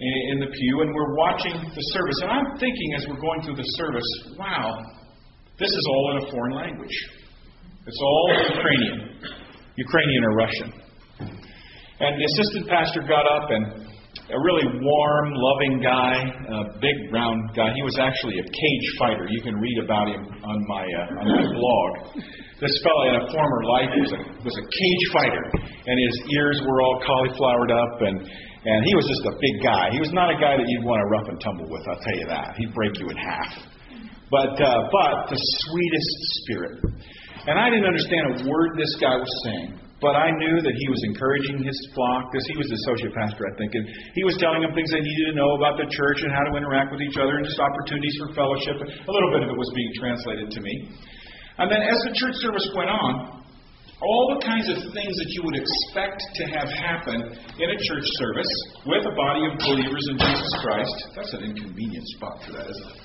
in 0.00 0.38
the 0.38 0.46
pew, 0.46 0.82
and 0.82 0.94
we're 0.94 1.14
watching 1.16 1.54
the 1.74 1.84
service. 1.94 2.18
And 2.22 2.30
I'm 2.30 2.58
thinking 2.58 2.94
as 2.94 3.06
we're 3.08 3.20
going 3.20 3.42
through 3.42 3.56
the 3.56 3.68
service, 3.74 4.36
wow, 4.38 4.78
this 5.58 5.70
is 5.70 5.84
all 5.90 6.16
in 6.16 6.16
a 6.22 6.30
foreign 6.30 6.54
language. 6.54 6.96
It's 7.86 8.00
all 8.00 8.26
Ukrainian, 8.54 8.98
Ukrainian 9.76 10.22
or 10.24 10.32
Russian. 10.36 10.72
And 11.98 12.14
the 12.14 12.24
assistant 12.30 12.68
pastor 12.68 13.02
got 13.02 13.26
up 13.26 13.50
and 13.50 13.88
a 14.30 14.38
really 14.44 14.68
warm, 14.84 15.26
loving 15.34 15.80
guy, 15.80 16.14
a 16.20 16.78
big 16.78 16.94
round 17.10 17.50
guy. 17.56 17.72
He 17.74 17.82
was 17.82 17.98
actually 17.98 18.38
a 18.38 18.44
cage 18.44 18.86
fighter. 18.98 19.26
You 19.28 19.42
can 19.42 19.54
read 19.56 19.78
about 19.82 20.06
him 20.08 20.22
on 20.44 20.58
my 20.68 20.84
uh, 20.84 21.20
on 21.20 21.26
my 21.26 21.44
blog. 21.58 21.90
this 22.60 22.74
fellow 22.84 23.04
in 23.08 23.14
a 23.16 23.24
former 23.32 23.60
life 23.72 23.90
was 23.98 24.12
a, 24.12 24.20
was 24.44 24.56
a 24.58 24.66
cage 24.68 25.04
fighter, 25.12 25.44
and 25.64 25.96
his 25.96 26.14
ears 26.38 26.60
were 26.66 26.82
all 26.82 27.00
cauliflowered 27.06 27.72
up, 27.72 27.94
and, 28.02 28.16
and 28.68 28.84
he 28.84 28.92
was 28.92 29.08
just 29.08 29.24
a 29.24 29.34
big 29.40 29.56
guy. 29.64 29.88
He 29.96 30.00
was 30.00 30.12
not 30.12 30.28
a 30.28 30.36
guy 30.36 30.60
that 30.60 30.66
you'd 30.68 30.84
want 30.84 31.00
to 31.00 31.08
rough 31.08 31.28
and 31.32 31.40
tumble 31.40 31.68
with, 31.72 31.80
I'll 31.88 32.02
tell 32.04 32.18
you 32.20 32.28
that. 32.28 32.52
He'd 32.60 32.72
break 32.76 33.00
you 33.00 33.08
in 33.08 33.16
half. 33.16 33.52
But, 34.28 34.60
uh, 34.60 34.92
but 34.92 35.32
the 35.32 35.40
sweetest 35.40 36.16
spirit. 36.44 36.76
And 37.48 37.56
I 37.56 37.72
didn't 37.72 37.88
understand 37.88 38.22
a 38.28 38.34
word 38.44 38.76
this 38.76 38.92
guy 39.00 39.16
was 39.16 39.32
saying. 39.48 39.80
But 39.98 40.14
I 40.14 40.30
knew 40.30 40.62
that 40.62 40.74
he 40.78 40.86
was 40.86 41.00
encouraging 41.10 41.58
his 41.64 41.74
flock 41.90 42.30
because 42.30 42.46
he 42.46 42.54
was 42.54 42.70
the 42.70 42.78
associate 42.86 43.10
pastor, 43.18 43.42
I 43.50 43.54
think, 43.58 43.74
and 43.74 43.84
he 44.14 44.22
was 44.22 44.38
telling 44.38 44.62
them 44.62 44.70
things 44.70 44.94
they 44.94 45.02
needed 45.02 45.34
to 45.34 45.34
know 45.34 45.58
about 45.58 45.74
the 45.74 45.90
church 45.90 46.22
and 46.22 46.30
how 46.30 46.46
to 46.46 46.52
interact 46.54 46.94
with 46.94 47.02
each 47.02 47.18
other 47.18 47.34
and 47.34 47.42
just 47.42 47.58
opportunities 47.58 48.14
for 48.22 48.30
fellowship. 48.30 48.78
A 48.78 49.10
little 49.10 49.30
bit 49.34 49.42
of 49.42 49.50
it 49.50 49.58
was 49.58 49.70
being 49.74 49.90
translated 49.98 50.54
to 50.54 50.60
me. 50.62 50.92
And 51.58 51.66
then 51.66 51.82
as 51.82 51.98
the 52.06 52.14
church 52.14 52.38
service 52.38 52.68
went 52.78 52.94
on, 52.94 53.42
all 54.00 54.38
the 54.38 54.46
kinds 54.46 54.68
of 54.70 54.76
things 54.92 55.14
that 55.16 55.28
you 55.28 55.42
would 55.42 55.58
expect 55.58 56.22
to 56.34 56.44
have 56.54 56.68
happen 56.68 57.18
in 57.58 57.68
a 57.70 57.78
church 57.82 58.06
service 58.18 58.52
with 58.86 59.04
a 59.06 59.14
body 59.14 59.42
of 59.50 59.58
believers 59.58 60.04
in 60.10 60.18
Jesus 60.18 60.52
Christ. 60.62 60.96
That's 61.16 61.32
an 61.34 61.42
inconvenient 61.42 62.06
spot 62.16 62.42
for 62.46 62.52
that, 62.52 62.66
isn't 62.70 62.90
it? 62.90 62.98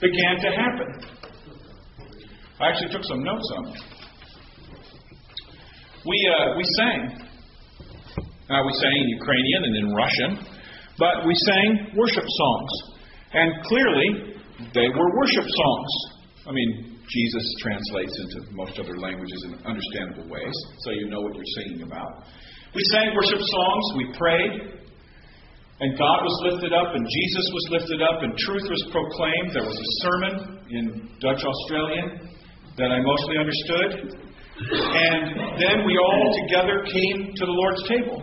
Began 0.00 0.40
to 0.40 0.50
happen. 0.56 0.88
I 2.60 2.68
actually 2.68 2.92
took 2.92 3.04
some 3.04 3.22
notes 3.22 3.52
on 3.56 3.68
it 3.68 4.00
we 6.06 6.16
uh, 6.32 6.56
we 6.56 6.64
sang. 6.76 7.00
Uh, 8.50 8.62
we 8.66 8.72
sang 8.82 8.94
in 8.96 9.08
Ukrainian 9.20 9.64
and 9.64 9.76
in 9.76 9.94
Russian, 9.94 10.30
but 10.98 11.26
we 11.26 11.34
sang 11.46 11.92
worship 11.96 12.24
songs, 12.26 12.70
and 13.32 13.52
clearly 13.64 14.34
they 14.74 14.88
were 14.88 15.08
worship 15.20 15.44
songs. 15.44 15.90
I 16.48 16.52
mean, 16.52 16.89
Jesus 17.10 17.44
translates 17.58 18.14
into 18.22 18.38
most 18.54 18.78
other 18.78 18.96
languages 18.98 19.38
in 19.50 19.58
understandable 19.66 20.30
ways, 20.30 20.54
so 20.86 20.90
you 20.94 21.10
know 21.10 21.20
what 21.20 21.34
you're 21.34 21.54
singing 21.58 21.82
about. 21.82 22.24
We 22.74 22.82
sang 22.94 23.10
worship 23.14 23.42
songs. 23.42 23.84
We 23.98 24.06
prayed. 24.14 24.78
And 25.80 25.96
God 25.96 26.18
was 26.22 26.36
lifted 26.52 26.76
up, 26.76 26.94
and 26.94 27.02
Jesus 27.02 27.46
was 27.50 27.64
lifted 27.80 28.00
up, 28.04 28.22
and 28.22 28.36
truth 28.36 28.68
was 28.68 28.82
proclaimed. 28.92 29.56
There 29.56 29.64
was 29.64 29.80
a 29.80 29.90
sermon 30.04 30.34
in 30.70 30.84
Dutch 31.18 31.40
Australian 31.40 32.30
that 32.76 32.92
I 32.92 33.00
mostly 33.00 33.40
understood. 33.40 34.12
And 34.60 35.56
then 35.56 35.88
we 35.88 35.96
all 35.96 36.26
together 36.44 36.84
came 36.84 37.32
to 37.32 37.44
the 37.48 37.56
Lord's 37.56 37.82
table. 37.88 38.22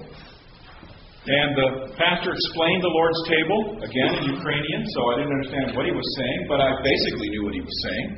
And 1.28 1.50
the 1.60 1.70
pastor 1.98 2.32
explained 2.32 2.82
the 2.86 2.94
Lord's 2.94 3.22
table, 3.28 3.60
again 3.84 4.10
in 4.22 4.38
Ukrainian, 4.38 4.82
so 4.96 5.00
I 5.12 5.14
didn't 5.20 5.34
understand 5.34 5.76
what 5.76 5.84
he 5.90 5.92
was 5.92 6.08
saying, 6.16 6.40
but 6.48 6.62
I 6.62 6.72
basically 6.86 7.28
knew 7.36 7.44
what 7.44 7.56
he 7.58 7.66
was 7.66 7.78
saying. 7.84 8.10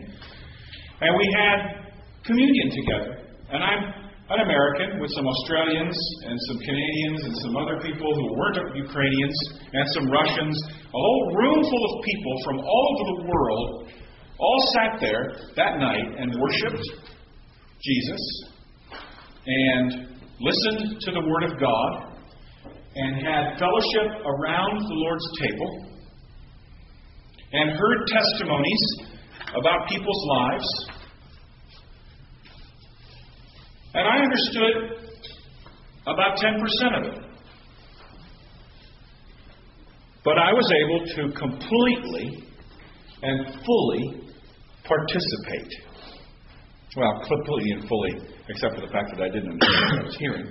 And 1.01 1.11
we 1.15 1.27
had 1.35 1.57
communion 2.25 2.67
together. 2.75 3.23
And 3.51 3.63
I'm 3.63 3.83
an 4.29 4.39
American 4.45 4.99
with 4.99 5.09
some 5.15 5.25
Australians 5.25 5.97
and 6.27 6.37
some 6.47 6.59
Canadians 6.59 7.23
and 7.23 7.35
some 7.41 7.55
other 7.57 7.81
people 7.81 8.13
who 8.13 8.25
weren't 8.37 8.75
Ukrainians 8.75 9.37
and 9.73 9.85
some 9.93 10.05
Russians, 10.11 10.55
a 10.69 10.99
whole 10.99 11.35
room 11.35 11.63
full 11.63 11.85
of 11.89 12.03
people 12.05 12.33
from 12.45 12.59
all 12.59 12.83
over 12.93 13.03
the 13.09 13.27
world 13.31 13.91
all 14.39 14.59
sat 14.73 15.01
there 15.01 15.33
that 15.55 15.79
night 15.79 16.15
and 16.17 16.33
worshiped 16.39 16.85
Jesus 17.81 18.23
and 19.45 20.19
listened 20.39 21.01
to 21.01 21.11
the 21.11 21.21
Word 21.21 21.51
of 21.51 21.59
God 21.59 22.09
and 22.95 23.15
had 23.15 23.57
fellowship 23.57 24.25
around 24.25 24.79
the 24.79 24.95
Lord's 24.95 25.27
table 25.41 25.85
and 27.51 27.71
heard 27.71 28.07
testimonies 28.07 28.83
about 29.57 29.87
people's 29.89 30.25
lives. 30.27 30.85
And 33.93 34.07
I 34.07 34.17
understood 34.19 35.19
about 36.03 36.37
10% 36.37 36.97
of 36.97 37.13
it. 37.13 37.23
But 40.23 40.37
I 40.37 40.53
was 40.53 40.71
able 40.83 41.05
to 41.15 41.39
completely 41.39 42.43
and 43.21 43.47
fully 43.65 44.33
participate 44.83 45.89
well, 46.97 47.21
completely 47.27 47.71
and 47.71 47.87
fully, 47.87 48.11
except 48.49 48.75
for 48.75 48.81
the 48.81 48.91
fact 48.91 49.11
that 49.11 49.21
I 49.21 49.29
didn't 49.29 49.51
understand 49.51 49.91
what 49.91 49.99
I 49.99 50.05
was 50.05 50.17
hearing. 50.17 50.47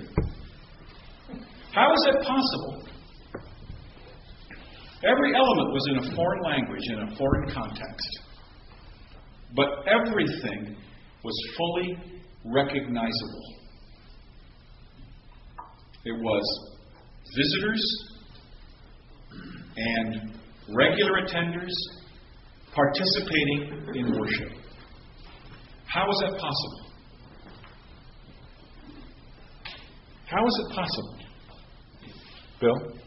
How 1.73 1.93
is 1.93 2.01
that 2.07 2.23
possible? 2.23 2.87
Every 5.03 5.35
element 5.35 5.69
was 5.73 5.87
in 5.91 5.97
a 5.99 6.15
foreign 6.15 6.43
language, 6.43 6.83
in 6.87 6.99
a 6.99 7.15
foreign 7.17 7.51
context. 7.51 8.19
But 9.55 9.67
everything 9.87 10.75
was 11.23 11.35
fully 11.57 11.97
recognizable. 12.45 13.55
It 16.05 16.13
was 16.13 16.69
visitors 17.35 18.09
and 19.75 20.39
regular 20.75 21.25
attenders 21.25 21.73
participating 22.73 23.95
in 23.95 24.19
worship. 24.19 24.51
How 25.87 26.09
is 26.09 26.19
that 26.19 26.39
possible? 26.39 26.89
How 30.27 30.45
is 30.45 30.59
it 30.59 30.75
possible? 30.75 31.15
Bill? 32.61 32.99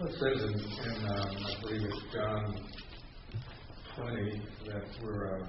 It 0.00 0.12
says 0.14 0.42
in, 0.42 0.54
in 0.54 1.08
um, 1.08 1.36
I 1.46 1.60
believe 1.60 1.82
it's 1.84 2.00
John 2.12 2.56
20 3.96 4.42
that 4.66 4.84
we're, 5.02 5.36
uh, 5.36 5.46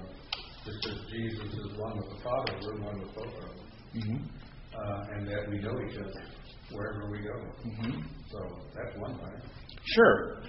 it 0.66 0.74
says 0.82 0.98
Jesus 1.10 1.52
is 1.52 1.78
one 1.78 1.96
with 1.96 2.08
the 2.10 2.22
Father, 2.22 2.52
we're 2.62 2.84
one 2.84 3.00
with 3.00 3.14
both 3.14 3.26
of 3.26 3.40
them. 3.40 3.66
Mm-hmm. 3.94 4.26
Uh, 4.74 5.16
and 5.16 5.28
that 5.28 5.48
we 5.48 5.58
know 5.60 5.74
each 5.88 5.96
other 5.96 6.24
wherever 6.72 7.10
we 7.10 7.18
go. 7.18 7.36
Mm-hmm. 7.64 8.00
So 8.32 8.38
that's 8.74 8.98
one 8.98 9.14
thing. 9.18 9.50
Sure. 9.94 10.42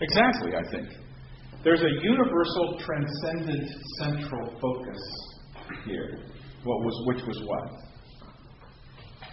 Exactly, 0.00 0.52
I 0.54 0.70
think. 0.70 0.88
There's 1.64 1.82
a 1.82 2.02
universal, 2.02 2.78
transcendent, 2.78 3.68
central 3.98 4.54
focus 4.60 5.00
here. 5.84 6.20
What 6.62 6.78
was, 6.84 7.02
which 7.06 7.26
was 7.26 7.42
what? 7.46 7.70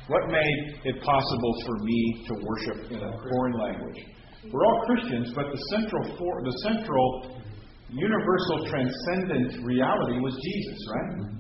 What 0.08 0.30
made 0.30 0.80
it 0.86 1.02
possible 1.04 1.56
for 1.66 1.84
me 1.84 2.26
to 2.28 2.34
worship 2.42 2.92
in 2.92 2.98
a 2.98 3.18
foreign 3.30 3.60
language? 3.60 4.06
We're 4.52 4.66
all 4.66 4.86
Christians, 4.86 5.32
but 5.36 5.46
the 5.52 5.58
central, 5.72 6.18
for, 6.18 6.44
the 6.44 6.52
central, 6.64 7.42
universal, 7.90 8.66
transcendent 8.68 9.64
reality 9.64 10.20
was 10.20 10.34
Jesus, 10.44 10.80
right? 10.94 11.36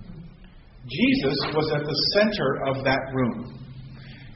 Jesus 0.88 1.38
was 1.54 1.72
at 1.74 1.86
the 1.86 1.98
center 2.14 2.68
of 2.68 2.84
that 2.84 3.02
room. 3.14 3.60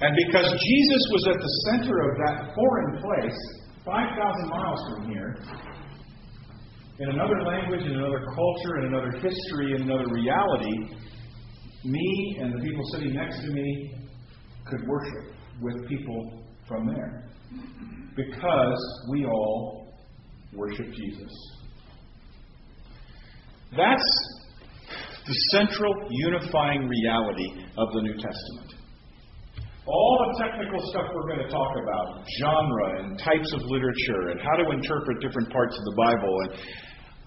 And 0.01 0.15
because 0.27 0.49
Jesus 0.49 1.03
was 1.11 1.27
at 1.27 1.39
the 1.39 1.53
center 1.69 1.95
of 2.09 2.17
that 2.25 2.55
foreign 2.55 3.01
place, 3.01 3.39
5,000 3.85 4.49
miles 4.49 4.79
from 4.89 5.11
here, 5.11 5.35
in 6.99 7.09
another 7.09 7.41
language, 7.43 7.85
in 7.85 7.95
another 7.95 8.25
culture, 8.33 8.79
in 8.79 8.85
another 8.93 9.11
history, 9.11 9.75
in 9.75 9.83
another 9.83 10.07
reality, 10.11 10.95
me 11.85 12.37
and 12.41 12.53
the 12.53 12.63
people 12.63 12.83
sitting 12.93 13.13
next 13.13 13.41
to 13.41 13.47
me 13.47 13.93
could 14.65 14.87
worship 14.87 15.35
with 15.61 15.87
people 15.87 16.43
from 16.67 16.87
there. 16.87 17.29
Because 18.15 19.03
we 19.11 19.25
all 19.25 19.93
worship 20.53 20.87
Jesus. 20.93 21.58
That's 23.75 24.09
the 25.25 25.33
central 25.51 25.93
unifying 26.09 26.87
reality 26.87 27.65
of 27.77 27.87
the 27.93 28.01
New 28.01 28.13
Testament. 28.13 28.73
All 29.85 30.33
the 30.33 30.43
technical 30.43 30.79
stuff 30.89 31.05
we're 31.13 31.35
going 31.35 31.45
to 31.45 31.51
talk 31.51 31.73
about, 31.81 32.25
genre 32.41 32.99
and 32.99 33.19
types 33.19 33.53
of 33.53 33.61
literature 33.65 34.29
and 34.29 34.39
how 34.41 34.63
to 34.63 34.71
interpret 34.71 35.21
different 35.21 35.51
parts 35.51 35.77
of 35.77 35.83
the 35.83 35.95
Bible 35.97 36.35
and 36.43 36.59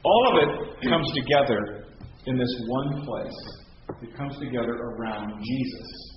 all 0.04 0.24
of 0.30 0.48
it 0.48 0.88
comes 0.88 1.06
together 1.14 1.86
in 2.26 2.36
this 2.36 2.54
one 2.66 3.04
place. 3.04 3.38
It 4.02 4.16
comes 4.16 4.36
together 4.38 4.74
around 4.74 5.40
Jesus. 5.42 6.11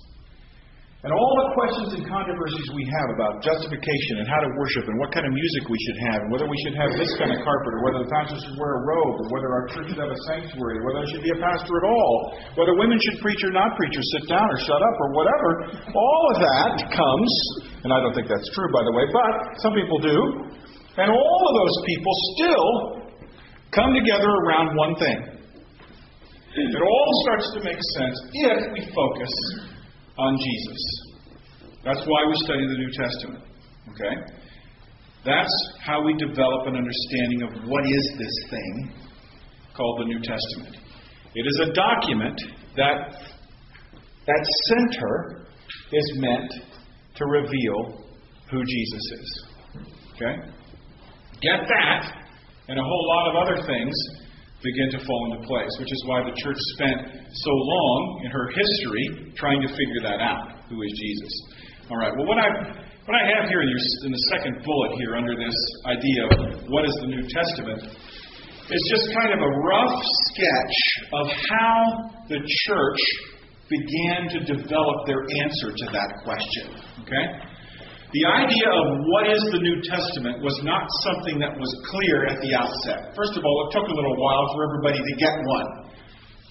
And 1.06 1.14
all 1.14 1.34
the 1.38 1.48
questions 1.54 1.90
and 1.94 2.02
controversies 2.02 2.66
we 2.74 2.82
have 2.98 3.14
about 3.14 3.38
justification 3.38 4.14
and 4.18 4.26
how 4.26 4.42
to 4.42 4.50
worship 4.58 4.90
and 4.90 4.98
what 4.98 5.14
kind 5.14 5.22
of 5.22 5.30
music 5.30 5.62
we 5.70 5.78
should 5.78 5.98
have 6.10 6.18
and 6.26 6.34
whether 6.34 6.50
we 6.50 6.58
should 6.66 6.74
have 6.74 6.90
this 6.98 7.14
kind 7.14 7.30
of 7.30 7.38
carpet 7.46 7.70
or 7.78 7.80
whether 7.86 8.02
the 8.02 8.10
pastor 8.10 8.34
should 8.42 8.58
wear 8.58 8.74
a 8.74 8.82
robe 8.82 9.14
or 9.22 9.26
whether 9.30 9.46
our 9.46 9.70
church 9.70 9.86
should 9.86 10.02
have 10.02 10.10
a 10.10 10.20
sanctuary 10.26 10.82
or 10.82 10.90
whether 10.90 11.06
there 11.06 11.10
should 11.14 11.22
be 11.22 11.30
a 11.30 11.38
pastor 11.38 11.78
at 11.78 11.86
all, 11.86 12.14
whether 12.58 12.74
women 12.74 12.98
should 12.98 13.22
preach 13.22 13.38
or 13.46 13.54
not 13.54 13.78
preach 13.78 13.94
or 13.94 14.02
sit 14.18 14.26
down 14.26 14.42
or 14.50 14.58
shut 14.66 14.82
up 14.82 14.96
or 14.98 15.08
whatever, 15.14 15.50
all 15.94 16.22
of 16.34 16.42
that 16.42 16.74
comes, 16.90 17.30
and 17.86 17.94
I 17.94 18.02
don't 18.02 18.10
think 18.18 18.26
that's 18.26 18.50
true 18.50 18.66
by 18.74 18.82
the 18.82 18.90
way, 18.98 19.06
but 19.06 19.62
some 19.62 19.78
people 19.78 20.02
do, 20.02 20.18
and 20.98 21.06
all 21.06 21.40
of 21.46 21.54
those 21.54 21.76
people 21.86 22.12
still 22.34 22.68
come 23.70 23.94
together 23.94 24.26
around 24.26 24.74
one 24.74 24.98
thing. 24.98 25.38
It 26.50 26.82
all 26.82 27.10
starts 27.30 27.46
to 27.54 27.60
make 27.62 27.78
sense 27.94 28.16
if 28.42 28.58
we 28.74 28.82
focus 28.90 29.30
on 30.18 30.36
Jesus. 30.38 30.80
That's 31.84 32.00
why 32.06 32.26
we 32.28 32.34
study 32.44 32.66
the 32.66 32.78
New 32.78 32.90
Testament. 32.92 33.44
Okay? 33.90 34.14
That's 35.24 35.54
how 35.84 36.04
we 36.04 36.14
develop 36.14 36.66
an 36.66 36.76
understanding 36.76 37.42
of 37.42 37.68
what 37.68 37.84
is 37.86 38.12
this 38.18 38.50
thing 38.50 38.92
called 39.76 40.00
the 40.00 40.04
New 40.06 40.20
Testament. 40.20 40.76
It 41.34 41.46
is 41.46 41.60
a 41.68 41.72
document 41.72 42.40
that 42.76 43.14
that 44.26 44.46
center 44.68 45.46
is 45.92 46.12
meant 46.16 46.52
to 47.16 47.24
reveal 47.26 48.04
who 48.50 48.62
Jesus 48.64 49.02
is. 49.12 49.44
Okay? 50.14 50.52
Get 51.42 51.60
that, 51.68 52.24
and 52.68 52.78
a 52.78 52.82
whole 52.82 53.08
lot 53.08 53.28
of 53.30 53.36
other 53.36 53.66
things 53.66 53.94
begin 54.66 54.90
to 54.98 55.00
fall 55.06 55.20
into 55.30 55.46
place, 55.46 55.70
which 55.78 55.92
is 55.92 56.00
why 56.06 56.26
the 56.26 56.34
church 56.34 56.58
spent 56.74 56.98
so 57.30 57.52
long 57.54 58.00
in 58.26 58.30
her 58.34 58.46
history 58.50 59.32
trying 59.38 59.62
to 59.62 59.70
figure 59.70 60.02
that 60.02 60.18
out. 60.18 60.66
Who 60.66 60.82
is 60.82 60.92
Jesus? 60.98 61.32
All 61.90 61.98
right. 61.98 62.10
Well, 62.18 62.26
what 62.26 62.38
I 62.42 62.50
what 63.06 63.14
I 63.14 63.24
have 63.38 63.46
here 63.46 63.62
in, 63.62 63.70
your, 63.70 63.78
in 64.02 64.10
the 64.10 64.24
second 64.34 64.58
bullet 64.66 64.98
here 64.98 65.14
under 65.14 65.38
this 65.38 65.54
idea 65.86 66.22
of 66.26 66.66
what 66.66 66.82
is 66.82 66.94
the 66.98 67.06
New 67.06 67.22
Testament 67.22 67.86
is 68.66 68.82
just 68.90 69.14
kind 69.14 69.30
of 69.30 69.38
a 69.38 69.52
rough 69.62 70.02
sketch 70.26 70.76
of 71.14 71.26
how 71.30 72.10
the 72.26 72.42
church 72.66 73.02
began 73.70 74.26
to 74.34 74.38
develop 74.42 75.06
their 75.06 75.22
answer 75.46 75.70
to 75.70 75.86
that 75.94 76.10
question. 76.26 76.74
Okay? 77.06 77.26
The 78.16 78.24
idea 78.32 78.64
of 78.72 79.04
what 79.12 79.28
is 79.28 79.44
the 79.52 79.60
New 79.60 79.76
Testament 79.84 80.40
was 80.40 80.56
not 80.64 80.88
something 81.04 81.36
that 81.36 81.52
was 81.52 81.68
clear 81.84 82.24
at 82.32 82.40
the 82.40 82.56
outset. 82.56 83.12
First 83.12 83.36
of 83.36 83.44
all, 83.44 83.68
it 83.68 83.76
took 83.76 83.84
a 83.84 83.92
little 83.92 84.16
while 84.16 84.48
for 84.56 84.64
everybody 84.72 84.96
to 84.96 85.12
get 85.20 85.36
one 85.44 85.92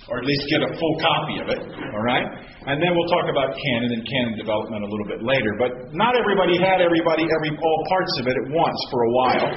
or 0.05 0.21
at 0.21 0.25
least 0.29 0.45
get 0.53 0.61
a 0.61 0.69
full 0.77 0.95
copy 1.01 1.41
of 1.41 1.49
it, 1.49 1.57
all 1.65 2.05
right? 2.05 2.29
And 2.69 2.77
then 2.77 2.93
we'll 2.93 3.09
talk 3.09 3.25
about 3.25 3.57
canon 3.57 3.97
and 3.97 4.05
canon 4.05 4.37
development 4.37 4.85
a 4.85 4.89
little 4.93 5.09
bit 5.09 5.25
later. 5.25 5.49
But 5.57 5.97
not 5.97 6.13
everybody 6.13 6.61
had 6.61 6.77
everybody, 6.77 7.25
every 7.25 7.57
all 7.57 7.79
parts 7.89 8.13
of 8.21 8.29
it 8.29 8.37
at 8.37 8.47
once 8.53 8.77
for 8.93 9.01
a 9.01 9.11
while, 9.17 9.49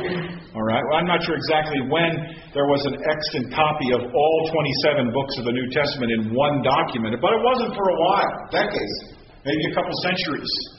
all 0.57 0.65
right? 0.65 0.81
Well, 0.89 1.05
I'm 1.05 1.11
not 1.13 1.21
sure 1.21 1.37
exactly 1.37 1.85
when 1.93 2.33
there 2.57 2.65
was 2.65 2.81
an 2.89 2.97
extant 2.97 3.53
copy 3.53 3.93
of 3.93 4.01
all 4.09 4.39
27 4.49 5.13
books 5.13 5.37
of 5.37 5.45
the 5.45 5.53
New 5.53 5.69
Testament 5.69 6.17
in 6.17 6.33
one 6.33 6.65
document, 6.65 7.13
but 7.21 7.37
it 7.37 7.43
wasn't 7.45 7.77
for 7.77 7.85
a 7.93 7.99
while, 8.01 8.33
decades, 8.49 9.21
maybe 9.45 9.61
a 9.69 9.75
couple 9.77 9.93
centuries. 10.01 10.78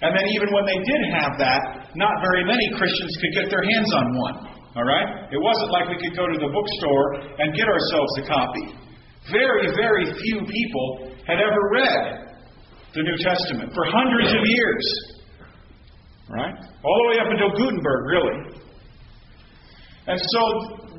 And 0.00 0.16
then 0.16 0.26
even 0.32 0.48
when 0.52 0.64
they 0.64 0.80
did 0.80 1.02
have 1.12 1.36
that, 1.36 1.92
not 1.94 2.12
very 2.24 2.44
many 2.44 2.72
Christians 2.76 3.12
could 3.20 3.34
get 3.36 3.46
their 3.52 3.62
hands 3.62 3.92
on 3.92 4.06
one. 4.16 4.36
All 4.76 4.86
right? 4.86 5.28
It 5.28 5.40
wasn't 5.40 5.70
like 5.72 5.92
we 5.92 5.98
could 6.00 6.16
go 6.16 6.24
to 6.24 6.38
the 6.40 6.48
bookstore 6.48 7.06
and 7.36 7.52
get 7.52 7.68
ourselves 7.68 8.12
a 8.18 8.24
copy. 8.24 8.64
Very, 9.28 9.68
very 9.76 10.08
few 10.08 10.40
people 10.46 11.12
had 11.26 11.38
ever 11.38 11.60
read 11.72 12.30
the 12.94 13.02
New 13.02 13.18
Testament 13.20 13.74
for 13.74 13.84
hundreds 13.92 14.32
of 14.32 14.42
years. 14.44 14.84
Right? 16.30 16.54
All 16.84 16.96
the 17.04 17.08
way 17.10 17.18
up 17.20 17.28
until 17.30 17.50
Gutenberg, 17.58 18.02
really. 18.06 18.36
And 20.08 20.16
so 20.16 20.42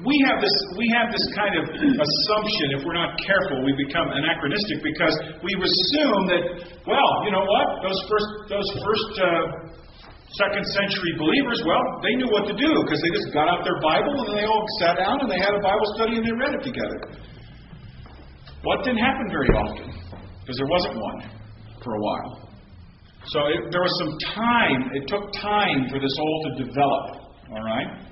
we 0.06 0.16
have 0.30 0.42
this 0.42 0.56
we 0.78 0.90
have 0.98 1.14
this 1.14 1.26
kind 1.38 1.54
of 1.62 1.64
assumption 1.70 2.66
if 2.78 2.82
we're 2.86 2.98
not 2.98 3.18
careful 3.22 3.62
we 3.62 3.74
become 3.78 4.10
anachronistic 4.10 4.82
because 4.82 5.14
we 5.46 5.52
assume 5.58 6.22
that 6.26 6.44
well 6.90 7.12
you 7.26 7.32
know 7.34 7.46
what 7.46 7.68
those 7.86 8.02
first 8.10 8.30
those 8.50 8.70
first 8.82 9.12
uh, 9.22 9.46
second 10.42 10.66
century 10.74 11.14
believers 11.22 11.62
well 11.66 11.86
they 12.02 12.18
knew 12.18 12.30
what 12.34 12.50
to 12.50 12.56
do 12.58 12.72
because 12.82 12.98
they 12.98 13.14
just 13.14 13.30
got 13.30 13.46
out 13.46 13.62
their 13.62 13.78
Bible 13.82 14.26
and 14.26 14.38
they 14.38 14.48
all 14.50 14.66
sat 14.82 14.98
down 14.98 15.22
and 15.22 15.30
they 15.30 15.42
had 15.42 15.54
a 15.54 15.62
Bible 15.62 15.86
study 15.94 16.18
and 16.18 16.26
they 16.26 16.34
read 16.34 16.54
it 16.58 16.64
together. 16.66 17.00
What 18.66 18.86
didn't 18.86 19.02
happen 19.02 19.30
very 19.30 19.50
often 19.54 19.86
because 20.42 20.58
there 20.58 20.70
wasn't 20.70 20.96
one 20.98 21.20
for 21.84 21.94
a 21.94 22.02
while. 22.02 22.50
So 23.26 23.40
it, 23.54 23.70
there 23.70 23.82
was 23.82 23.94
some 24.02 24.14
time. 24.34 24.90
It 24.98 25.06
took 25.06 25.30
time 25.38 25.90
for 25.94 26.02
this 26.02 26.14
all 26.18 26.38
to 26.50 26.64
develop. 26.66 27.06
All 27.54 27.64
right. 27.66 28.11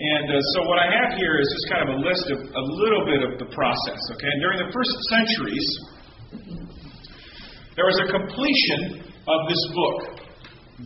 And 0.00 0.32
uh, 0.32 0.40
so 0.56 0.64
what 0.64 0.80
I 0.80 0.88
have 0.88 1.12
here 1.12 1.36
is 1.36 1.44
just 1.44 1.66
kind 1.68 1.84
of 1.84 1.90
a 1.92 1.98
list 2.00 2.24
of 2.32 2.40
a 2.40 2.64
little 2.80 3.04
bit 3.04 3.20
of 3.20 3.36
the 3.36 3.52
process. 3.52 4.00
Okay, 4.16 4.32
and 4.32 4.40
during 4.40 4.64
the 4.64 4.72
first 4.72 4.96
centuries, 5.12 5.68
there 7.76 7.84
was 7.84 8.00
a 8.00 8.08
completion 8.08 9.04
of 9.04 9.40
this 9.44 9.62
book. 9.76 10.24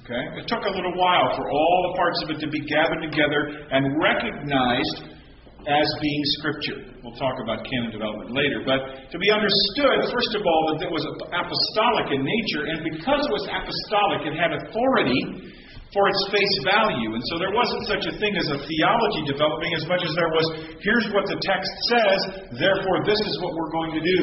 Okay, 0.03 0.23
it 0.43 0.51
took 0.51 0.67
a 0.67 0.73
little 0.75 0.99
while 0.99 1.31
for 1.39 1.47
all 1.47 1.79
the 1.87 1.95
parts 1.95 2.19
of 2.27 2.35
it 2.35 2.39
to 2.43 2.51
be 2.51 2.59
gathered 2.67 3.07
together 3.07 3.71
and 3.71 3.87
recognized 4.03 5.15
as 5.63 5.87
being 6.03 6.23
Scripture. 6.43 6.79
We'll 7.07 7.15
talk 7.15 7.39
about 7.39 7.63
canon 7.71 7.95
development 7.95 8.35
later. 8.35 8.67
But 8.67 9.15
to 9.15 9.17
be 9.23 9.31
understood, 9.31 10.11
first 10.11 10.35
of 10.35 10.43
all, 10.43 10.75
that 10.75 10.83
it 10.83 10.91
was 10.91 11.07
apostolic 11.31 12.11
in 12.11 12.27
nature, 12.27 12.67
and 12.67 12.83
because 12.83 13.23
it 13.23 13.33
was 13.33 13.47
apostolic, 13.47 14.27
it 14.27 14.35
had 14.35 14.59
authority 14.59 15.55
for 15.95 16.05
its 16.11 16.23
face 16.35 16.57
value. 16.67 17.15
And 17.15 17.23
so 17.31 17.39
there 17.39 17.55
wasn't 17.55 17.87
such 17.87 18.05
a 18.11 18.15
thing 18.19 18.35
as 18.35 18.51
a 18.51 18.59
theology 18.59 19.23
developing 19.31 19.73
as 19.79 19.87
much 19.87 20.03
as 20.03 20.11
there 20.19 20.29
was, 20.35 20.47
here's 20.83 21.07
what 21.15 21.31
the 21.31 21.39
text 21.39 21.71
says, 21.87 22.19
therefore 22.59 23.07
this 23.07 23.23
is 23.23 23.35
what 23.39 23.55
we're 23.55 23.71
going 23.71 23.95
to 23.95 24.03
do. 24.03 24.21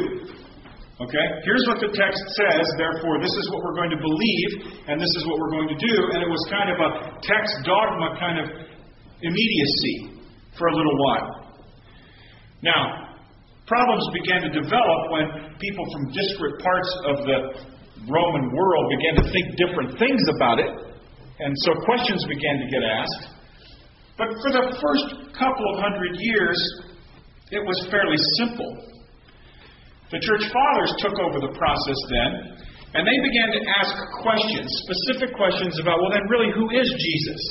Okay? 1.00 1.28
Here's 1.48 1.66
what 1.72 1.80
the 1.80 1.90
text 1.96 2.22
says, 2.36 2.66
therefore 2.76 3.24
this 3.24 3.32
is 3.32 3.46
what 3.56 3.64
we're 3.64 3.80
going 3.80 3.96
to 3.96 4.02
believe, 4.04 4.52
and 4.92 5.00
this 5.00 5.10
is 5.16 5.24
what 5.26 5.40
we're 5.40 5.56
going 5.56 5.72
to 5.72 5.80
do. 5.80 5.96
And 6.12 6.20
it 6.20 6.30
was 6.30 6.44
kind 6.52 6.70
of 6.70 6.78
a 6.78 6.90
text 7.24 7.56
dogma 7.64 8.20
kind 8.20 8.38
of 8.44 8.46
immediacy 9.24 10.20
for 10.60 10.68
a 10.68 10.76
little 10.76 10.98
while. 11.08 11.56
Now, 12.62 13.16
problems 13.66 14.06
began 14.12 14.44
to 14.44 14.52
develop 14.52 15.00
when 15.16 15.56
people 15.56 15.86
from 15.96 16.12
disparate 16.12 16.60
parts 16.60 16.92
of 17.08 17.16
the 17.24 17.38
Roman 18.12 18.46
world 18.52 18.86
began 19.00 19.24
to 19.24 19.26
think 19.32 19.46
different 19.56 19.98
things 19.98 20.22
about 20.36 20.60
it. 20.60 20.91
And 21.42 21.54
so 21.66 21.74
questions 21.86 22.22
began 22.30 22.62
to 22.62 22.68
get 22.70 22.84
asked. 22.86 23.34
But 24.18 24.30
for 24.46 24.52
the 24.54 24.66
first 24.78 25.34
couple 25.34 25.66
of 25.74 25.82
hundred 25.82 26.14
years, 26.22 26.60
it 27.50 27.66
was 27.66 27.82
fairly 27.90 28.18
simple. 28.38 28.70
The 30.14 30.22
church 30.22 30.46
fathers 30.54 30.92
took 31.02 31.18
over 31.18 31.42
the 31.42 31.54
process 31.58 32.00
then, 32.14 32.32
and 32.94 33.08
they 33.08 33.18
began 33.24 33.50
to 33.58 33.62
ask 33.82 33.96
questions, 34.22 34.70
specific 34.86 35.34
questions 35.34 35.80
about, 35.80 35.98
well, 36.04 36.12
then, 36.12 36.28
really, 36.30 36.52
who 36.54 36.70
is 36.76 36.86
Jesus? 36.86 37.42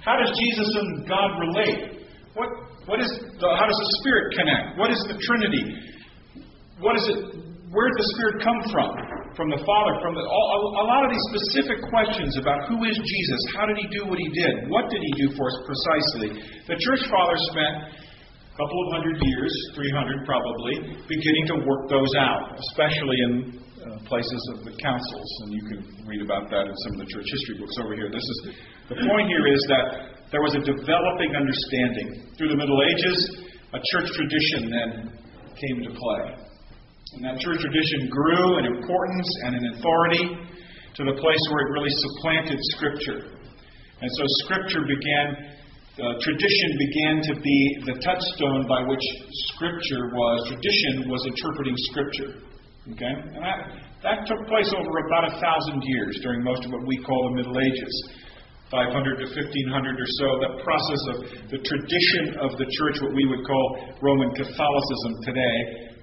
How 0.00 0.16
does 0.16 0.32
Jesus 0.32 0.68
and 0.80 1.08
God 1.08 1.30
relate? 1.44 2.08
What, 2.32 2.48
what 2.86 3.00
is 3.02 3.10
the, 3.10 3.48
how 3.58 3.66
does 3.66 3.76
the 3.76 3.90
Spirit 4.00 4.32
connect? 4.38 4.78
What 4.78 4.90
is 4.90 5.02
the 5.10 5.18
Trinity? 5.20 5.64
What 6.78 6.96
is 6.96 7.04
it? 7.10 7.18
Where 7.68 7.86
did 7.90 7.98
the 7.98 8.08
Spirit 8.16 8.36
come 8.40 8.60
from? 8.72 9.19
From 9.36 9.48
the 9.50 9.60
Father, 9.62 9.92
from 10.02 10.18
the, 10.18 10.24
all, 10.26 10.74
a 10.74 10.86
lot 10.86 11.06
of 11.06 11.10
these 11.10 11.26
specific 11.34 11.82
questions 11.86 12.34
about 12.36 12.66
who 12.66 12.82
is 12.86 12.96
Jesus, 12.98 13.40
how 13.54 13.66
did 13.66 13.78
he 13.78 13.86
do 13.90 14.06
what 14.06 14.18
he 14.18 14.28
did, 14.34 14.66
what 14.66 14.90
did 14.90 14.98
he 14.98 15.12
do 15.26 15.34
for 15.38 15.46
us 15.46 15.58
precisely. 15.62 16.28
The 16.66 16.78
church 16.78 17.02
fathers 17.06 17.42
spent 17.54 17.74
a 17.94 18.54
couple 18.58 18.78
of 18.86 18.88
hundred 18.98 19.16
years, 19.22 19.52
300 19.74 20.26
probably, 20.26 20.74
beginning 21.06 21.44
to 21.54 21.56
work 21.62 21.86
those 21.88 22.12
out, 22.18 22.58
especially 22.58 23.18
in 23.22 23.32
uh, 23.80 23.96
places 24.04 24.42
of 24.56 24.64
the 24.66 24.74
councils, 24.76 25.30
and 25.46 25.54
you 25.54 25.64
can 25.64 25.80
read 26.04 26.20
about 26.20 26.50
that 26.50 26.68
in 26.68 26.74
some 26.84 26.92
of 26.98 27.06
the 27.06 27.08
church 27.08 27.24
history 27.24 27.56
books 27.56 27.76
over 27.80 27.94
here. 27.94 28.10
This 28.12 28.24
is 28.24 28.52
the 28.90 28.98
point 28.98 29.30
here 29.30 29.46
is 29.46 29.62
that 29.70 30.20
there 30.34 30.42
was 30.42 30.54
a 30.54 30.62
developing 30.62 31.32
understanding 31.34 32.28
through 32.36 32.50
the 32.50 32.58
Middle 32.58 32.78
Ages. 32.82 33.46
A 33.72 33.80
church 33.94 34.10
tradition 34.12 34.70
then 34.70 34.90
came 35.54 35.76
into 35.82 35.94
play. 35.94 36.49
And 37.14 37.24
that 37.24 37.40
church 37.40 37.58
tradition 37.58 38.08
grew 38.08 38.58
in 38.58 38.66
importance 38.66 39.28
and 39.44 39.56
in 39.56 39.62
authority 39.74 40.24
to 40.94 41.02
the 41.04 41.16
place 41.18 41.42
where 41.50 41.60
it 41.66 41.70
really 41.74 41.90
supplanted 41.90 42.58
Scripture. 42.76 43.40
And 44.00 44.10
so 44.16 44.24
Scripture 44.46 44.86
began, 44.86 45.26
uh, 45.98 46.14
tradition 46.22 46.70
began 46.78 47.14
to 47.28 47.34
be 47.40 47.60
the 47.84 47.96
touchstone 48.00 48.66
by 48.68 48.82
which 48.86 49.02
Scripture 49.54 50.08
was, 50.14 50.48
tradition 50.48 51.10
was 51.10 51.22
interpreting 51.26 51.74
Scripture. 51.90 52.30
Okay? 52.94 53.14
And 53.36 53.42
that, 53.42 53.58
that 54.02 54.18
took 54.26 54.46
place 54.48 54.72
over 54.72 54.92
about 55.06 55.28
a 55.28 55.40
thousand 55.40 55.82
years 55.84 56.18
during 56.22 56.42
most 56.42 56.64
of 56.64 56.72
what 56.72 56.86
we 56.86 56.96
call 57.02 57.30
the 57.30 57.36
Middle 57.42 57.58
Ages. 57.60 57.94
500 58.70 59.18
to 59.18 59.26
1500 59.26 59.34
or 59.34 60.10
so, 60.22 60.26
that 60.46 60.52
process 60.62 61.02
of 61.10 61.16
the 61.50 61.58
tradition 61.58 62.38
of 62.38 62.54
the 62.54 62.66
church, 62.70 63.02
what 63.02 63.10
we 63.10 63.26
would 63.26 63.42
call 63.42 63.64
Roman 63.98 64.30
Catholicism 64.38 65.12
today, 65.26 65.56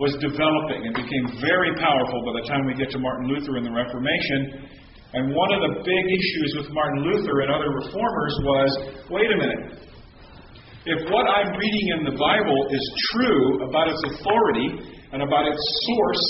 was 0.04 0.12
developing 0.20 0.84
and 0.84 0.92
became 0.92 1.26
very 1.40 1.72
powerful 1.80 2.20
by 2.28 2.44
the 2.44 2.46
time 2.52 2.68
we 2.68 2.76
get 2.76 2.92
to 2.92 3.00
Martin 3.00 3.32
Luther 3.32 3.56
and 3.56 3.64
the 3.64 3.72
Reformation. 3.72 4.68
And 5.16 5.32
one 5.32 5.52
of 5.56 5.64
the 5.64 5.74
big 5.80 6.06
issues 6.12 6.52
with 6.60 6.68
Martin 6.76 7.08
Luther 7.08 7.48
and 7.48 7.50
other 7.56 7.72
reformers 7.72 8.36
was 8.44 8.70
wait 9.08 9.32
a 9.32 9.38
minute. 9.40 9.88
If 10.88 11.08
what 11.08 11.24
I'm 11.24 11.56
reading 11.56 11.88
in 12.00 12.02
the 12.04 12.16
Bible 12.20 12.60
is 12.68 12.84
true 13.16 13.64
about 13.64 13.88
its 13.88 14.04
authority 14.12 14.92
and 15.16 15.24
about 15.24 15.48
its 15.48 15.64
source 15.88 16.26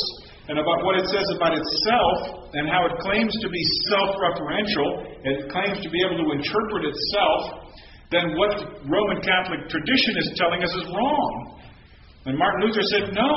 and 0.48 0.56
about 0.56 0.80
what 0.88 0.96
it 0.96 1.08
says 1.12 1.28
about 1.36 1.52
itself 1.52 2.48
and 2.56 2.72
how 2.72 2.88
it 2.88 2.96
claims 3.04 3.36
to 3.44 3.50
be 3.52 3.64
self 3.92 4.16
referential, 4.16 5.20
it 5.28 5.52
claims 5.52 5.84
to 5.84 5.90
be 5.92 6.00
able 6.08 6.24
to 6.24 6.28
interpret 6.40 6.88
itself, 6.88 7.68
then 8.12 8.32
what 8.40 8.56
Roman 8.88 9.20
Catholic 9.20 9.68
tradition 9.68 10.14
is 10.24 10.32
telling 10.40 10.64
us 10.64 10.72
is 10.72 10.88
wrong. 10.96 11.60
And 12.26 12.38
Martin 12.40 12.64
Luther 12.64 12.84
said, 12.96 13.12
no, 13.12 13.32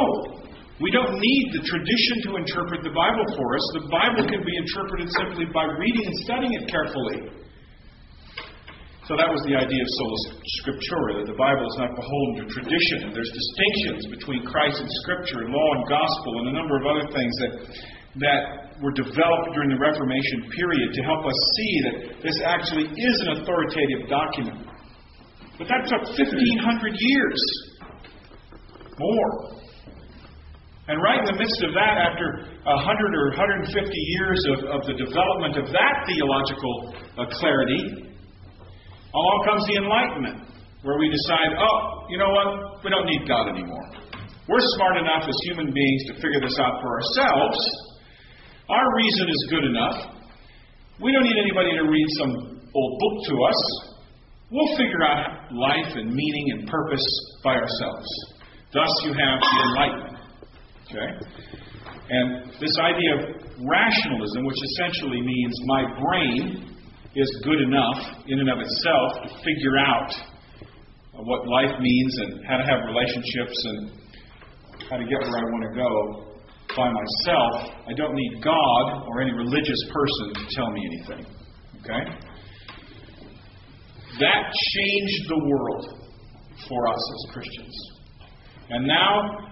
we 0.79 0.91
don't 0.91 1.19
need 1.19 1.45
the 1.53 1.63
tradition 1.67 2.31
to 2.31 2.39
interpret 2.39 2.87
the 2.87 2.95
Bible 2.95 3.27
for 3.35 3.47
us. 3.59 3.65
The 3.75 3.87
Bible 3.91 4.25
can 4.31 4.43
be 4.47 4.55
interpreted 4.55 5.11
simply 5.19 5.47
by 5.51 5.67
reading 5.67 6.07
and 6.07 6.17
studying 6.23 6.55
it 6.55 6.71
carefully. 6.71 7.50
So 9.11 9.19
that 9.19 9.27
was 9.27 9.43
the 9.43 9.59
idea 9.59 9.83
of 9.83 9.91
sola 9.99 10.19
scriptura, 10.63 11.19
that 11.19 11.27
the 11.27 11.35
Bible 11.35 11.67
is 11.67 11.77
not 11.83 11.99
beholden 11.99 12.33
to 12.39 12.45
tradition, 12.47 13.11
there's 13.11 13.35
distinctions 13.35 14.07
between 14.07 14.47
Christ 14.47 14.79
and 14.79 14.87
Scripture, 15.03 15.43
and 15.43 15.51
law 15.51 15.71
and 15.75 15.83
gospel, 15.91 16.31
and 16.39 16.45
a 16.47 16.55
number 16.55 16.79
of 16.79 16.87
other 16.87 17.11
things 17.11 17.35
that 17.43 17.53
that 18.23 18.43
were 18.79 18.95
developed 18.95 19.51
during 19.51 19.75
the 19.75 19.83
Reformation 19.83 20.47
period 20.55 20.95
to 20.95 21.03
help 21.03 21.27
us 21.27 21.35
see 21.59 21.75
that 21.83 21.95
this 22.23 22.39
actually 22.47 22.87
is 22.87 23.17
an 23.27 23.43
authoritative 23.43 24.07
document. 24.07 24.63
But 25.59 25.67
that 25.67 25.91
took 25.91 26.07
1,500 26.07 26.95
years. 26.95 27.41
More. 28.95 29.59
And 30.87 31.03
right 31.03 31.19
in 31.19 31.35
the 31.35 31.39
midst 31.39 31.59
of 31.67 31.75
that, 31.75 32.15
after 32.15 32.47
100 32.63 32.79
or 32.79 33.27
150 33.35 33.75
years 33.75 34.41
of, 34.55 34.59
of 34.71 34.81
the 34.87 34.95
development 34.95 35.59
of 35.59 35.67
that 35.75 35.95
theological 36.07 36.95
uh, 37.19 37.27
clarity, 37.27 38.10
along 39.15 39.39
comes 39.47 39.63
the 39.67 39.77
Enlightenment, 39.83 40.39
where 40.83 40.99
we 40.99 41.11
decide, 41.11 41.57
oh, 41.59 42.07
you 42.09 42.19
know 42.19 42.31
what? 42.31 42.83
We 42.85 42.91
don't 42.91 43.07
need 43.07 43.27
God 43.27 43.49
anymore. 43.51 43.87
We're 44.49 44.65
smart 44.79 44.97
enough 44.99 45.29
as 45.29 45.37
human 45.47 45.73
beings 45.73 46.03
to 46.11 46.15
figure 46.19 46.41
this 46.41 46.59
out 46.59 46.81
for 46.83 46.91
ourselves. 46.99 47.59
Our 48.69 48.87
reason 48.97 49.27
is 49.29 49.41
good 49.51 49.65
enough. 49.65 49.99
We 51.01 51.13
don't 51.13 51.25
need 51.25 51.39
anybody 51.39 51.77
to 51.79 51.85
read 51.87 52.09
some 52.19 52.61
old 52.75 52.93
book 52.99 53.17
to 53.31 53.35
us. 53.45 53.61
We'll 54.51 54.77
figure 54.77 55.03
out 55.03 55.53
life 55.53 55.95
and 55.95 56.11
meaning 56.11 56.47
and 56.59 56.69
purpose 56.69 57.07
by 57.45 57.55
ourselves. 57.55 58.09
Thus, 58.73 58.91
you 59.05 59.13
have 59.15 59.39
the 59.39 59.63
Enlightenment. 59.71 60.19
Okay? 60.91 61.11
And 62.11 62.51
this 62.59 62.75
idea 62.83 63.15
of 63.15 63.21
rationalism, 63.63 64.45
which 64.45 64.59
essentially 64.75 65.23
means 65.23 65.55
my 65.67 65.83
brain 65.95 66.75
is 67.15 67.41
good 67.45 67.61
enough 67.61 68.23
in 68.27 68.39
and 68.39 68.49
of 68.51 68.59
itself 68.61 69.23
to 69.25 69.29
figure 69.43 69.79
out 69.79 70.13
what 71.15 71.47
life 71.49 71.79
means 71.81 72.19
and 72.21 72.47
how 72.47 72.57
to 72.57 72.65
have 72.65 72.81
relationships 72.87 73.57
and 73.65 73.91
how 74.89 74.97
to 74.97 75.05
get 75.05 75.19
where 75.21 75.39
I 75.39 75.47
want 75.51 75.65
to 75.69 75.77
go 75.77 76.31
by 76.77 76.89
myself. 76.89 77.75
I 77.89 77.93
don't 77.95 78.15
need 78.15 78.43
God 78.43 79.07
or 79.09 79.21
any 79.21 79.33
religious 79.33 79.83
person 79.93 80.35
to 80.35 80.55
tell 80.55 80.71
me 80.71 80.81
anything. 80.87 81.27
Okay? 81.81 82.03
That 84.21 84.53
changed 84.53 85.29
the 85.29 85.39
world 85.45 86.01
for 86.69 86.89
us 86.89 87.03
as 87.15 87.33
Christians. 87.33 87.75
And 88.71 88.87
now 88.87 89.51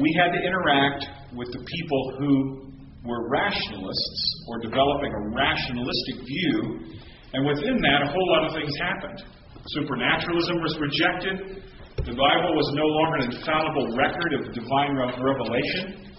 we 0.00 0.18
had 0.18 0.32
to 0.32 0.44
interact 0.44 1.06
with 1.34 1.48
the 1.52 1.64
people 1.64 2.16
who 2.18 2.72
were 3.04 3.28
rationalists 3.30 4.33
or 4.48 4.58
developing 4.60 5.12
a 5.12 5.22
rationalistic 5.34 6.16
view, 6.26 6.94
and 7.32 7.46
within 7.46 7.80
that, 7.82 8.02
a 8.02 8.08
whole 8.12 8.28
lot 8.30 8.46
of 8.46 8.52
things 8.54 8.70
happened. 8.78 9.24
Supernaturalism 9.74 10.60
was 10.60 10.76
rejected. 10.78 11.64
The 12.04 12.12
Bible 12.12 12.52
was 12.52 12.68
no 12.76 12.84
longer 12.84 13.16
an 13.24 13.32
infallible 13.32 13.96
record 13.96 14.30
of 14.38 14.52
divine 14.52 14.92
revelation. 14.94 16.13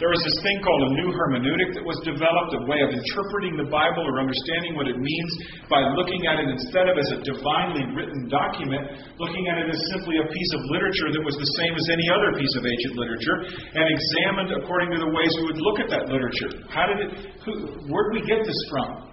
There 0.00 0.08
was 0.08 0.24
this 0.24 0.38
thing 0.40 0.56
called 0.64 0.88
a 0.88 0.92
new 1.04 1.12
hermeneutic 1.12 1.76
that 1.76 1.84
was 1.84 2.00
developed, 2.00 2.56
a 2.56 2.64
way 2.64 2.80
of 2.80 2.96
interpreting 2.96 3.60
the 3.60 3.68
Bible 3.68 4.08
or 4.08 4.24
understanding 4.24 4.72
what 4.72 4.88
it 4.88 4.96
means 4.96 5.30
by 5.68 5.84
looking 5.92 6.24
at 6.24 6.40
it 6.40 6.48
instead 6.48 6.88
of 6.88 6.96
as 6.96 7.08
a 7.12 7.18
divinely 7.20 7.84
written 7.92 8.24
document, 8.32 8.88
looking 9.20 9.44
at 9.52 9.60
it 9.60 9.68
as 9.68 9.76
simply 9.92 10.16
a 10.16 10.24
piece 10.24 10.52
of 10.56 10.60
literature 10.72 11.12
that 11.12 11.20
was 11.20 11.36
the 11.36 11.50
same 11.60 11.76
as 11.76 11.84
any 11.92 12.08
other 12.08 12.32
piece 12.40 12.54
of 12.56 12.64
ancient 12.64 12.96
literature, 12.96 13.36
and 13.76 13.84
examined 13.84 14.50
according 14.64 14.96
to 14.96 14.98
the 15.04 15.12
ways 15.12 15.28
we 15.44 15.52
would 15.52 15.60
look 15.60 15.78
at 15.84 15.92
that 15.92 16.08
literature. 16.08 16.64
How 16.72 16.88
did 16.88 16.98
it? 17.04 17.10
Who, 17.44 17.52
where 17.92 18.08
did 18.08 18.12
we 18.16 18.22
get 18.24 18.48
this 18.48 18.60
from? 18.72 19.12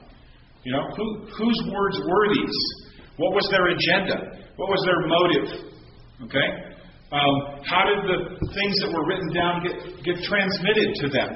You 0.63 0.79
know, 0.79 0.87
who, 0.95 1.27
whose 1.27 1.59
words 1.75 1.99
were 1.99 2.25
these? 2.31 2.57
What 3.19 3.35
was 3.35 3.51
their 3.51 3.67
agenda? 3.75 4.47
What 4.55 4.71
was 4.71 4.79
their 4.87 5.03
motive? 5.11 5.47
Okay? 6.23 6.68
Um, 7.09 7.65
how 7.65 7.89
did 7.89 8.05
the 8.05 8.19
things 8.53 8.75
that 8.85 8.93
were 8.93 9.01
written 9.09 9.33
down 9.33 9.65
get, 9.65 9.75
get 10.05 10.17
transmitted 10.21 10.93
to 11.01 11.07
them? 11.09 11.29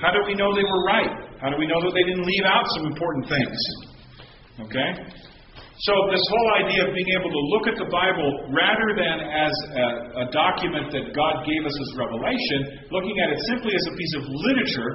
How 0.00 0.08
do 0.08 0.24
we 0.24 0.32
know 0.32 0.56
they 0.56 0.64
were 0.64 0.84
right? 0.88 1.12
How 1.36 1.52
do 1.52 1.60
we 1.60 1.68
know 1.68 1.84
that 1.84 1.92
they 1.92 2.06
didn't 2.08 2.24
leave 2.24 2.46
out 2.48 2.64
some 2.72 2.88
important 2.88 3.28
things? 3.28 3.58
Okay? 4.64 4.90
So, 5.78 5.92
this 6.10 6.24
whole 6.26 6.50
idea 6.66 6.80
of 6.88 6.90
being 6.90 7.12
able 7.14 7.30
to 7.30 7.42
look 7.54 7.70
at 7.70 7.76
the 7.78 7.86
Bible 7.86 8.50
rather 8.50 8.88
than 8.98 9.16
as 9.30 9.54
a, 9.78 9.86
a, 10.22 10.26
document 10.34 10.90
that 10.90 11.14
God 11.14 11.46
gave 11.46 11.62
us 11.62 11.76
as 11.76 11.88
revelation, 11.94 12.82
looking 12.90 13.14
at 13.22 13.30
it 13.30 13.38
simply 13.46 13.70
as 13.70 13.84
a 13.86 13.94
piece 13.94 14.14
of 14.18 14.22
literature 14.26 14.90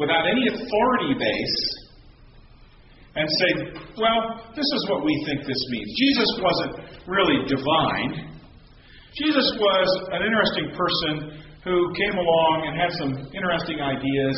without 0.00 0.24
any 0.24 0.48
authority 0.48 1.12
base, 1.12 1.60
and 3.20 3.28
say, 3.28 3.50
well, 4.00 4.48
this 4.56 4.64
is 4.64 4.82
what 4.88 5.04
we 5.04 5.12
think 5.28 5.44
this 5.44 5.62
means. 5.68 5.88
Jesus 5.92 6.30
wasn't 6.40 6.72
really 7.04 7.44
divine. 7.44 8.33
Jesus 9.14 9.46
was 9.62 9.88
an 10.10 10.26
interesting 10.26 10.74
person 10.74 11.38
who 11.62 11.76
came 11.94 12.18
along 12.18 12.66
and 12.66 12.74
had 12.74 12.90
some 12.98 13.14
interesting 13.30 13.78
ideas 13.78 14.34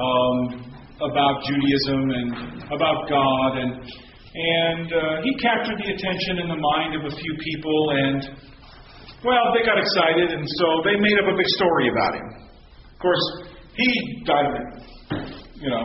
um, 0.00 0.72
about 1.04 1.44
Judaism 1.44 2.08
and 2.08 2.28
about 2.72 3.04
God, 3.12 3.60
and 3.60 3.72
and 3.76 4.86
uh, 4.88 5.20
he 5.20 5.36
captured 5.36 5.76
the 5.84 5.92
attention 5.92 6.40
and 6.40 6.48
the 6.48 6.56
mind 6.56 6.96
of 6.96 7.12
a 7.12 7.14
few 7.14 7.34
people, 7.44 7.80
and 7.92 8.20
well, 9.20 9.52
they 9.52 9.68
got 9.68 9.76
excited, 9.76 10.32
and 10.32 10.48
so 10.48 10.66
they 10.88 10.96
made 10.96 11.20
up 11.20 11.28
a 11.28 11.36
big 11.36 11.50
story 11.60 11.92
about 11.92 12.16
him. 12.16 12.28
Of 12.96 12.98
course, 13.04 13.24
he 13.76 14.24
died 14.24 14.48
on 14.48 14.64
you 15.60 15.68
know 15.68 15.84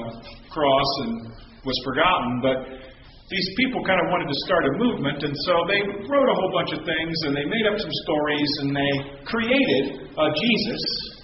cross 0.55 0.91
and 1.03 1.35
was 1.67 1.77
forgotten, 1.83 2.39
but 2.39 2.84
these 3.25 3.49
people 3.57 3.81
kind 3.81 3.97
of 3.97 4.07
wanted 4.13 4.29
to 4.29 4.37
start 4.45 4.69
a 4.69 4.73
movement, 4.77 5.25
and 5.25 5.33
so 5.49 5.53
they 5.65 5.81
wrote 6.05 6.29
a 6.29 6.35
whole 6.37 6.53
bunch 6.53 6.77
of 6.77 6.85
things 6.85 7.15
and 7.25 7.33
they 7.33 7.45
made 7.49 7.65
up 7.65 7.73
some 7.81 7.95
stories 8.05 8.51
and 8.61 8.69
they 8.69 8.91
created 9.25 10.13
a 10.13 10.27
Jesus 10.37 10.83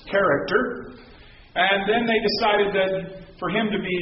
character. 0.09 0.97
And 1.53 1.85
then 1.85 2.09
they 2.09 2.17
decided 2.17 2.69
that 2.73 2.91
for 3.37 3.53
him 3.53 3.69
to 3.69 3.77
be, 3.77 3.99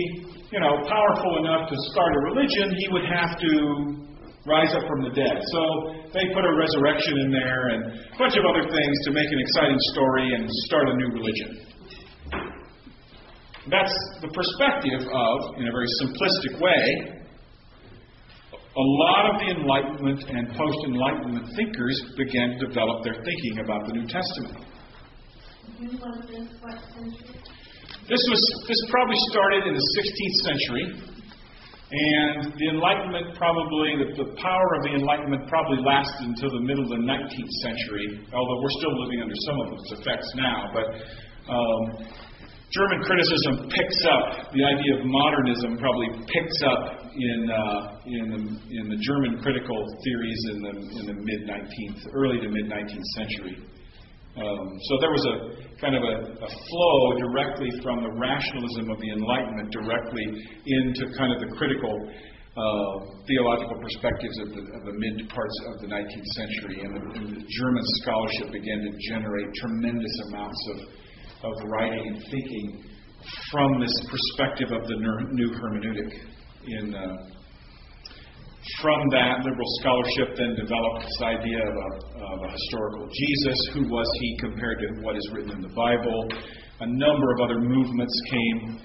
you 0.47 0.59
know, 0.63 0.79
powerful 0.87 1.43
enough 1.43 1.67
to 1.67 1.75
start 1.91 2.11
a 2.15 2.21
religion, 2.31 2.71
he 2.71 2.87
would 2.87 3.03
have 3.03 3.35
to 3.35 3.51
rise 4.47 4.71
up 4.71 4.87
from 4.87 5.03
the 5.03 5.11
dead. 5.11 5.35
So 5.51 5.61
they 6.15 6.31
put 6.31 6.47
a 6.47 6.53
resurrection 6.55 7.19
in 7.27 7.29
there 7.35 7.75
and 7.75 7.81
a 8.15 8.17
bunch 8.17 8.39
of 8.39 8.47
other 8.47 8.63
things 8.63 8.95
to 9.05 9.11
make 9.11 9.27
an 9.27 9.39
exciting 9.43 9.79
story 9.91 10.39
and 10.39 10.47
start 10.71 10.87
a 10.87 10.95
new 10.95 11.09
religion. 11.19 11.51
That's 13.67 13.93
the 14.23 14.31
perspective 14.31 15.03
of, 15.03 15.35
in 15.59 15.67
a 15.67 15.71
very 15.75 15.89
simplistic 15.99 16.63
way, 16.63 17.18
a 18.79 18.87
lot 19.03 19.23
of 19.27 19.35
the 19.43 19.49
Enlightenment 19.59 20.23
and 20.29 20.47
post 20.55 20.79
Enlightenment 20.87 21.51
thinkers 21.55 21.99
began 22.15 22.55
to 22.55 22.67
develop 22.67 23.03
their 23.03 23.19
thinking 23.27 23.59
about 23.59 23.85
the 23.87 23.93
New 23.93 24.07
Testament. 24.07 24.63
This 28.07 28.23
was 28.31 28.41
this 28.67 28.81
probably 28.89 29.19
started 29.31 29.67
in 29.67 29.73
the 29.75 29.85
16th 29.99 30.37
century, 30.47 30.85
and 31.91 32.53
the 32.55 32.67
Enlightenment 32.71 33.35
probably 33.35 33.99
the, 33.99 34.23
the 34.23 34.29
power 34.39 34.69
of 34.79 34.83
the 34.87 34.95
Enlightenment 34.95 35.47
probably 35.49 35.83
lasted 35.83 36.31
until 36.31 36.49
the 36.49 36.63
middle 36.63 36.83
of 36.83 36.89
the 36.89 37.03
19th 37.03 37.53
century. 37.59 38.23
Although 38.31 38.61
we're 38.63 38.77
still 38.79 38.95
living 39.03 39.21
under 39.21 39.35
some 39.43 39.57
of 39.59 39.67
its 39.75 39.91
effects 39.99 40.29
now, 40.35 40.71
but 40.71 40.87
um, 41.51 42.07
German 42.69 43.01
criticism 43.01 43.65
picks 43.65 44.01
up 44.05 44.53
the 44.53 44.61
idea 44.61 45.01
of 45.01 45.05
modernism 45.05 45.77
probably 45.77 46.21
picks 46.29 46.59
up 46.69 47.09
in 47.17 47.39
uh, 47.49 47.97
in 48.05 48.25
the 48.29 48.41
in 48.69 48.85
the 48.93 48.99
German 49.01 49.41
critical 49.41 49.79
theories 50.05 50.41
in 50.53 50.57
the 50.61 50.73
in 51.01 51.03
the 51.09 51.17
mid 51.17 51.41
19th, 51.49 52.13
early 52.13 52.37
to 52.39 52.49
mid 52.49 52.69
19th 52.69 53.09
century. 53.17 53.57
Um, 54.37 54.67
so 54.85 54.93
there 55.01 55.09
was 55.09 55.25
a 55.25 55.35
kind 55.81 55.97
of 55.97 56.03
a, 56.05 56.15
a, 56.31 56.49
flow 56.69 57.01
directly 57.17 57.73
from 57.81 58.05
the 58.05 58.13
rationalism 58.21 58.87
of 58.87 59.01
the 59.01 59.09
Enlightenment 59.17 59.73
directly 59.73 60.23
into 60.63 61.09
kind 61.17 61.33
of 61.33 61.41
the 61.41 61.49
critical 61.57 61.91
uh, 62.53 62.93
theological 63.25 63.81
perspectives 63.81 64.37
of 64.45 64.47
the, 64.53 64.61
of 64.77 64.81
the, 64.85 64.95
mid 64.95 65.27
parts 65.27 65.57
of 65.73 65.81
the 65.81 65.89
19th 65.89 66.29
century, 66.37 66.77
and 66.85 66.91
the, 66.93 67.01
and 67.17 67.25
the 67.35 67.45
German 67.49 67.85
scholarship 68.05 68.53
began 68.53 68.79
to 68.85 68.91
generate 69.09 69.49
tremendous 69.57 70.15
amounts 70.29 70.61
of 70.77 70.98
of 71.43 71.53
writing 71.69 72.07
and 72.07 72.23
thinking 72.31 72.83
from 73.51 73.79
this 73.79 73.93
perspective 74.09 74.71
of 74.71 74.87
the 74.87 74.95
new 75.31 75.49
hermeneutic. 75.49 76.13
In 76.67 76.93
uh, 76.93 77.15
from 78.81 78.99
that, 79.09 79.41
liberal 79.43 79.71
scholarship 79.81 80.37
then 80.37 80.53
developed 80.55 81.01
this 81.01 81.21
idea 81.23 81.57
of 81.57 81.75
a, 81.75 81.89
of 82.21 82.39
a 82.43 82.49
historical 82.51 83.07
Jesus. 83.07 83.57
Who 83.73 83.89
was 83.89 84.07
he 84.21 84.37
compared 84.39 84.79
to 84.79 84.87
what 85.01 85.15
is 85.15 85.27
written 85.33 85.51
in 85.51 85.61
the 85.61 85.73
Bible? 85.73 86.27
A 86.81 86.87
number 86.87 87.33
of 87.33 87.41
other 87.41 87.59
movements 87.59 88.13
came 88.29 88.79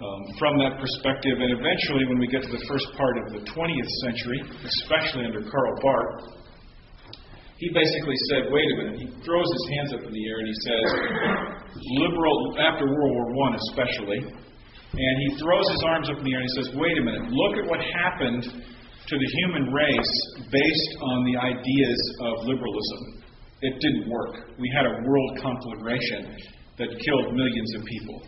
um, 0.00 0.20
from 0.38 0.58
that 0.58 0.78
perspective, 0.78 1.40
and 1.40 1.50
eventually, 1.56 2.04
when 2.06 2.18
we 2.18 2.26
get 2.28 2.42
to 2.42 2.50
the 2.52 2.64
first 2.68 2.86
part 2.96 3.16
of 3.26 3.32
the 3.32 3.42
20th 3.50 3.92
century, 4.04 4.40
especially 4.64 5.24
under 5.24 5.40
Karl 5.40 5.74
Barth, 5.82 6.43
he 7.56 7.70
basically 7.70 8.18
said, 8.30 8.50
wait 8.50 8.66
a 8.66 8.76
minute. 8.82 8.98
He 8.98 9.08
throws 9.22 9.46
his 9.46 9.66
hands 9.78 9.90
up 9.94 10.02
in 10.02 10.12
the 10.12 10.24
air 10.26 10.38
and 10.42 10.48
he 10.48 10.58
says, 10.66 10.86
liberal, 12.02 12.58
after 12.58 12.86
World 12.86 13.14
War 13.14 13.50
I 13.50 13.56
especially, 13.70 14.20
and 14.94 15.14
he 15.26 15.38
throws 15.38 15.66
his 15.70 15.82
arms 15.86 16.10
up 16.10 16.18
in 16.18 16.24
the 16.24 16.32
air 16.34 16.40
and 16.42 16.48
he 16.50 16.56
says, 16.62 16.68
wait 16.74 16.98
a 16.98 17.02
minute, 17.02 17.30
look 17.30 17.58
at 17.58 17.66
what 17.70 17.80
happened 17.80 18.42
to 18.42 19.14
the 19.18 19.28
human 19.42 19.72
race 19.72 20.14
based 20.50 20.92
on 21.02 21.24
the 21.30 21.36
ideas 21.38 22.00
of 22.20 22.46
liberalism. 22.46 23.22
It 23.62 23.74
didn't 23.80 24.10
work. 24.10 24.50
We 24.58 24.70
had 24.74 24.86
a 24.86 24.94
world 25.06 25.38
conflagration 25.40 26.36
that 26.78 26.88
killed 26.90 27.34
millions 27.34 27.74
of 27.76 27.84
people. 27.84 28.18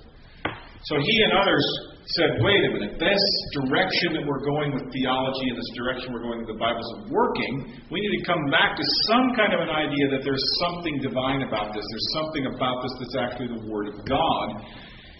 So 0.84 0.96
he 1.02 1.22
and 1.22 1.32
others 1.34 1.66
said, 2.14 2.38
wait 2.38 2.62
a 2.62 2.70
minute, 2.70 3.02
this 3.02 3.24
direction 3.58 4.14
that 4.14 4.22
we're 4.22 4.44
going 4.46 4.70
with 4.70 4.86
theology 4.94 5.50
and 5.50 5.58
this 5.58 5.72
direction 5.74 6.14
we're 6.14 6.22
going 6.22 6.38
with 6.38 6.50
the 6.54 6.60
Bible 6.60 6.78
isn't 6.78 7.10
working. 7.10 7.82
We 7.90 7.98
need 7.98 8.14
to 8.22 8.24
come 8.30 8.46
back 8.54 8.78
to 8.78 8.84
some 9.10 9.34
kind 9.34 9.50
of 9.50 9.66
an 9.66 9.72
idea 9.74 10.14
that 10.14 10.22
there's 10.22 10.46
something 10.62 11.02
divine 11.02 11.42
about 11.42 11.74
this. 11.74 11.82
There's 11.82 12.10
something 12.14 12.44
about 12.46 12.78
this 12.86 12.94
that's 13.02 13.16
actually 13.18 13.50
the 13.58 13.62
Word 13.66 13.90
of 13.90 13.98
God. 14.06 14.46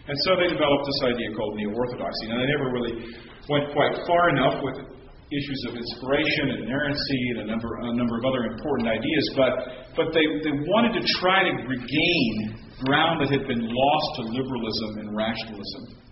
And 0.07 0.16
so 0.30 0.39
they 0.39 0.47
developed 0.47 0.87
this 0.87 1.11
idea 1.11 1.34
called 1.34 1.59
neo 1.59 1.74
orthodoxy. 1.74 2.30
Now, 2.30 2.39
they 2.39 2.51
never 2.55 2.70
really 2.70 2.95
went 3.51 3.74
quite 3.74 4.07
far 4.07 4.30
enough 4.30 4.62
with 4.62 4.78
issues 5.34 5.61
of 5.66 5.74
inspiration 5.74 6.55
and 6.55 6.70
inerrancy 6.70 7.22
and 7.34 7.39
a 7.43 7.47
number, 7.51 7.66
a 7.82 7.95
number 7.99 8.14
of 8.14 8.24
other 8.30 8.47
important 8.47 8.87
ideas, 8.87 9.24
but, 9.34 9.53
but 9.99 10.14
they, 10.14 10.22
they 10.47 10.55
wanted 10.70 10.95
to 10.95 11.03
try 11.18 11.43
to 11.43 11.53
regain 11.66 12.55
ground 12.87 13.26
that 13.26 13.34
had 13.34 13.43
been 13.51 13.66
lost 13.66 14.09
to 14.16 14.22
liberalism 14.30 15.03
and 15.03 15.16
rationalism. 15.16 16.05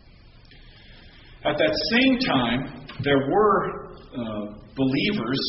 At 1.45 1.61
that 1.61 1.77
same 1.93 2.17
time, 2.25 2.89
there 3.05 3.21
were 3.29 3.93
uh, 4.17 4.57
believers 4.73 5.41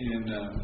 in, 0.00 0.26
uh, 0.26 0.58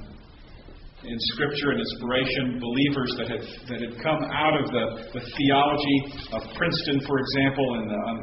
in 1.07 1.17
Scripture 1.31 1.71
and 1.71 1.79
inspiration, 1.79 2.59
believers 2.59 3.15
that 3.15 3.29
had, 3.31 3.43
that 3.71 3.79
had 3.79 3.95
come 4.03 4.19
out 4.27 4.59
of 4.59 4.67
the, 4.75 5.07
the 5.15 5.23
theology 5.23 5.99
of 6.35 6.43
Princeton, 6.59 6.99
for 7.07 7.15
example, 7.23 7.79
in 7.79 7.85
the, 7.95 8.01
um, 8.11 8.19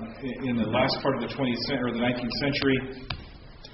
in 0.52 0.56
the 0.60 0.68
last 0.68 1.00
part 1.00 1.16
of 1.16 1.24
the 1.24 1.32
20th 1.32 1.64
century, 1.72 1.92
or 1.92 1.94
the 1.96 2.04
19th 2.04 2.38
century, 2.44 3.08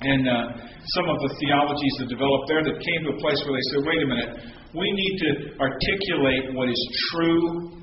and 0.06 0.30
uh, 0.30 0.54
some 0.94 1.10
of 1.10 1.18
the 1.26 1.32
theologies 1.42 1.96
that 1.98 2.08
developed 2.14 2.46
there 2.54 2.62
that 2.62 2.78
came 2.78 3.02
to 3.02 3.18
a 3.18 3.20
place 3.20 3.42
where 3.50 3.58
they 3.58 3.66
said, 3.74 3.82
wait 3.82 3.98
a 3.98 4.10
minute, 4.14 4.32
we 4.78 4.86
need 4.94 5.16
to 5.26 5.30
articulate 5.58 6.54
what 6.54 6.70
is 6.70 6.82
true, 7.10 7.82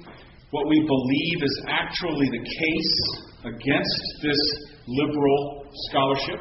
what 0.55 0.71
we 0.71 0.79
believe 0.79 1.39
is 1.43 1.57
actually 1.67 2.31
the 2.31 2.45
case 2.47 2.95
against 3.51 4.03
this 4.23 4.39
liberal 4.87 5.67
scholarship. 5.89 6.41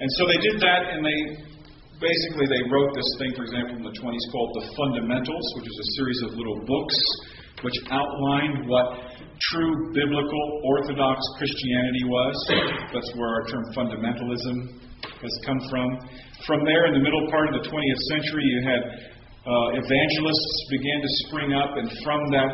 And 0.00 0.10
so 0.18 0.26
they 0.26 0.40
did 0.42 0.60
that, 0.60 0.90
and 0.90 1.04
they 1.04 1.20
basically 2.02 2.46
they 2.50 2.62
wrote 2.70 2.90
this 2.94 3.10
thing, 3.18 3.32
for 3.36 3.44
example, 3.46 3.78
in 3.78 3.84
the 3.86 3.96
20s 3.96 4.24
called 4.32 4.50
the 4.58 4.64
Fundamentals, 4.76 5.46
which 5.56 5.66
is 5.66 5.76
a 5.78 5.88
series 5.96 6.20
of 6.26 6.28
little 6.38 6.60
books 6.66 6.98
which 7.62 7.80
outlined 7.88 8.68
what 8.68 8.86
true 9.50 9.72
biblical 9.96 10.44
Orthodox 10.68 11.16
Christianity 11.38 12.04
was. 12.04 12.34
That's 12.92 13.10
where 13.16 13.30
our 13.30 13.44
term 13.48 13.64
fundamentalism 13.72 14.84
has 15.22 15.34
come 15.46 15.60
from. 15.72 15.88
From 16.46 16.60
there, 16.68 16.86
in 16.86 16.94
the 16.94 17.00
middle 17.00 17.24
part 17.32 17.48
of 17.48 17.62
the 17.62 17.64
20th 17.64 18.02
century, 18.12 18.44
you 18.44 18.60
had 18.68 18.82
uh, 19.48 19.80
evangelists 19.80 20.56
began 20.70 20.98
to 21.00 21.10
spring 21.28 21.50
up, 21.56 21.70
and 21.80 21.88
from 22.04 22.20
that 22.36 22.50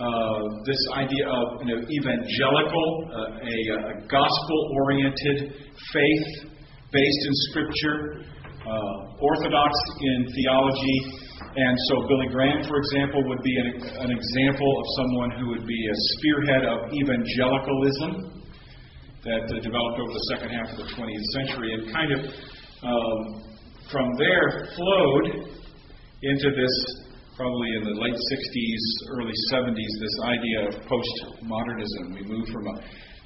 uh, 0.00 0.64
this 0.64 0.80
idea 0.96 1.28
of 1.28 1.60
you 1.60 1.76
know, 1.76 1.80
evangelical, 1.84 2.88
uh, 3.12 3.36
a, 3.36 3.56
a 3.76 4.08
gospel 4.08 4.58
oriented 4.80 5.52
faith 5.92 6.28
based 6.90 7.22
in 7.28 7.32
Scripture, 7.52 8.24
uh, 8.64 9.20
orthodox 9.20 9.72
in 10.00 10.26
theology. 10.32 10.98
And 11.52 11.76
so, 11.88 12.08
Billy 12.08 12.28
Graham, 12.32 12.64
for 12.64 12.78
example, 12.80 13.28
would 13.28 13.42
be 13.42 13.54
an, 13.60 13.68
an 14.00 14.10
example 14.10 14.72
of 14.80 14.84
someone 14.96 15.30
who 15.36 15.48
would 15.48 15.66
be 15.66 15.80
a 15.84 15.96
spearhead 16.16 16.64
of 16.64 16.78
evangelicalism 16.96 18.40
that 19.24 19.44
uh, 19.52 19.60
developed 19.60 20.00
over 20.00 20.12
the 20.12 20.26
second 20.32 20.48
half 20.48 20.70
of 20.70 20.78
the 20.78 20.88
20th 20.96 21.26
century, 21.36 21.74
and 21.74 21.92
kind 21.92 22.12
of 22.12 22.20
um, 22.88 23.44
from 23.92 24.08
there 24.16 24.68
flowed 24.76 25.44
into 26.22 26.48
this 26.56 27.09
probably 27.40 27.72
in 27.72 27.84
the 27.88 27.96
late 27.96 28.12
60s, 28.12 28.84
early 29.16 29.32
70s, 29.48 29.92
this 29.96 30.16
idea 30.28 30.60
of 30.68 30.74
postmodernism. 30.84 32.12
We 32.12 32.22
moved 32.28 32.52
from 32.52 32.68
a, 32.68 32.76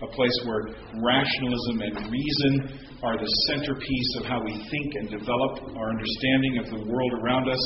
a 0.07 0.09
place 0.15 0.39
where 0.47 0.71
rationalism 1.03 1.83
and 1.83 1.95
reason 2.07 2.79
are 3.03 3.19
the 3.19 3.27
centerpiece 3.51 4.11
of 4.23 4.27
how 4.27 4.39
we 4.45 4.55
think 4.55 4.89
and 5.03 5.11
develop 5.19 5.67
our 5.67 5.91
understanding 5.91 6.62
of 6.62 6.67
the 6.71 6.81
world 6.87 7.12
around 7.27 7.51
us 7.51 7.59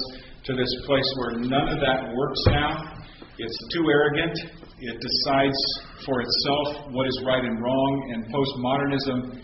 to 0.45 0.57
this 0.57 0.73
place 0.89 1.05
where 1.21 1.37
none 1.37 1.69
of 1.69 1.85
that 1.85 2.17
works 2.17 2.43
now. 2.49 2.97
It's 3.37 3.59
too 3.69 3.85
arrogant. 3.85 4.41
It 4.81 4.97
decides 5.05 5.61
for 6.07 6.23
itself 6.25 6.89
what 6.97 7.07
is 7.07 7.21
right 7.29 7.45
and 7.45 7.61
wrong, 7.61 7.93
and 8.09 8.25
postmodernism 8.33 9.37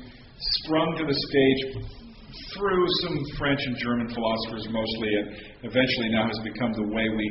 sprung 0.56 0.96
to 0.96 1.04
the 1.04 1.18
stage 1.28 1.84
through 2.54 2.86
some 3.02 3.18
French 3.38 3.60
and 3.64 3.76
German 3.76 4.08
philosophers 4.08 4.66
mostly, 4.70 5.10
and 5.10 5.26
eventually 5.62 6.08
now 6.10 6.26
has 6.26 6.40
become 6.42 6.72
the 6.72 6.88
way 6.94 7.06
we 7.08 7.26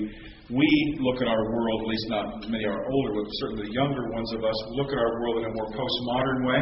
we 0.51 0.67
look 0.99 1.21
at 1.21 1.27
our 1.27 1.43
world. 1.55 1.81
At 1.81 1.87
least 1.87 2.07
not 2.09 2.25
many 2.51 2.65
are 2.65 2.83
older, 2.83 3.11
but 3.15 3.25
certainly 3.39 3.67
the 3.67 3.73
younger 3.73 4.11
ones 4.11 4.33
of 4.33 4.43
us 4.43 4.57
look 4.75 4.91
at 4.91 4.99
our 4.99 5.13
world 5.21 5.37
in 5.39 5.45
a 5.49 5.53
more 5.55 5.69
postmodern 5.71 6.39
way. 6.45 6.61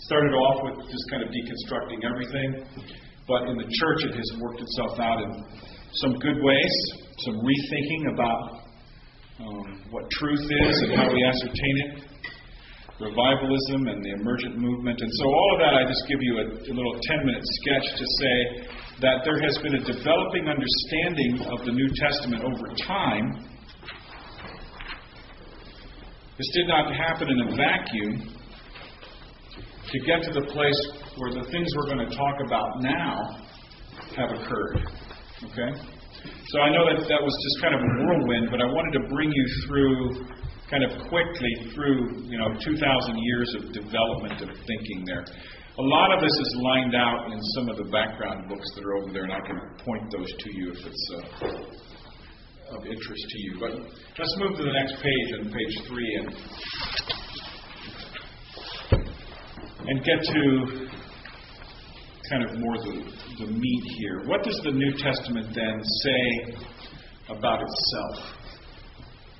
Started 0.00 0.32
off 0.32 0.58
with 0.64 0.88
just 0.88 1.04
kind 1.10 1.22
of 1.22 1.28
deconstructing 1.28 2.00
everything, 2.08 2.64
but 3.28 3.48
in 3.48 3.56
the 3.58 3.68
church 3.68 4.00
it 4.08 4.16
has 4.16 4.28
worked 4.40 4.60
itself 4.60 4.98
out 4.98 5.22
in 5.22 5.44
some 5.92 6.18
good 6.18 6.42
ways, 6.42 6.74
some 7.24 7.36
rethinking 7.36 8.14
about 8.14 8.64
um, 9.40 9.82
what 9.90 10.10
truth 10.10 10.40
is 10.40 10.74
and 10.82 10.96
how 10.96 11.12
we 11.12 11.22
ascertain 11.24 11.74
it 11.84 12.07
revivalism 13.00 13.86
and 13.86 14.02
the 14.02 14.12
emergent 14.18 14.58
movement. 14.58 15.00
And 15.00 15.10
so, 15.10 15.24
all 15.26 15.50
of 15.54 15.60
that, 15.60 15.74
I 15.74 15.86
just 15.86 16.02
give 16.08 16.18
you 16.20 16.38
a, 16.38 16.44
a 16.50 16.74
little 16.74 16.98
10 17.02 17.26
minute 17.26 17.44
sketch 17.62 17.86
to 17.94 18.04
say 18.18 18.36
that 19.00 19.22
there 19.24 19.38
has 19.40 19.58
been 19.58 19.74
a 19.74 19.84
developing 19.84 20.50
understanding 20.50 21.46
of 21.46 21.64
the 21.64 21.72
New 21.72 21.88
Testament 22.02 22.42
over 22.42 22.66
time. 22.82 23.46
This 26.38 26.50
did 26.54 26.68
not 26.68 26.94
happen 26.94 27.28
in 27.30 27.38
a 27.40 27.56
vacuum. 27.56 28.34
To 29.88 29.98
get 30.04 30.22
to 30.22 30.32
the 30.32 30.44
place 30.52 30.76
where 31.16 31.32
the 31.32 31.48
things 31.50 31.66
we're 31.74 31.88
going 31.88 32.06
to 32.06 32.14
talk 32.14 32.36
about 32.44 32.82
now 32.82 33.16
have 34.16 34.30
occurred. 34.36 34.84
Okay? 35.48 35.70
So 36.52 36.60
I 36.60 36.68
know 36.70 36.84
that 36.92 37.08
that 37.08 37.22
was 37.22 37.34
just 37.40 37.62
kind 37.62 37.74
of 37.74 37.80
a 37.80 37.90
whirlwind, 38.04 38.48
but 38.50 38.60
I 38.60 38.66
wanted 38.66 39.00
to 39.00 39.08
bring 39.08 39.32
you 39.32 39.46
through 39.64 40.26
kind 40.70 40.84
of 40.84 40.90
quickly 41.08 41.72
through, 41.74 42.22
you 42.28 42.38
know, 42.38 42.52
2,000 42.60 43.18
years 43.18 43.54
of 43.56 43.72
development 43.72 44.40
of 44.42 44.48
thinking 44.66 45.04
there. 45.06 45.24
A 45.24 45.82
lot 45.82 46.12
of 46.12 46.20
this 46.20 46.32
is 46.32 46.56
lined 46.60 46.94
out 46.94 47.32
in 47.32 47.40
some 47.54 47.68
of 47.68 47.76
the 47.76 47.84
background 47.84 48.48
books 48.48 48.66
that 48.74 48.84
are 48.84 48.96
over 48.96 49.12
there, 49.12 49.24
and 49.24 49.32
I 49.32 49.40
can 49.46 49.58
point 49.84 50.10
those 50.10 50.26
to 50.26 50.56
you 50.56 50.72
if 50.72 50.86
it's 50.86 51.10
uh, 51.14 52.76
of 52.76 52.84
interest 52.84 53.24
to 53.30 53.38
you. 53.38 53.56
But 53.60 53.70
let's 54.18 54.36
move 54.38 54.58
to 54.58 54.64
the 54.64 54.72
next 54.72 55.00
page, 55.00 55.40
on 55.40 55.52
page 55.52 55.86
three, 55.86 56.20
and 56.20 56.34
and 59.88 60.04
get 60.04 60.20
to 60.20 60.88
kind 62.28 62.44
of 62.44 62.58
more 62.58 62.76
the, 62.76 63.12
the 63.38 63.46
meat 63.46 63.84
here. 63.96 64.22
What 64.26 64.42
does 64.42 64.60
the 64.64 64.72
New 64.72 64.92
Testament 64.98 65.54
then 65.54 65.80
say 66.02 66.56
about 67.30 67.60
itself? 67.62 68.34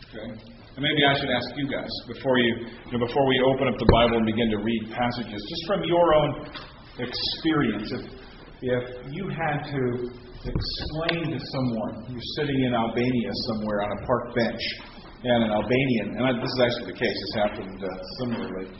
Okay. 0.08 0.57
And 0.78 0.86
maybe 0.86 1.02
I 1.10 1.14
should 1.18 1.34
ask 1.34 1.50
you 1.58 1.66
guys 1.66 1.90
before 2.06 2.38
you, 2.38 2.70
you 2.86 2.92
know, 2.94 3.02
before 3.02 3.26
we 3.26 3.42
open 3.50 3.66
up 3.66 3.74
the 3.82 3.90
Bible 3.98 4.22
and 4.22 4.26
begin 4.30 4.46
to 4.54 4.62
read 4.62 4.94
passages, 4.94 5.42
just 5.42 5.66
from 5.66 5.82
your 5.82 6.06
own 6.14 6.46
experience, 7.02 7.90
if, 7.98 8.06
if 8.62 8.84
you 9.10 9.26
had 9.26 9.66
to 9.74 9.82
explain 10.46 11.34
to 11.34 11.38
someone 11.50 12.06
you're 12.06 12.30
sitting 12.38 12.62
in 12.62 12.78
Albania 12.78 13.30
somewhere 13.50 13.82
on 13.82 13.90
a 13.90 14.06
park 14.06 14.38
bench, 14.38 14.62
and 15.26 15.42
an 15.42 15.50
Albanian, 15.50 16.14
and 16.14 16.22
I, 16.22 16.38
this 16.38 16.46
is 16.46 16.60
actually 16.62 16.94
the 16.94 16.98
case, 17.02 17.16
this 17.26 17.34
happened 17.42 17.82
uh, 17.82 17.90
similarly 18.22 18.70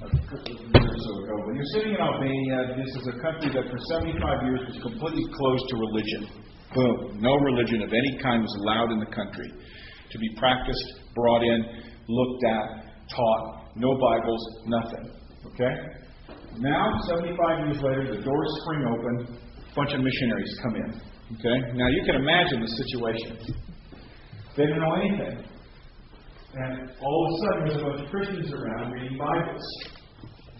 a 0.00 0.08
so 0.08 1.12
ago. 1.28 1.34
When 1.44 1.60
you're 1.60 1.72
sitting 1.76 1.92
in 1.92 2.00
Albania, 2.00 2.72
this 2.72 2.88
is 2.88 3.04
a 3.04 3.20
country 3.20 3.52
that 3.52 3.68
for 3.68 3.76
75 3.92 4.16
years 4.48 4.64
was 4.64 4.80
completely 4.80 5.28
closed 5.28 5.64
to 5.68 5.76
religion. 5.76 6.22
Boom. 6.72 7.20
No 7.20 7.36
religion 7.36 7.84
of 7.84 7.92
any 7.92 8.16
kind 8.24 8.40
was 8.40 8.56
allowed 8.64 8.96
in 8.96 9.00
the 9.04 9.12
country 9.12 9.52
to 10.14 10.18
be 10.18 10.30
practiced 10.38 11.02
brought 11.14 11.42
in, 11.42 11.66
looked 12.06 12.44
at, 12.44 12.86
taught, 13.10 13.74
no 13.74 13.98
Bibles, 13.98 14.42
nothing. 14.66 15.10
Okay? 15.46 15.74
Now, 16.58 17.00
75 17.08 17.66
years 17.66 17.82
later, 17.82 18.16
the 18.16 18.22
doors 18.22 18.50
spring 18.62 18.86
open, 18.86 19.36
a 19.70 19.74
bunch 19.74 19.92
of 19.92 20.00
missionaries 20.00 20.60
come 20.62 20.76
in. 20.76 20.90
Okay? 21.34 21.72
Now, 21.74 21.88
you 21.88 22.02
can 22.06 22.14
imagine 22.14 22.60
the 22.60 22.68
situation. 22.86 23.58
They 24.56 24.66
don't 24.66 24.78
know 24.78 24.94
anything. 24.94 25.44
And 26.54 26.90
all 27.02 27.26
of 27.26 27.32
a 27.34 27.38
sudden, 27.42 27.66
there's 27.66 27.82
a 27.82 27.84
bunch 27.84 28.00
of 28.06 28.10
Christians 28.10 28.52
around 28.52 28.92
reading 28.92 29.18
Bibles. 29.18 29.66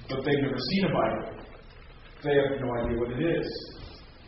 But 0.08 0.24
they've 0.24 0.42
never 0.42 0.58
seen 0.58 0.84
a 0.84 0.92
Bible. 0.92 1.46
They 2.24 2.34
have 2.34 2.60
no 2.60 2.74
idea 2.82 2.98
what 2.98 3.12
it 3.12 3.22
is. 3.22 3.46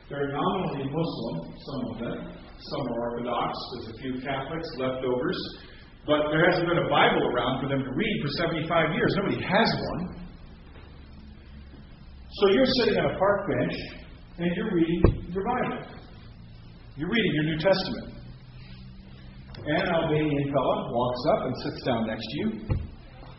They're 0.08 0.30
nominally 0.30 0.84
Muslim, 0.86 1.54
some 1.58 1.82
of 1.90 1.98
them. 1.98 2.35
Some 2.58 2.86
Orthodox. 2.92 3.52
There's 3.72 3.96
a 3.96 3.98
few 4.00 4.20
Catholics, 4.22 4.68
leftovers. 4.78 5.38
But 6.06 6.30
there 6.30 6.50
hasn't 6.50 6.68
been 6.68 6.78
a 6.78 6.88
Bible 6.88 7.26
around 7.34 7.62
for 7.62 7.68
them 7.68 7.82
to 7.82 7.90
read 7.90 8.16
for 8.22 8.28
75 8.48 8.94
years. 8.94 9.12
Nobody 9.16 9.42
has 9.42 9.68
one. 9.90 10.26
So 12.30 12.48
you're 12.50 12.72
sitting 12.78 12.98
on 12.98 13.14
a 13.14 13.18
park 13.18 13.48
bench 13.48 13.74
and 14.38 14.54
you're 14.54 14.72
reading 14.72 15.02
your 15.32 15.44
Bible. 15.44 15.96
You're 16.96 17.10
reading 17.10 17.32
your 17.34 17.44
New 17.44 17.58
Testament. 17.58 18.14
And 19.66 19.88
Albanian 19.88 20.52
fellow 20.52 20.92
walks 20.92 21.20
up 21.32 21.46
and 21.46 21.56
sits 21.64 21.82
down 21.84 22.06
next 22.06 22.22
to 22.22 22.38
you, 22.38 22.48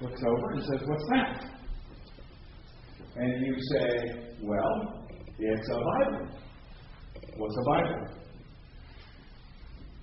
looks 0.01 0.21
over 0.27 0.51
and 0.51 0.63
says, 0.63 0.81
What's 0.85 1.05
that? 1.11 1.45
And 3.15 3.45
you 3.45 3.55
say, 3.71 4.35
Well, 4.41 5.05
it's 5.39 5.69
a 5.69 5.75
Bible. 5.75 6.27
What's 7.37 7.55
a 7.55 7.69
Bible? 7.69 8.17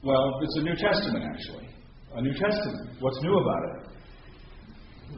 Well, 0.04 0.38
it's 0.42 0.56
a 0.58 0.62
New 0.62 0.76
Testament, 0.76 1.24
actually. 1.24 1.66
A 2.14 2.20
New 2.20 2.34
Testament. 2.34 2.90
What's 3.00 3.18
new 3.22 3.38
about 3.38 3.62
it? 3.64 3.84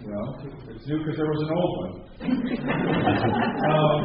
Well, 0.05 0.39
it's 0.69 0.87
new 0.87 0.99
because 0.99 1.17
there 1.17 1.27
was 1.27 1.43
an 1.43 1.51
old 1.57 1.79
one. 1.83 1.95
um, 3.67 3.99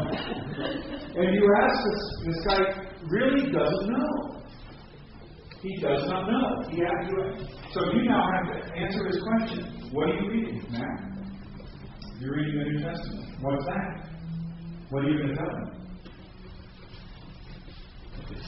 and 1.18 1.36
you 1.36 1.46
ask 1.62 1.76
this, 1.86 2.02
this 2.26 2.40
guy 2.48 2.62
really 3.10 3.52
doesn't 3.52 3.90
know. 3.90 4.42
He 5.62 5.78
does 5.80 6.08
not 6.08 6.28
know. 6.28 6.64
He 6.72 6.80
has 6.80 7.10
to, 7.10 7.46
so 7.74 7.94
you 7.94 8.10
now 8.10 8.32
have 8.34 8.48
to 8.52 8.74
answer 8.74 9.06
his 9.06 9.22
question. 9.22 9.90
What 9.92 10.10
are 10.10 10.16
you 10.16 10.30
reading, 10.32 10.66
Matt? 10.72 11.12
You're 12.20 12.36
reading 12.36 12.58
the 12.58 12.66
New 12.72 12.80
Testament. 12.80 13.36
What's 13.42 13.66
that? 13.66 14.10
What 14.90 15.06
are 15.06 15.10
you 15.10 15.18
going 15.18 15.30
to 15.30 15.36
tell 15.36 15.46
him? 15.46 15.81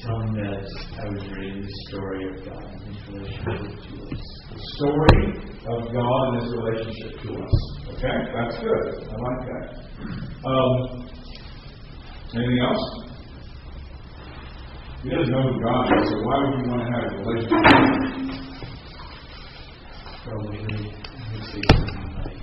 Tell 0.03 0.19
him 0.19 0.33
that 0.35 0.67
I 0.99 1.09
was 1.09 1.23
reading 1.31 1.61
the 1.61 1.73
story 1.87 2.23
of 2.29 2.35
God 2.45 2.63
and 2.63 2.95
His 2.95 3.03
relationship 3.07 3.77
to 3.87 3.93
us. 4.11 4.23
The 4.51 4.59
story 4.75 5.25
of 5.65 5.79
God 5.93 6.23
and 6.27 6.35
His 6.43 6.49
relationship 6.53 7.11
to 7.21 7.29
us. 7.39 7.55
Okay, 7.91 8.17
that's 8.35 8.57
good. 8.59 8.85
I 9.07 9.15
like 9.15 9.41
that. 9.47 9.65
Um, 10.45 10.73
anything 12.35 12.59
else? 12.59 12.85
He 15.03 15.09
doesn't 15.09 15.31
know 15.31 15.43
who 15.43 15.55
God 15.63 15.83
is, 16.01 16.09
so 16.09 16.15
why 16.23 16.35
would 16.43 16.55
you 16.59 16.71
want 16.71 16.81
to 16.83 16.89
have 16.91 17.03
a 17.03 17.15
relationship? 17.23 17.63
Probably 20.23 20.57
he 20.57 21.39
say 21.43 21.61
something 21.75 22.07
like 22.15 22.39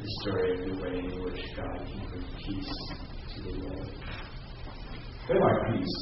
the 0.00 0.08
story 0.22 0.48
of 0.52 0.60
the 0.64 0.74
way 0.82 0.94
in 0.98 1.22
which 1.22 1.40
God 1.56 1.76
can 1.86 2.00
bring 2.08 2.26
peace 2.38 2.74
to 3.34 3.42
the 3.42 3.52
world. 3.60 3.90
They 5.28 5.34
like 5.40 5.60
peace. 5.72 5.96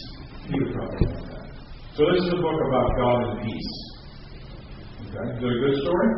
He 0.47 0.53
would 0.61 0.75
probably 0.75 1.07
like 1.07 1.25
that. 1.33 1.45
So 1.97 2.01
this 2.13 2.21
is 2.25 2.29
a 2.33 2.37
book 2.37 2.61
about 2.69 2.89
God 2.99 3.23
and 3.25 3.41
peace. 3.41 3.73
Okay, 5.01 5.25
is 5.33 5.41
it 5.41 5.49
a 5.49 5.51
good 5.65 5.77
story? 5.81 6.09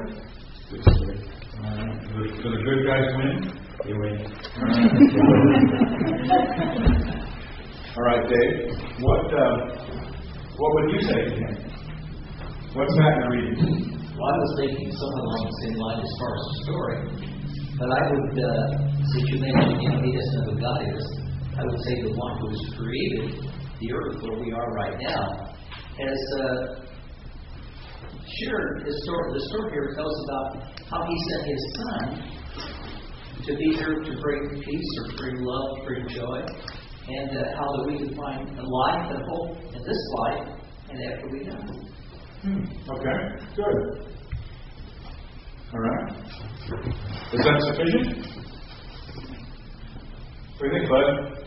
Good 0.71 0.83
story. 0.83 1.19
Uh, 1.63 1.87
do, 2.03 2.09
the, 2.19 2.27
do 2.43 2.47
the 2.51 2.59
good 2.67 2.83
guys 2.83 3.07
win? 3.15 3.47
They 3.85 3.95
win. 3.95 4.17
All 7.97 8.03
right, 8.05 8.29
Dave. 8.29 8.75
What 9.01 9.33
uh, 9.33 9.57
what 10.59 10.71
would 10.75 10.91
you 10.91 11.01
say 11.07 11.15
to 11.15 11.31
him? 11.31 11.55
What's 12.75 12.95
that 12.97 13.15
you're 13.21 13.31
reading? 13.31 13.57
Well, 14.17 14.27
I 14.27 14.29
was 14.37 14.53
thinking 14.59 14.91
somewhat 14.91 15.23
along 15.23 15.47
the 15.47 15.53
same 15.63 15.77
line 15.79 16.01
as 16.03 16.11
far 16.19 16.31
as 16.35 16.43
the 16.49 16.55
story. 16.65 16.99
But 17.79 17.89
I 17.93 18.01
would, 18.11 18.35
uh, 18.35 18.67
since 19.13 19.27
you 19.31 19.39
mentioned, 19.41 19.79
you 19.81 19.87
know, 19.93 20.01
he 20.03 20.11
doesn't 20.13 20.35
know 20.35 20.45
who 20.51 20.57
God 20.61 20.81
is, 20.89 21.05
I 21.59 21.65
would 21.65 21.81
say 21.85 22.03
the 22.03 22.13
one 22.15 22.39
who 22.39 22.49
has 22.51 22.75
created 22.77 23.51
the 23.81 23.93
earth 23.93 24.23
where 24.23 24.39
we 24.39 24.53
are 24.53 24.73
right 24.75 24.97
now 25.01 25.55
has 25.99 26.21
uh, 26.41 26.85
shared 28.39 28.85
his 28.85 29.03
story. 29.05 29.33
The 29.33 29.41
story 29.49 29.71
here 29.73 29.95
tells 29.97 30.25
about 30.25 30.49
how 30.91 31.07
he 31.09 31.17
sent 31.31 31.47
his 31.49 31.63
son 31.77 32.05
to 33.47 33.57
be 33.57 33.75
here 33.75 34.03
to 34.05 34.21
bring 34.21 34.61
peace 34.63 34.91
or 35.01 35.17
bring 35.17 35.37
love, 35.45 35.79
bring 35.87 36.09
joy, 36.09 36.41
and 37.09 37.31
uh, 37.37 37.43
how 37.57 37.67
that 37.73 37.85
we 37.87 37.99
can 37.99 38.15
find 38.17 38.59
a 38.59 38.63
life 38.63 39.11
and 39.11 39.23
hope 39.31 39.57
in 39.75 39.83
this 39.83 40.03
life 40.13 40.49
and 40.91 41.13
after 41.13 41.29
we 41.33 41.45
die. 41.45 41.87
Okay, 42.91 43.19
good. 43.57 44.07
All 45.73 45.81
right. 45.81 46.13
Is 47.33 47.41
that 47.45 47.63
sufficient? 47.67 48.27
What 50.59 50.71
do 50.71 50.77
you 50.77 50.79
think, 50.79 50.89
Bud? 50.89 51.45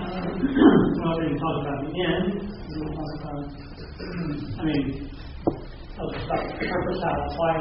Well, 0.00 1.18
we 1.18 1.24
didn't 1.24 1.38
talk 1.38 1.56
about 1.60 1.78
the 1.84 1.92
end. 2.00 2.26
We 2.68 2.74
didn't 2.74 2.94
talk 2.96 3.12
about, 3.20 3.44
I 4.58 4.64
mean, 4.64 5.10
about 5.96 6.42
the 6.48 6.66
purpose, 6.66 7.00
how, 7.02 7.16
why, 7.36 7.52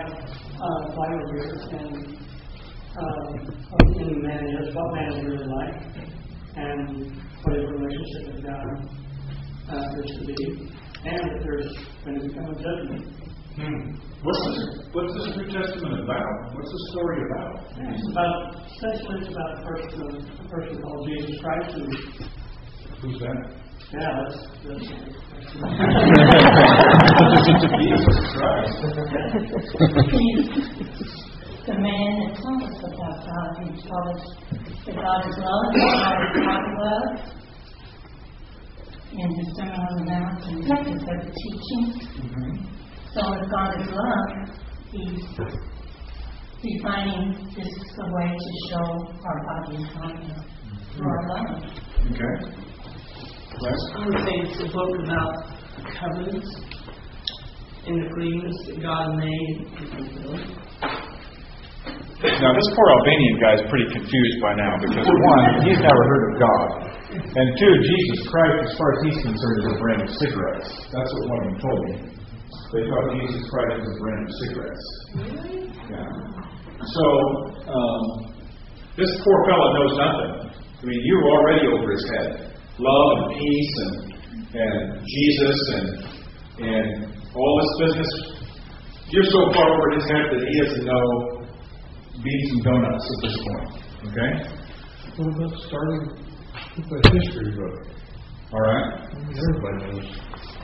uh, 0.56 0.80
why 0.96 1.08
we're 1.10 1.28
here, 1.34 1.52
and 1.72 2.18
uh, 2.98 3.20
what 3.70 3.84
the 3.88 3.94
human 3.98 4.22
man 4.24 4.44
is, 4.62 4.76
what 4.76 4.94
man 4.96 5.14
is 5.14 5.26
really 5.26 5.48
like, 5.48 5.78
and 6.56 7.12
what 7.44 7.56
his 7.56 7.66
relationship 7.70 8.36
with 8.36 8.44
God 8.46 8.68
uh, 9.72 10.02
is 10.04 10.10
to 10.18 10.26
be, 10.26 10.70
and 11.06 11.20
that 11.20 11.40
there's 11.44 11.70
going 12.06 12.20
to 12.20 12.28
become 12.28 12.46
a 12.46 12.56
judgment. 12.56 13.29
Hmm. 13.60 13.92
What's 14.24 14.40
this, 14.48 14.60
what's 14.94 15.14
this 15.16 15.36
New 15.36 15.48
Testament 15.52 16.04
about? 16.04 16.56
What's 16.56 16.72
the 16.72 16.80
story 16.92 17.20
about? 17.28 17.54
And 17.76 17.92
It's 17.96 18.08
about, 18.12 18.56
essentially, 18.72 19.20
it's 19.20 19.32
about 19.36 19.52
a 19.52 19.62
person, 19.68 20.00
a 20.40 20.48
person 20.48 20.82
called 20.82 21.08
Jesus 21.08 21.36
Christ, 21.44 21.76
who, 21.76 21.84
Who's 23.02 23.20
that? 23.20 23.36
yeah, 23.92 24.12
that's, 24.16 24.40
that's, 24.64 24.88
Jesus 27.76 28.16
Christ. 28.32 28.76
the 31.66 31.76
man 31.76 32.12
that 32.20 32.32
told 32.40 32.64
us 32.64 32.78
about 32.80 33.18
God. 33.28 33.50
He 33.60 33.68
told 33.88 34.06
us 34.16 34.24
that 34.86 34.96
God 34.96 35.20
is 35.28 35.36
love, 35.38 35.66
God 35.76 36.18
is 36.24 36.32
God 36.48 36.64
love. 36.80 37.12
In 39.12 39.30
the 39.36 39.44
Sermon 39.56 39.74
on 39.74 39.94
the 39.98 40.06
Mount 40.06 40.40
and 40.48 40.64
his 40.88 41.02
other 41.04 41.32
teaching. 41.34 41.84
So 43.14 43.22
if 43.34 43.50
God 43.50 43.82
is 43.82 43.90
love, 43.90 44.30
he's 44.92 45.24
defining 46.62 47.34
this 47.56 47.66
is 47.66 47.90
the 47.98 48.06
way 48.06 48.30
to 48.38 48.52
show 48.70 48.86
our 49.26 49.40
body 49.46 49.78
and 49.78 49.90
mind 49.96 50.30
through 50.94 51.10
our 51.10 51.24
love. 51.30 51.50
Okay. 52.06 52.34
Wes? 53.62 53.82
I 53.96 54.06
would 54.06 54.20
say 54.24 54.36
it's 54.46 54.62
a 54.62 54.70
book 54.70 54.94
about 55.04 55.34
covenants 55.98 56.52
and 57.88 58.06
agreements 58.06 58.58
that 58.68 58.78
God 58.82 59.18
made. 59.18 59.58
Now, 62.20 62.52
this 62.54 62.70
poor 62.76 62.88
Albanian 62.94 63.40
guy 63.40 63.54
is 63.56 63.64
pretty 63.72 63.90
confused 63.96 64.38
by 64.44 64.54
now 64.54 64.76
because, 64.86 65.08
one, 65.08 65.66
he's 65.66 65.80
never 65.80 66.04
heard 66.04 66.24
of 66.30 66.40
God. 66.40 66.90
And 67.10 67.48
two, 67.58 67.74
Jesus 67.74 68.28
Christ, 68.30 68.70
as 68.70 68.78
far 68.78 68.92
as 68.94 69.00
he's 69.08 69.20
concerned, 69.24 69.58
is 69.60 69.68
a 69.72 69.78
brand 69.80 70.02
of 70.04 70.10
cigarettes. 70.14 70.70
That's 70.94 71.10
what 71.10 71.24
one 71.26 71.40
of 71.40 71.46
them 71.50 71.60
told 71.64 71.80
me. 71.90 72.19
They 72.72 72.86
thought 72.86 73.06
Jesus 73.18 73.42
Christ 73.50 73.82
was 73.82 73.90
a 73.90 74.00
brand 74.00 74.22
of 74.30 74.34
cigarettes. 74.46 74.88
Yeah. 75.90 76.06
So, 76.86 77.06
um, 77.66 78.30
this 78.96 79.10
poor 79.26 79.40
fellow 79.50 79.74
knows 79.74 79.98
nothing. 79.98 80.54
I 80.54 80.86
mean, 80.86 81.02
you're 81.04 81.28
already 81.34 81.66
over 81.66 81.92
his 81.92 82.06
head. 82.14 82.54
Love 82.78 83.10
and 83.18 83.34
peace 83.34 83.74
and, 83.78 83.96
and 84.54 85.02
Jesus 85.02 85.60
and, 85.74 85.88
and 86.62 86.88
all 87.34 87.54
this 87.58 87.90
business. 87.90 88.12
You're 89.10 89.26
so 89.26 89.52
far 89.52 89.66
over 89.66 89.90
his 89.98 90.06
head 90.06 90.26
that 90.30 90.42
he 90.48 90.62
doesn't 90.62 90.86
know 90.86 91.40
beans 92.22 92.52
and 92.52 92.64
donuts 92.64 93.06
at 93.16 93.20
this 93.24 93.38
point. 93.50 93.70
Okay? 94.14 94.32
What 95.18 95.28
about 95.34 95.60
starting 95.68 96.04
with 96.78 97.06
a 97.06 97.10
history 97.18 97.52
book? 97.56 97.88
All 98.54 98.62
right? 98.62 99.10
Everybody 99.18 99.92
knows 99.92 100.06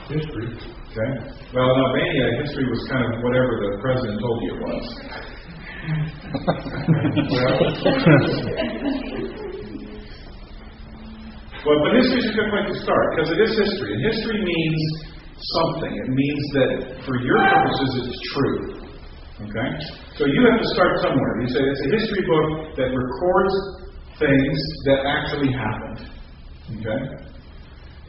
history. 0.08 0.76
Okay? 0.96 1.12
Well, 1.52 1.76
in 1.76 1.78
Albania, 1.84 2.40
history 2.40 2.72
was 2.72 2.80
kind 2.88 3.04
of 3.04 3.20
whatever 3.20 3.52
the 3.60 3.84
president 3.84 4.16
told 4.16 4.40
you 4.48 4.56
it 4.56 4.64
was. 4.64 4.86
well, 11.68 11.80
but 11.84 12.00
history 12.00 12.24
is 12.24 12.32
a 12.32 12.36
good 12.40 12.48
place 12.48 12.72
to 12.72 12.80
start 12.80 13.12
because 13.12 13.28
it 13.28 13.44
is 13.44 13.60
history. 13.60 13.92
And 13.92 14.08
history 14.08 14.40
means 14.40 14.80
something. 15.60 15.92
It 16.00 16.16
means 16.16 16.44
that 16.64 16.96
for 17.04 17.20
your 17.20 17.44
purposes, 17.44 18.08
it's 18.08 18.16
true. 18.32 18.88
Okay? 19.52 19.70
So 20.16 20.24
you 20.24 20.48
have 20.48 20.64
to 20.64 20.70
start 20.80 21.04
somewhere. 21.04 21.44
You 21.44 21.52
say 21.52 21.60
it's 21.60 21.84
a 21.92 21.94
history 22.00 22.24
book 22.24 22.72
that 22.80 22.88
records 22.88 23.84
things 24.16 24.56
that 24.88 25.04
actually 25.04 25.52
happened. 25.52 26.08
Okay? 26.72 27.20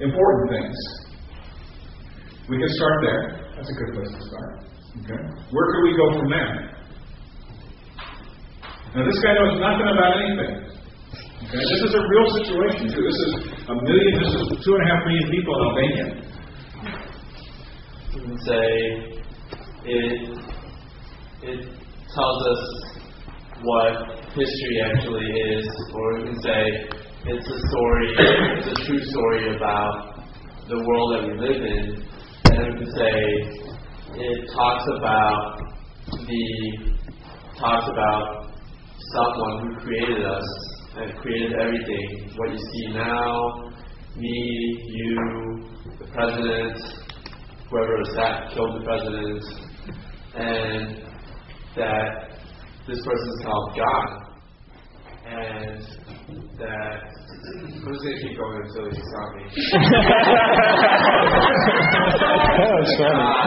Important 0.07 0.55
things. 0.55 0.79
We 2.49 2.59
can 2.59 2.71
start 2.79 2.97
there. 3.03 3.23
That's 3.57 3.71
a 3.71 3.75
good 3.75 3.91
place 3.95 4.13
to 4.15 4.23
start. 4.29 4.51
Okay? 5.03 5.21
Where 5.51 5.67
could 5.73 5.83
we 5.83 5.93
go 5.97 6.07
from 6.19 6.31
there? 6.31 6.51
Now, 8.95 9.03
this 9.05 9.19
guy 9.21 9.35
knows 9.35 9.59
nothing 9.61 9.89
about 9.91 10.13
anything. 10.23 10.67
Okay? 11.43 11.59
This 11.59 11.83
is 11.85 11.93
a 11.95 12.03
real 12.07 12.29
situation, 12.39 12.87
too. 12.95 13.03
This 13.03 13.19
is 13.27 13.33
a 13.67 13.75
million, 13.75 14.15
this 14.23 14.35
is 14.35 14.65
two 14.65 14.75
and 14.79 14.83
a 14.83 14.89
half 14.95 15.03
million 15.05 15.27
people 15.31 15.53
in 15.53 15.63
Albania. 15.67 16.07
You 18.15 18.21
can 18.23 18.39
say 18.47 18.67
it 19.85 20.47
it 21.43 21.61
tells 22.15 22.41
us 22.47 22.63
what 23.63 23.93
history 24.35 24.77
actually 24.93 25.27
is, 25.53 25.67
or 25.95 26.19
we 26.19 26.25
can 26.31 26.43
say 26.43 26.63
it's 27.27 27.49
a 27.49 27.59
story, 27.69 28.09
it's 28.59 28.81
a 28.81 28.85
true 28.87 29.03
story 29.11 29.55
about 29.55 30.25
the 30.69 30.79
world 30.79 31.09
that 31.15 31.23
we 31.29 31.33
live 31.39 31.63
in, 31.63 32.07
can 32.57 32.91
say 32.97 33.17
it 34.15 34.51
talks 34.55 34.85
about 34.97 35.61
the 36.09 36.97
talks 37.59 37.89
about 37.91 38.51
someone 39.13 39.61
who 39.61 39.81
created 39.81 40.25
us 40.25 40.45
and 40.97 41.17
created 41.19 41.53
everything. 41.61 42.31
What 42.37 42.53
you 42.53 42.59
see 42.59 42.95
now, 42.95 43.73
me, 44.17 44.83
you, 44.89 45.69
the 45.99 46.07
president, 46.07 46.79
whoever 47.71 48.03
that 48.15 48.53
killed 48.55 48.81
the 48.81 48.85
president, 48.85 49.45
and 50.35 50.97
that 51.77 52.41
this 52.87 52.99
person 53.05 53.29
is 53.29 53.45
called 53.45 53.77
God. 53.77 54.23
And 55.27 55.83
that 56.59 57.26
Just 57.47 58.03
gonna 58.03 58.19
keep 58.19 58.35
going 58.37 58.59
until 58.67 58.85
you 58.91 58.99
stop 58.99 59.31
me. 59.37 59.45
Funny. 62.99 63.47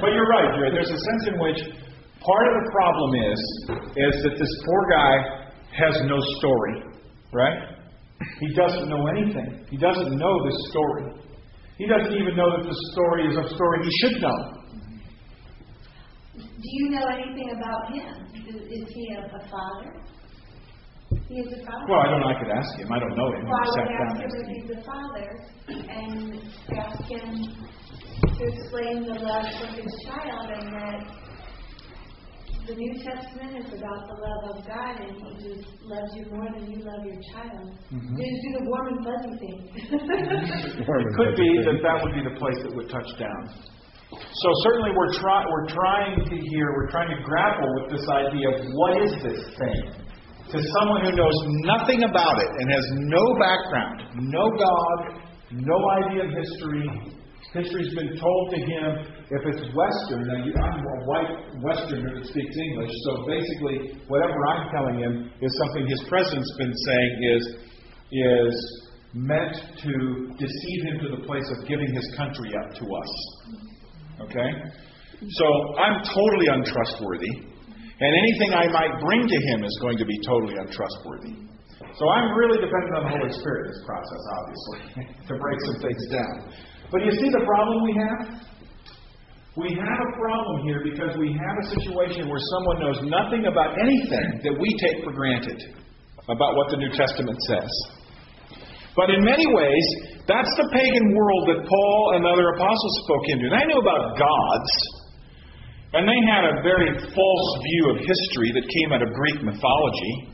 But 0.00 0.10
you're 0.12 0.26
right, 0.26 0.48
Jerry. 0.58 0.70
There's 0.74 0.90
a 0.90 0.98
sense 0.98 1.28
in 1.28 1.38
which 1.38 1.60
part 2.18 2.46
of 2.48 2.54
the 2.58 2.70
problem 2.72 3.14
is 3.32 3.38
is 3.96 4.22
that 4.24 4.34
this 4.38 4.52
poor 4.66 4.82
guy 4.90 5.14
has 5.78 6.02
no 6.04 6.18
story, 6.38 6.82
right? 7.32 7.78
He 8.40 8.54
doesn't 8.54 8.88
know 8.88 9.06
anything. 9.06 9.66
He 9.70 9.76
doesn't 9.76 10.16
know 10.18 10.44
this 10.44 10.58
story. 10.70 11.12
He 11.78 11.86
doesn't 11.86 12.12
even 12.12 12.36
know 12.36 12.50
that 12.56 12.64
the 12.68 12.76
story 12.92 13.26
is 13.26 13.36
a 13.36 13.54
story 13.54 13.78
he 13.84 13.90
should 14.02 14.20
know. 14.22 14.61
Do 16.62 16.68
you 16.78 16.90
know 16.90 17.06
anything 17.10 17.50
about 17.58 17.92
him? 17.92 18.14
Is, 18.46 18.54
is 18.70 18.88
he 18.94 19.04
a, 19.18 19.20
a 19.34 19.48
father? 19.50 19.90
He 21.28 21.34
is 21.40 21.52
a 21.52 21.66
father. 21.66 21.86
Well, 21.88 22.00
I 22.00 22.06
don't 22.10 22.20
know. 22.20 22.28
I 22.28 22.38
could 22.38 22.50
ask 22.50 22.78
him. 22.78 22.88
I 22.92 22.98
don't 22.98 23.16
know 23.16 23.32
him. 23.34 23.44
Well, 23.44 23.58
I 23.58 23.82
would 23.82 23.90
ask 23.90 24.16
him 24.22 24.30
if 24.30 24.46
he's 24.54 24.70
a 24.70 24.82
father 24.86 25.26
and 25.68 26.40
ask 26.78 27.02
him 27.10 27.28
to 28.38 28.42
explain 28.46 29.04
the 29.04 29.18
love 29.18 29.46
for 29.58 29.66
his 29.74 29.90
child 30.06 30.50
and 30.50 30.72
that 30.72 31.00
the 32.66 32.74
New 32.76 32.94
Testament 33.02 33.58
is 33.58 33.74
about 33.74 34.06
the 34.06 34.14
love 34.22 34.56
of 34.56 34.64
God 34.66 34.94
and 35.02 35.10
he 35.18 35.30
just 35.42 35.66
loves 35.82 36.14
you 36.14 36.24
more 36.30 36.46
than 36.54 36.70
you 36.70 36.78
love 36.86 37.02
your 37.04 37.18
child. 37.34 37.74
Mhm. 37.90 38.14
Just 38.14 38.38
do 38.46 38.50
the 38.58 38.64
warm 38.70 38.86
and 38.86 39.00
fuzzy 39.04 39.34
thing. 39.42 39.58
It 40.78 41.16
could 41.18 41.34
be 41.36 41.48
that 41.66 41.78
that 41.82 41.96
would 42.02 42.14
be 42.14 42.22
the 42.22 42.36
place 42.38 42.58
that 42.62 42.72
would 42.74 42.88
touch 42.88 43.10
down. 43.18 43.50
So 44.12 44.48
certainly 44.64 44.90
we're 44.96 45.14
trying 45.14 45.46
we're 45.48 45.68
trying 45.68 46.24
to 46.24 46.36
hear 46.36 46.72
we're 46.76 46.90
trying 46.90 47.16
to 47.16 47.22
grapple 47.22 47.68
with 47.80 47.96
this 47.96 48.06
idea 48.08 48.48
of 48.52 48.66
what 48.72 49.02
is 49.02 49.12
this 49.22 49.40
thing 49.56 50.02
to 50.52 50.58
someone 50.60 51.00
who 51.04 51.16
knows 51.16 51.38
nothing 51.64 52.04
about 52.04 52.36
it 52.42 52.50
and 52.60 52.70
has 52.70 52.86
no 53.08 53.24
background, 53.40 54.04
no 54.28 54.50
God, 54.52 55.24
no 55.50 55.78
idea 56.04 56.24
of 56.24 56.30
history. 56.36 56.84
History's 57.54 57.94
been 57.94 58.16
told 58.20 58.50
to 58.52 58.60
him 58.60 58.88
if 59.30 59.42
it's 59.48 59.64
Western. 59.72 60.28
Now 60.28 60.44
you, 60.44 60.52
I'm 60.56 60.80
a 60.80 61.04
white 61.08 61.32
Westerner 61.62 62.20
that 62.20 62.26
speaks 62.26 62.56
English, 62.56 62.92
so 63.04 63.24
basically 63.26 63.96
whatever 64.08 64.36
I'm 64.46 64.70
telling 64.72 64.98
him 65.00 65.30
is 65.40 65.52
something 65.64 65.88
his 65.88 66.02
president's 66.08 66.54
been 66.58 66.72
saying 66.72 67.12
is 67.36 67.42
is 68.12 68.82
meant 69.14 69.56
to 69.80 69.92
deceive 70.36 70.80
him 70.84 71.00
to 71.00 71.16
the 71.16 71.22
place 71.26 71.48
of 71.56 71.66
giving 71.66 71.94
his 71.94 72.14
country 72.16 72.52
up 72.64 72.74
to 72.76 72.84
us. 72.84 73.71
Okay? 74.20 74.50
So 75.22 75.46
I'm 75.78 76.02
totally 76.02 76.48
untrustworthy, 76.50 77.30
and 78.00 78.10
anything 78.26 78.52
I 78.52 78.66
might 78.68 79.00
bring 79.00 79.28
to 79.28 79.38
him 79.52 79.64
is 79.64 79.78
going 79.80 79.98
to 79.98 80.04
be 80.04 80.18
totally 80.26 80.58
untrustworthy. 80.58 81.38
So 81.94 82.08
I'm 82.08 82.34
really 82.34 82.58
dependent 82.58 82.94
on 82.98 83.02
the 83.04 83.12
Holy 83.20 83.32
Spirit 83.32 83.66
in 83.66 83.72
this 83.72 83.82
process, 83.84 84.22
obviously, 84.40 84.80
to 85.28 85.32
break 85.38 85.58
some 85.66 85.78
things 85.82 86.02
down. 86.10 86.52
But 86.90 87.04
you 87.04 87.12
see 87.12 87.30
the 87.30 87.44
problem 87.44 87.84
we 87.84 87.94
have? 87.96 88.52
We 89.56 89.68
have 89.76 90.00
a 90.00 90.12
problem 90.16 90.64
here 90.64 90.80
because 90.82 91.12
we 91.20 91.36
have 91.36 91.56
a 91.60 91.66
situation 91.76 92.28
where 92.28 92.40
someone 92.56 92.80
knows 92.80 92.98
nothing 93.04 93.44
about 93.44 93.76
anything 93.76 94.40
that 94.48 94.56
we 94.56 94.68
take 94.80 95.04
for 95.04 95.12
granted 95.12 95.76
about 96.24 96.56
what 96.56 96.70
the 96.70 96.78
New 96.80 96.88
Testament 96.88 97.36
says. 97.48 97.68
But 98.94 99.08
in 99.08 99.24
many 99.24 99.48
ways, 99.48 99.86
that's 100.28 100.52
the 100.60 100.68
pagan 100.68 101.06
world 101.16 101.42
that 101.48 101.60
Paul 101.64 102.00
and 102.16 102.28
other 102.28 102.52
apostles 102.52 102.94
spoke 103.08 103.26
into. 103.32 103.48
They 103.48 103.64
knew 103.72 103.80
about 103.80 104.20
gods, 104.20 104.72
and 105.96 106.04
they 106.04 106.20
had 106.28 106.44
a 106.44 106.54
very 106.60 106.92
false 107.00 107.50
view 107.64 107.84
of 107.92 107.96
history 108.04 108.52
that 108.52 108.64
came 108.68 108.92
out 108.92 109.02
of 109.02 109.10
Greek 109.16 109.40
mythology. 109.44 110.32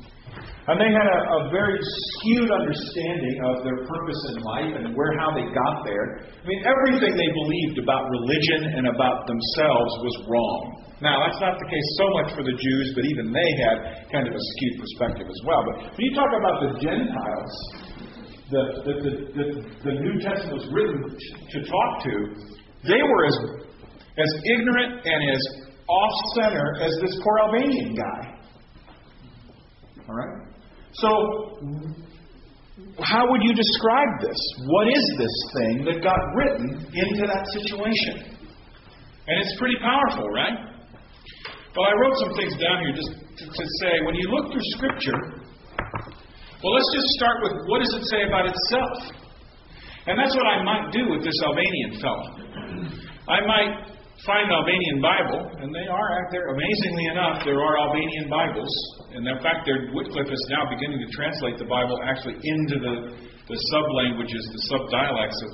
And 0.68 0.76
they 0.76 0.92
had 0.92 1.08
a, 1.08 1.20
a 1.32 1.40
very 1.48 1.80
skewed 1.80 2.52
understanding 2.52 3.40
of 3.40 3.64
their 3.64 3.88
purpose 3.88 4.20
in 4.28 4.36
life 4.44 4.72
and 4.76 4.92
where 4.92 5.16
how 5.16 5.32
they 5.32 5.48
got 5.48 5.80
there. 5.88 6.28
I 6.28 6.44
mean, 6.44 6.60
everything 6.60 7.16
they 7.16 7.30
believed 7.32 7.80
about 7.80 8.04
religion 8.12 8.76
and 8.76 8.84
about 8.92 9.24
themselves 9.24 9.92
was 10.04 10.14
wrong. 10.28 10.60
Now, 11.00 11.24
that's 11.24 11.40
not 11.40 11.56
the 11.56 11.68
case 11.72 11.88
so 11.96 12.06
much 12.20 12.28
for 12.36 12.44
the 12.44 12.52
Jews, 12.52 12.86
but 12.92 13.06
even 13.08 13.32
they 13.32 13.50
had 13.64 13.76
kind 14.12 14.26
of 14.28 14.34
a 14.34 14.42
skewed 14.42 14.76
perspective 14.82 15.24
as 15.30 15.40
well. 15.46 15.62
But 15.72 15.96
when 15.96 16.02
you 16.04 16.12
talk 16.12 16.32
about 16.36 16.56
the 16.60 16.70
Gentiles, 16.84 17.54
the, 18.50 18.62
the, 18.84 19.50
the 19.84 19.92
New 19.92 20.20
Testament 20.20 20.56
was 20.56 20.68
written 20.72 21.04
to 21.04 21.58
talk 21.68 22.02
to, 22.04 22.14
they 22.84 23.02
were 23.02 23.26
as, 23.26 23.36
as 24.16 24.30
ignorant 24.44 25.04
and 25.04 25.30
as 25.30 25.42
off 25.88 26.14
center 26.34 26.80
as 26.80 26.92
this 27.02 27.18
poor 27.22 27.38
Albanian 27.44 27.94
guy. 27.94 28.38
All 30.08 30.14
right? 30.14 30.48
So, 30.92 31.08
how 33.00 33.28
would 33.28 33.42
you 33.42 33.54
describe 33.54 34.20
this? 34.20 34.38
What 34.64 34.88
is 34.88 35.04
this 35.18 35.36
thing 35.54 35.84
that 35.84 36.02
got 36.02 36.18
written 36.34 36.86
into 36.94 37.26
that 37.26 37.44
situation? 37.52 38.38
And 39.28 39.44
it's 39.44 39.58
pretty 39.58 39.76
powerful, 39.82 40.28
right? 40.30 40.56
Well, 41.76 41.86
I 41.86 41.92
wrote 42.00 42.16
some 42.18 42.34
things 42.34 42.56
down 42.56 42.80
here 42.80 42.94
just 42.96 43.12
to, 43.12 43.44
to 43.44 43.64
say 43.82 44.00
when 44.06 44.14
you 44.14 44.28
look 44.32 44.50
through 44.50 44.66
Scripture, 44.80 45.37
well, 46.58 46.74
let's 46.74 46.90
just 46.90 47.08
start 47.22 47.38
with 47.46 47.54
what 47.70 47.78
does 47.78 47.94
it 47.94 48.04
say 48.10 48.26
about 48.26 48.50
itself? 48.50 49.14
And 50.10 50.18
that's 50.18 50.34
what 50.34 50.48
I 50.48 50.64
might 50.64 50.90
do 50.90 51.06
with 51.06 51.22
this 51.22 51.36
Albanian 51.44 52.00
fellow. 52.02 52.26
I 53.28 53.38
might 53.44 53.72
find 54.26 54.50
an 54.50 54.54
Albanian 54.56 54.98
Bible, 54.98 55.42
and 55.62 55.70
they 55.70 55.86
are 55.86 56.08
out 56.18 56.28
there. 56.34 56.50
Amazingly 56.50 57.06
enough, 57.14 57.44
there 57.44 57.60
are 57.60 57.74
Albanian 57.78 58.26
Bibles, 58.26 58.72
and 59.14 59.22
in 59.22 59.38
fact, 59.38 59.70
Wycliffe 59.94 60.32
is 60.32 60.44
now 60.50 60.66
beginning 60.66 60.98
to 60.98 61.08
translate 61.14 61.60
the 61.62 61.68
Bible 61.68 61.94
actually 62.02 62.40
into 62.42 62.76
the, 62.82 62.94
the 63.46 63.58
sub 63.70 63.86
languages, 63.94 64.42
the 64.50 64.62
sub 64.72 64.82
dialects 64.90 65.38
of 65.44 65.50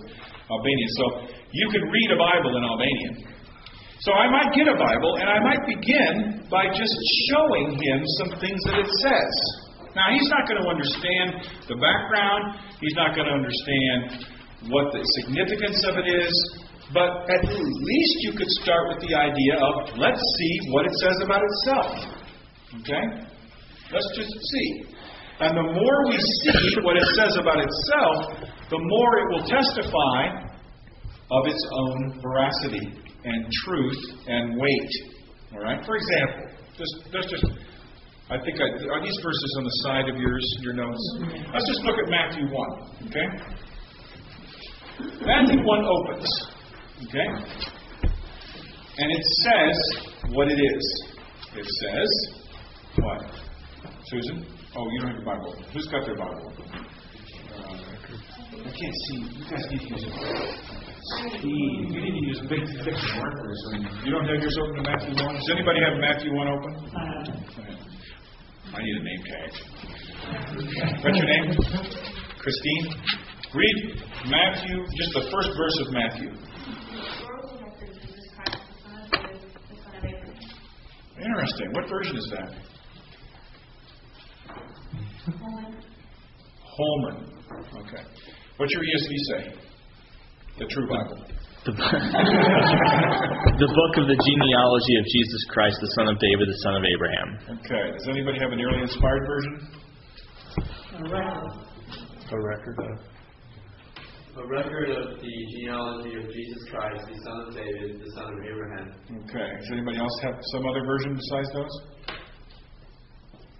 Albanian. 0.48 0.90
So 0.96 1.04
you 1.52 1.66
can 1.68 1.84
read 1.84 2.08
a 2.14 2.18
Bible 2.18 2.56
in 2.56 2.62
Albanian. 2.64 3.14
So 4.00 4.12
I 4.12 4.30
might 4.30 4.54
get 4.56 4.68
a 4.68 4.76
Bible, 4.78 5.20
and 5.20 5.28
I 5.28 5.40
might 5.44 5.62
begin 5.66 6.46
by 6.48 6.70
just 6.72 6.96
showing 7.28 7.76
him 7.76 7.98
some 8.22 8.30
things 8.40 8.60
that 8.70 8.78
it 8.80 8.90
says. 9.02 9.63
Now, 9.94 10.10
he's 10.10 10.28
not 10.28 10.42
going 10.50 10.58
to 10.58 10.68
understand 10.68 11.46
the 11.70 11.78
background, 11.78 12.58
he's 12.82 12.98
not 12.98 13.14
going 13.14 13.30
to 13.30 13.36
understand 13.38 14.26
what 14.68 14.90
the 14.90 15.02
significance 15.22 15.84
of 15.86 15.98
it 16.02 16.08
is, 16.10 16.34
but 16.92 17.30
at 17.30 17.42
least 17.46 18.16
you 18.26 18.32
could 18.36 18.50
start 18.62 18.90
with 18.90 19.00
the 19.06 19.14
idea 19.14 19.54
of 19.54 19.98
let's 19.98 20.20
see 20.20 20.54
what 20.70 20.86
it 20.86 20.94
says 20.98 21.18
about 21.22 21.42
itself. 21.42 21.90
Okay? 22.82 23.04
Let's 23.92 24.10
just 24.16 24.34
see. 24.34 24.68
And 25.40 25.56
the 25.56 25.68
more 25.78 25.98
we 26.10 26.18
see 26.18 26.82
what 26.82 26.96
it 26.96 27.06
says 27.14 27.36
about 27.38 27.58
itself, 27.58 28.50
the 28.70 28.78
more 28.78 29.10
it 29.18 29.26
will 29.30 29.46
testify 29.46 30.42
of 31.30 31.46
its 31.46 31.62
own 31.70 32.20
veracity 32.20 32.86
and 33.24 33.46
truth 33.64 34.02
and 34.26 34.58
weight. 34.58 34.92
All 35.52 35.60
right? 35.60 35.84
For 35.84 35.96
example, 35.96 36.50
just 36.76 36.94
let's 37.12 37.30
just 37.30 37.46
I 38.30 38.38
think 38.40 38.56
I, 38.56 38.64
are 38.88 39.02
these 39.04 39.18
verses 39.22 39.54
on 39.58 39.64
the 39.64 39.76
side 39.84 40.08
of 40.08 40.16
yours, 40.16 40.56
your 40.60 40.72
notes? 40.72 41.18
Let's 41.52 41.68
just 41.68 41.82
look 41.84 41.96
at 42.02 42.08
Matthew 42.08 42.48
1, 42.48 42.80
okay? 43.08 43.28
Matthew 45.26 45.60
1 45.62 45.84
opens, 45.84 46.46
okay? 47.04 47.28
And 48.96 49.12
it 49.12 49.24
says 49.44 49.76
what 50.30 50.48
it 50.48 50.58
is. 50.58 51.04
It 51.54 51.66
says, 51.82 52.10
what? 52.96 53.20
Susan? 54.06 54.46
Oh, 54.74 54.88
you 54.90 55.00
don't 55.00 55.08
have 55.10 55.16
your 55.16 55.26
Bible. 55.26 55.54
Who's 55.74 55.86
got 55.88 56.06
their 56.06 56.16
Bible? 56.16 56.52
Uh, 56.56 57.76
I 58.56 58.70
can't 58.72 58.96
see. 59.06 59.18
You 59.20 59.44
guys 59.50 59.66
need 59.70 59.80
to 59.80 59.86
use 59.86 60.02
it. 60.02 60.12
Speed. 61.28 61.92
You 61.92 62.00
need 62.00 62.20
to 62.20 62.26
use 62.26 62.40
big, 62.48 62.64
thick 62.84 62.96
markers. 63.16 63.60
You 64.02 64.12
don't 64.12 64.24
have 64.24 64.40
yours 64.40 64.58
open 64.64 64.82
to 64.82 64.90
Matthew 64.90 65.14
1? 65.14 65.34
Does 65.34 65.50
anybody 65.52 65.80
have 65.84 65.98
Matthew 66.00 66.34
1 66.34 66.48
open? 66.48 67.93
I 68.74 68.82
need 68.82 68.96
a 68.96 69.04
name 69.04 69.22
tag. 69.24 69.50
What's 71.04 71.16
your 71.16 71.26
name? 71.26 71.46
Christine? 72.38 72.84
Read 73.54 74.02
Matthew, 74.26 74.84
just 74.98 75.12
the 75.14 75.30
first 75.30 75.50
verse 75.56 75.78
of 75.86 75.92
Matthew. 75.92 76.30
Interesting. 81.16 81.72
What 81.72 81.88
version 81.88 82.16
is 82.16 82.32
that? 82.32 82.50
Holman. 86.76 87.16
Okay. 87.78 88.04
What's 88.56 88.72
your 88.72 88.82
ESV 88.82 89.10
say? 89.28 89.54
The 90.58 90.66
True 90.66 90.88
Bible. 90.88 91.24
The, 91.64 91.72
the 93.56 93.70
book 93.72 93.92
of 93.96 94.04
the 94.04 94.18
genealogy 94.20 94.94
of 95.00 95.04
Jesus 95.08 95.42
Christ, 95.48 95.80
the 95.80 95.88
son 95.96 96.08
of 96.12 96.20
David, 96.20 96.44
the 96.44 96.60
son 96.60 96.76
of 96.76 96.84
Abraham. 96.84 97.28
Okay. 97.56 97.84
Does 97.96 98.04
anybody 98.08 98.36
have 98.44 98.52
an 98.52 98.60
early 98.60 98.82
inspired 98.84 99.24
version? 99.24 99.64
A 100.92 102.36
record 102.36 102.76
of. 102.84 103.00
Uh, 103.00 104.44
A 104.44 104.46
record 104.46 104.90
of 104.92 105.16
the 105.24 105.34
genealogy 105.56 106.12
of 106.20 106.28
Jesus 106.36 106.68
Christ, 106.68 107.00
the 107.08 107.16
son 107.24 107.36
of 107.48 107.54
David, 107.56 107.96
the 107.96 108.10
son 108.12 108.28
of 108.28 108.38
Abraham. 108.44 108.92
Okay. 109.24 109.48
Does 109.56 109.70
anybody 109.72 109.96
else 109.96 110.20
have 110.20 110.36
some 110.52 110.66
other 110.68 110.84
version 110.84 111.16
besides 111.16 111.48
those? 111.56 111.74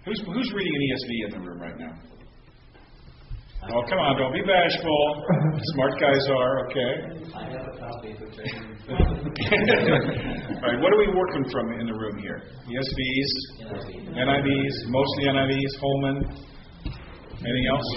Who's, 0.05 0.21
who's 0.29 0.53
reading 0.53 0.73
an 0.77 0.81
ESV 0.93 1.09
in 1.25 1.31
the 1.31 1.41
room 1.41 1.57
right 1.59 1.79
now? 1.79 1.97
Oh, 3.67 3.81
come 3.89 3.97
on, 3.97 4.15
don't 4.17 4.31
be 4.31 4.41
bashful. 4.45 5.25
Smart 5.73 5.99
guys 5.99 6.21
are, 6.29 6.69
okay. 6.69 6.93
I 7.33 7.43
have 7.49 7.65
a 7.65 7.77
copy, 7.81 8.13
which 8.21 8.37
I. 8.37 8.61
All 8.93 10.69
right, 10.69 10.79
what 10.81 10.93
are 10.93 10.99
we 11.01 11.07
working 11.09 11.49
from 11.49 11.73
in 11.79 11.87
the 11.87 11.93
room 11.93 12.17
here? 12.21 12.43
ESVs, 12.69 13.31
NIVs, 14.13 14.85
mostly 14.85 15.23
NIVs, 15.25 15.79
Holman. 15.81 16.45
Anything 17.43 17.67
else? 17.67 17.87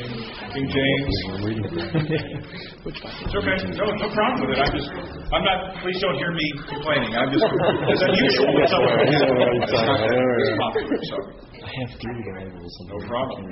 King 0.53 0.67
James. 0.67 1.15
It's 2.89 3.35
okay. 3.37 3.57
No, 3.77 3.85
no 3.85 4.09
problem 4.17 4.49
with 4.49 4.57
it. 4.57 4.61
I'm 4.65 4.73
just, 4.73 4.89
I'm 5.29 5.45
not. 5.45 5.77
Please 5.85 6.01
don't 6.01 6.17
hear 6.17 6.33
me 6.33 6.47
complaining. 6.73 7.13
I'm 7.13 7.29
just. 7.29 7.45
It's 7.45 8.01
unusual 8.01 8.49
with 8.57 8.71
someone. 8.73 8.97
It's 9.05 9.75
not 9.77 10.01
it's 10.01 10.57
popular, 10.57 10.97
so. 11.05 11.17
I 11.59 11.71
have 11.85 11.91
three 12.01 12.21
Bibles. 12.33 12.75
No 12.89 12.97
problem. 13.05 13.45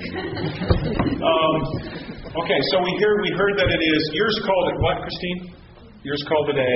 Um, 1.21 1.57
okay, 2.33 2.59
so 2.73 2.81
we 2.81 2.91
hear 2.97 3.13
we 3.21 3.29
heard 3.37 3.55
that 3.61 3.69
it 3.69 3.81
is 3.83 4.01
yours 4.17 4.41
called 4.41 4.65
it 4.73 4.77
what, 4.81 5.05
Christine? 5.05 5.53
Yours 6.01 6.23
called 6.25 6.49
it 6.49 6.57
a 6.57 6.73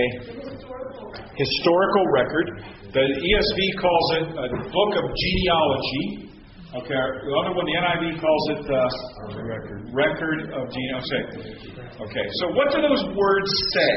historical 1.33 2.05
record. 2.13 2.47
The 2.93 3.01
ESV 3.01 3.59
calls 3.81 4.07
it 4.21 4.25
a 4.37 4.47
book 4.69 4.91
of 5.01 5.05
genealogy. 5.17 6.30
Okay, 6.71 6.95
the 6.95 7.33
other 7.35 7.51
one, 7.51 7.67
the 7.67 7.75
NIV 7.83 8.15
calls 8.23 8.45
it 8.55 8.63
the 8.63 9.43
record 9.43 9.91
record 9.91 10.39
of 10.55 10.71
genealogy. 10.71 11.67
Okay, 11.99 12.25
so 12.39 12.55
what 12.55 12.71
do 12.71 12.79
those 12.79 13.03
words 13.11 13.51
say? 13.75 13.93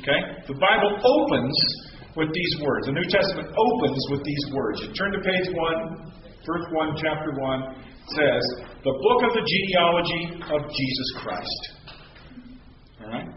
Okay, 0.00 0.20
the 0.48 0.56
Bible 0.56 0.96
opens 0.96 1.56
with 2.16 2.32
these 2.32 2.54
words. 2.64 2.86
The 2.88 2.96
New 2.96 3.04
Testament 3.12 3.52
opens 3.52 4.00
with 4.08 4.24
these 4.24 4.44
words. 4.56 4.80
You 4.80 4.96
turn 4.96 5.12
to 5.12 5.20
page 5.20 5.52
one, 5.52 6.08
verse 6.40 6.64
one, 6.72 6.96
chapter 6.96 7.36
one. 7.36 7.84
It 7.84 8.08
says, 8.16 8.44
"The 8.80 8.96
book 8.96 9.20
of 9.28 9.36
the 9.36 9.44
genealogy 9.44 10.40
of 10.56 10.72
Jesus 10.72 11.08
Christ." 11.20 11.60
All 13.04 13.12
right. 13.12 13.28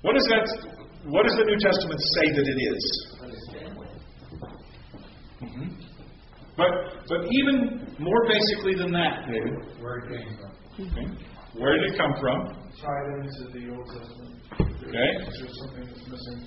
What 0.00 0.16
is 0.16 0.24
that? 0.32 0.48
What 1.04 1.26
does 1.28 1.36
the 1.36 1.44
New 1.44 1.58
Testament 1.60 2.00
say 2.16 2.32
that 2.32 2.46
it 2.48 2.60
is? 2.64 2.84
Mhm. 5.42 5.85
But 6.56 7.04
but 7.08 7.20
even 7.30 7.86
more 7.98 8.26
basically 8.28 8.74
than 8.74 8.92
that, 8.92 9.26
David. 9.28 9.80
Where 9.80 9.98
it 9.98 10.08
came 10.08 10.36
from. 10.40 10.52
Okay. 10.86 11.06
Where 11.58 11.72
did 11.72 11.92
it 11.92 11.98
come 11.98 12.12
from? 12.20 12.52
Tied 12.80 13.08
into 13.24 13.48
the 13.52 13.74
Old 13.74 13.86
Testament. 13.88 14.36
Okay. 14.60 15.10
Is 15.24 15.40
there 15.40 15.52
something 15.64 15.84
that's 15.88 16.04
missing, 16.08 16.40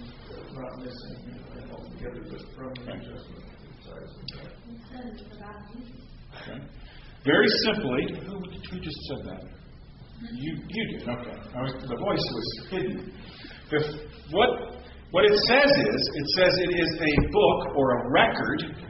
not 0.53 0.77
missing, 0.77 1.39
altogether, 1.71 2.21
but 2.29 2.41
from 2.55 2.73
the 2.73 2.93
New 2.93 3.09
Testament? 3.09 3.49
it 3.59 3.85
ties 3.85 4.11
into 4.21 4.35
that. 4.37 4.53
It 4.69 4.81
says 4.85 5.05
it's 5.13 5.37
about 5.37 5.57
Jesus. 5.73 6.09
Okay. 6.41 6.59
Very 7.25 7.47
simply, 7.65 8.21
who, 8.25 8.37
who 8.69 8.79
just 8.79 8.97
said 9.09 9.25
that? 9.25 9.43
You, 10.31 10.57
you 10.67 10.99
did. 10.99 11.09
Okay. 11.09 11.37
I 11.55 11.61
was, 11.61 11.73
the 11.81 11.97
voice 11.97 12.25
was 12.31 12.67
hidden. 12.69 13.13
If, 13.71 13.83
what, 14.31 14.49
what 15.11 15.25
it 15.25 15.37
says 15.47 15.69
is, 15.69 15.99
it 16.15 16.27
says 16.37 16.53
it 16.59 16.79
is 16.79 16.91
a 17.01 17.31
book 17.31 17.75
or 17.75 17.99
a 17.99 18.11
record 18.11 18.88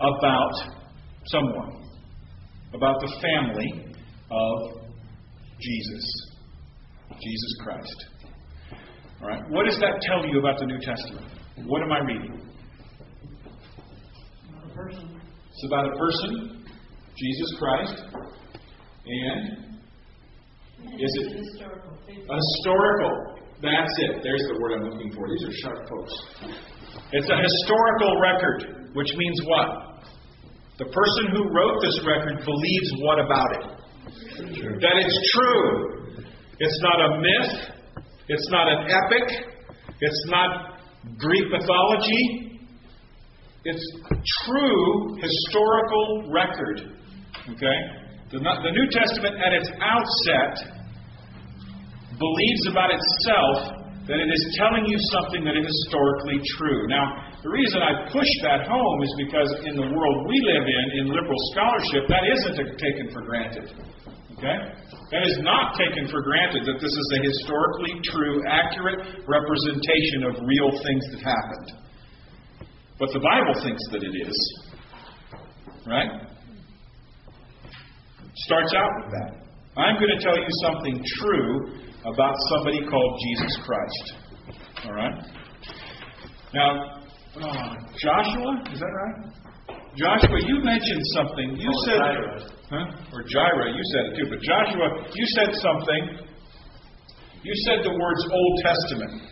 about 0.00 0.52
someone, 1.26 1.84
about 2.74 3.00
the 3.00 3.08
family 3.20 3.94
of 4.30 4.82
Jesus, 5.60 6.04
Jesus 7.10 7.54
Christ. 7.62 8.06
All 9.22 9.28
right. 9.28 9.42
What 9.50 9.66
does 9.66 9.78
that 9.80 10.00
tell 10.02 10.26
you 10.26 10.38
about 10.38 10.58
the 10.58 10.66
New 10.66 10.78
Testament? 10.80 11.26
What 11.66 11.82
am 11.82 11.92
I 11.92 11.98
reading? 11.98 12.46
It's 15.52 15.66
about 15.66 15.92
a 15.92 15.96
person, 15.98 16.64
Jesus 17.18 17.54
Christ, 17.58 18.02
and 19.06 19.70
is 20.98 21.12
it 21.20 21.36
Historical 21.36 21.90
historical? 22.08 23.12
That's 23.60 23.92
it. 23.98 24.22
There's 24.22 24.44
the 24.48 24.58
word 24.60 24.72
I'm 24.72 24.88
looking 24.88 25.12
for. 25.12 25.28
These 25.28 25.44
are 25.44 25.52
sharp 25.60 25.88
folks. 25.88 26.12
It's 27.12 27.28
a 27.28 27.36
historical 27.36 28.20
record, 28.20 28.88
which 28.94 29.12
means 29.16 29.40
what? 29.44 29.89
The 30.80 30.88
person 30.88 31.36
who 31.36 31.44
wrote 31.52 31.76
this 31.84 32.00
record 32.08 32.40
believes 32.40 32.88
what 33.04 33.20
about 33.20 33.50
it? 33.52 33.64
That 34.80 34.96
it's 34.96 35.18
true. 35.36 36.16
It's 36.58 36.80
not 36.80 37.04
a 37.04 37.20
myth. 37.20 38.02
It's 38.28 38.48
not 38.48 38.66
an 38.66 38.88
epic. 38.88 39.28
It's 40.00 40.24
not 40.28 40.80
Greek 41.18 41.44
mythology. 41.52 42.64
It's 43.64 43.84
true 44.46 45.20
historical 45.20 46.32
record. 46.32 46.96
Okay? 47.44 47.78
The, 48.30 48.38
the 48.38 48.72
New 48.72 48.88
Testament, 48.88 49.36
at 49.36 49.52
its 49.52 49.68
outset, 49.84 50.80
believes 52.16 52.66
about 52.70 52.88
itself 52.88 53.80
that 54.08 54.16
it 54.16 54.32
is 54.32 54.56
telling 54.56 54.86
you 54.86 54.96
something 55.12 55.44
that 55.44 55.60
is 55.60 55.66
historically 55.66 56.40
true. 56.56 56.88
Now, 56.88 57.29
the 57.42 57.48
reason 57.48 57.80
I 57.80 58.04
push 58.12 58.28
that 58.44 58.68
home 58.68 58.98
is 59.00 59.12
because 59.16 59.50
in 59.64 59.74
the 59.76 59.88
world 59.88 60.16
we 60.28 60.36
live 60.44 60.64
in, 60.68 60.84
in 61.00 61.04
liberal 61.08 61.40
scholarship, 61.56 62.04
that 62.12 62.24
isn't 62.28 62.56
taken 62.76 63.08
for 63.16 63.24
granted. 63.24 63.72
Okay? 64.36 64.56
That 65.12 65.24
is 65.24 65.40
not 65.40 65.72
taken 65.76 66.08
for 66.12 66.20
granted 66.20 66.68
that 66.68 66.78
this 66.80 66.92
is 66.92 67.08
a 67.16 67.20
historically 67.24 67.96
true, 68.12 68.44
accurate 68.44 69.24
representation 69.24 70.28
of 70.28 70.36
real 70.44 70.70
things 70.84 71.04
that 71.16 71.20
happened. 71.24 71.68
But 72.98 73.08
the 73.12 73.20
Bible 73.20 73.56
thinks 73.64 73.80
that 73.92 74.02
it 74.04 74.12
is. 74.12 74.36
Right? 75.88 76.12
Starts 78.34 78.74
out 78.76 78.92
with 79.00 79.12
that. 79.16 79.40
I'm 79.80 79.96
going 79.96 80.12
to 80.12 80.22
tell 80.22 80.36
you 80.36 80.48
something 80.60 81.04
true 81.20 81.80
about 82.04 82.34
somebody 82.52 82.84
called 82.84 83.20
Jesus 83.24 83.58
Christ. 83.64 84.14
All 84.84 84.92
right? 84.92 85.24
Now, 86.52 86.99
uh, 87.36 87.74
Joshua, 87.96 88.50
is 88.72 88.80
that 88.80 88.92
right? 88.94 89.32
Joshua, 89.96 90.38
you 90.46 90.62
mentioned 90.62 91.02
something. 91.14 91.56
You 91.58 91.68
Oh, 91.70 91.84
said, 91.86 91.98
Jireh. 91.98 92.40
huh? 92.70 93.12
Or 93.12 93.22
Jireh, 93.26 93.70
you 93.74 93.82
said 93.92 94.02
it 94.12 94.16
too. 94.18 94.26
But 94.30 94.40
Joshua, 94.40 94.86
you 95.14 95.26
said 95.36 95.50
something. 95.54 96.26
You 97.42 97.54
said 97.66 97.84
the 97.84 97.90
words 97.98 98.22
Old 98.30 98.54
Testament. 98.62 99.22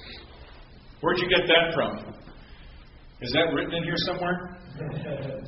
Where'd 1.01 1.19
you 1.19 1.29
get 1.29 1.47
that 1.47 1.75
from? 1.75 2.15
Is 3.20 3.33
that 3.33 3.53
written 3.55 3.75
in 3.75 3.85
here 3.85 3.97
somewhere? 4.07 4.57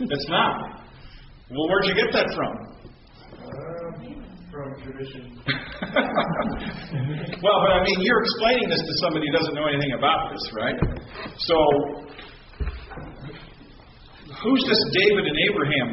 It's 0.00 0.28
not. 0.28 0.82
Well, 1.50 1.68
where'd 1.68 1.84
you 1.86 1.94
get 1.94 2.12
that 2.12 2.26
from? 2.36 2.54
From 4.50 4.74
tradition. 4.82 5.38
well, 7.42 7.58
but 7.62 7.70
I 7.70 7.84
mean, 7.84 7.98
you're 8.02 8.22
explaining 8.22 8.68
this 8.68 8.80
to 8.80 8.94
somebody 8.98 9.26
who 9.30 9.32
doesn't 9.38 9.54
know 9.54 9.66
anything 9.66 9.92
about 9.96 10.32
this, 10.32 10.42
right? 10.58 10.74
So, 11.38 11.56
who's 14.42 14.64
this 14.66 14.82
David 14.90 15.24
and 15.30 15.38
Abraham, 15.50 15.88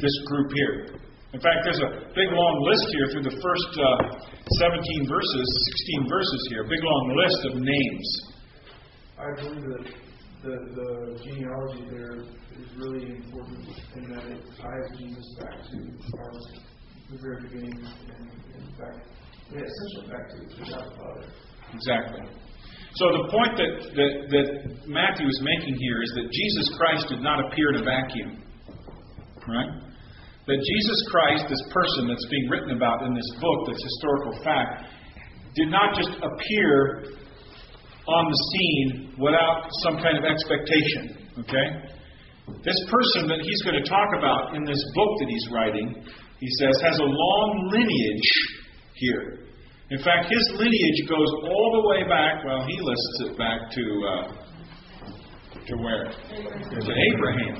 this 0.00 0.16
group 0.26 0.52
here? 0.54 1.00
In 1.32 1.40
fact, 1.40 1.58
there's 1.64 1.80
a 1.80 1.90
big 2.16 2.32
long 2.32 2.64
list 2.64 2.86
here 2.96 3.06
through 3.12 3.24
the 3.28 3.36
first 3.44 3.70
uh, 3.76 4.08
17 4.58 5.06
verses, 5.06 5.46
16 6.00 6.08
verses 6.08 6.48
here, 6.48 6.64
a 6.64 6.68
big 6.68 6.82
long 6.82 7.14
list 7.14 7.44
of 7.44 7.60
names. 7.60 8.08
I 9.20 9.36
believe 9.36 9.68
that 9.68 9.84
the, 10.42 10.56
the 10.74 11.20
genealogy 11.22 11.84
there 11.92 12.24
is 12.24 12.66
really 12.78 13.04
important 13.20 13.68
in 13.96 14.10
that 14.16 14.24
it 14.24 14.42
ties 14.56 14.98
Jesus 14.98 15.36
back 15.38 15.60
to 15.70 15.76
our 16.18 16.32
the 17.10 17.18
very 17.18 17.42
beginning 17.42 17.74
and, 17.74 18.30
in 18.54 18.70
fact, 18.78 19.06
essentially 19.50 20.06
back 20.08 20.30
to 20.30 20.36
to 20.38 20.62
God 20.70 20.84
the 20.86 20.96
Father. 20.96 21.26
Exactly. 21.74 22.22
So 22.94 23.04
the 23.22 23.26
point 23.30 23.54
that, 23.58 23.72
that, 23.94 24.12
that 24.30 24.46
Matthew 24.86 25.26
is 25.26 25.40
making 25.42 25.74
here 25.78 26.02
is 26.02 26.10
that 26.14 26.26
Jesus 26.30 26.66
Christ 26.76 27.06
did 27.08 27.22
not 27.22 27.38
appear 27.46 27.70
in 27.74 27.82
a 27.82 27.84
vacuum. 27.84 28.42
Right? 29.46 29.90
that 30.50 30.58
Jesus 30.58 30.98
Christ, 31.14 31.46
this 31.46 31.62
person 31.70 32.10
that's 32.10 32.26
being 32.26 32.50
written 32.50 32.74
about 32.74 33.06
in 33.06 33.14
this 33.14 33.30
book 33.38 33.70
that's 33.70 33.78
historical 33.78 34.34
fact, 34.42 34.90
did 35.54 35.70
not 35.70 35.94
just 35.94 36.10
appear 36.10 37.06
on 38.02 38.24
the 38.26 38.38
scene 38.50 39.14
without 39.14 39.70
some 39.86 40.02
kind 40.02 40.18
of 40.18 40.26
expectation. 40.26 41.30
Okay? 41.46 41.66
This 42.66 42.78
person 42.90 43.30
that 43.30 43.38
he's 43.46 43.62
going 43.62 43.78
to 43.78 43.86
talk 43.86 44.10
about 44.18 44.58
in 44.58 44.66
this 44.66 44.82
book 44.98 45.10
that 45.22 45.28
he's 45.30 45.46
writing, 45.54 45.88
he 46.40 46.48
says, 46.58 46.80
has 46.82 46.98
a 46.98 47.04
long 47.04 47.70
lineage 47.70 48.32
here. 48.94 49.40
In 49.90 49.98
fact, 50.02 50.26
his 50.30 50.50
lineage 50.54 51.08
goes 51.08 51.28
all 51.44 51.82
the 51.82 51.88
way 51.88 52.08
back, 52.08 52.44
well, 52.44 52.64
he 52.66 52.80
lists 52.80 53.20
it 53.26 53.36
back 53.36 53.70
to, 53.70 53.84
uh, 54.08 54.32
to 55.66 55.76
where? 55.76 56.04
To 56.08 56.92
Abraham. 57.12 57.56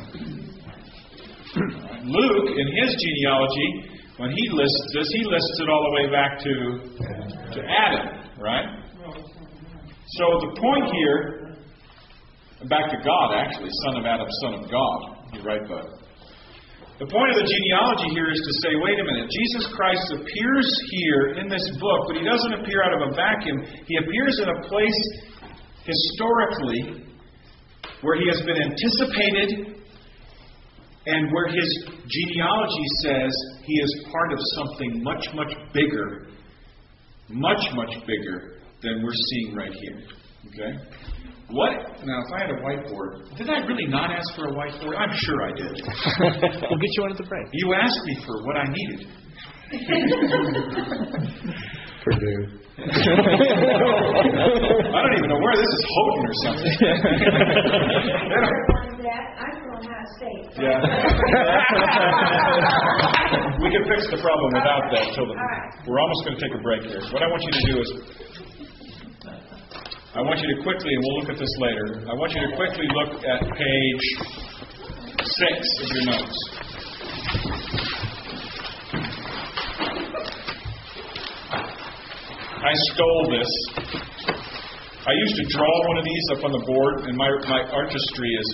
Luke, 2.07 2.49
in 2.57 2.67
his 2.81 2.97
genealogy, 2.97 3.91
when 4.17 4.31
he 4.31 4.49
lists 4.51 4.93
this, 4.95 5.09
he 5.13 5.25
lists 5.25 5.61
it 5.61 5.69
all 5.69 5.83
the 5.83 5.95
way 6.01 6.11
back 6.11 6.39
to, 6.39 6.55
to 7.53 7.61
Adam, 7.69 8.07
right? 8.39 8.81
So 10.17 10.25
the 10.41 10.61
point 10.61 10.93
here, 10.95 11.57
back 12.69 12.91
to 12.91 12.97
God 13.05 13.35
actually, 13.35 13.71
son 13.87 13.97
of 13.97 14.07
Adam, 14.07 14.27
son 14.43 14.55
of 14.55 14.71
God. 14.71 15.17
You're 15.33 15.45
right, 15.45 15.69
bud. 15.69 16.00
The 17.01 17.09
point 17.09 17.33
of 17.33 17.41
the 17.41 17.49
genealogy 17.49 18.13
here 18.13 18.29
is 18.29 18.37
to 18.37 18.53
say, 18.61 18.77
wait 18.77 19.01
a 19.01 19.05
minute, 19.09 19.33
Jesus 19.33 19.73
Christ 19.73 20.21
appears 20.21 20.69
here 20.93 21.41
in 21.41 21.49
this 21.49 21.65
book, 21.81 22.05
but 22.13 22.21
he 22.21 22.25
doesn't 22.29 22.61
appear 22.61 22.85
out 22.85 22.93
of 22.93 23.09
a 23.09 23.17
vacuum. 23.17 23.65
He 23.89 23.97
appears 23.97 24.37
in 24.37 24.53
a 24.53 24.61
place 24.69 25.01
historically 25.89 27.09
where 28.05 28.21
he 28.21 28.29
has 28.29 28.45
been 28.45 28.61
anticipated 28.61 29.81
and 31.07 31.33
where 31.33 31.49
his 31.49 31.89
genealogy 32.05 32.87
says 33.01 33.33
he 33.65 33.81
is 33.81 34.05
part 34.13 34.35
of 34.35 34.39
something 34.61 35.03
much, 35.03 35.25
much 35.33 35.57
bigger, 35.73 36.29
much, 37.31 37.65
much 37.73 37.97
bigger 38.05 38.61
than 38.83 39.01
we're 39.03 39.17
seeing 39.33 39.55
right 39.57 39.73
here. 39.73 40.03
Okay? 40.53 40.77
What? 41.51 42.07
Now, 42.07 42.23
if 42.23 42.31
I 42.33 42.39
had 42.47 42.51
a 42.51 42.61
whiteboard, 42.63 43.27
did 43.37 43.51
I 43.51 43.59
really 43.67 43.87
not 43.87 44.11
ask 44.11 44.35
for 44.37 44.47
a 44.47 44.53
whiteboard? 44.53 44.97
I'm 44.97 45.15
sure 45.17 45.43
I 45.43 45.51
did. 45.53 45.67
we'll 46.71 46.79
get 46.79 46.91
you 46.95 47.03
one 47.03 47.11
at 47.11 47.17
the 47.19 47.27
break. 47.29 47.49
You 47.53 47.75
asked 47.75 48.01
me 48.05 48.17
for 48.25 48.43
what 48.47 48.57
I 48.57 48.65
needed. 48.71 49.07
Purdue. 52.05 52.61
I 52.81 52.83
don't 55.03 55.17
even 55.19 55.29
know 55.29 55.41
where 55.43 55.57
this 55.57 55.67
is 55.67 55.85
Houghton 55.91 56.25
or 56.25 56.35
something. 56.43 56.73
I'm 59.41 59.55
from 59.61 59.71
Ohio 59.75 60.05
State. 60.17 60.45
yeah. 60.65 60.81
we 63.61 63.69
can 63.71 63.85
fix 63.85 64.09
the 64.11 64.17
problem 64.23 64.53
without 64.55 64.91
that 64.93 65.13
till 65.15 65.27
the, 65.27 65.35
we're 65.87 66.01
almost 66.01 66.25
going 66.25 66.37
to 66.39 66.43
take 66.43 66.55
a 66.57 66.59
break 66.63 66.83
here. 66.89 67.01
What 67.13 67.23
I 67.23 67.27
want 67.29 67.43
you 67.45 67.51
to 67.53 67.61
do 67.69 67.81
is 67.81 67.93
I 70.13 70.23
want 70.23 70.41
you 70.41 70.57
to 70.57 70.63
quickly, 70.65 70.91
and 70.91 71.05
we'll 71.07 71.21
look 71.23 71.31
at 71.31 71.39
this 71.39 71.55
later, 71.59 72.03
I 72.11 72.15
want 72.19 72.35
you 72.35 72.43
to 72.43 72.57
quickly 72.57 72.83
look 72.99 73.23
at 73.23 73.41
page 73.55 74.07
six 75.23 75.55
of 75.79 75.89
your 75.95 76.05
notes. 76.11 76.39
I 82.59 82.73
stole 82.91 83.25
this. 83.31 83.53
I 85.07 85.13
used 85.15 85.37
to 85.37 85.45
draw 85.47 85.89
one 85.89 85.99
of 85.99 86.05
these 86.05 86.27
up 86.35 86.43
on 86.45 86.53
the 86.59 86.65
board, 86.67 87.07
and 87.07 87.17
my, 87.17 87.31
my 87.47 87.71
artistry 87.71 88.31
is 88.35 88.49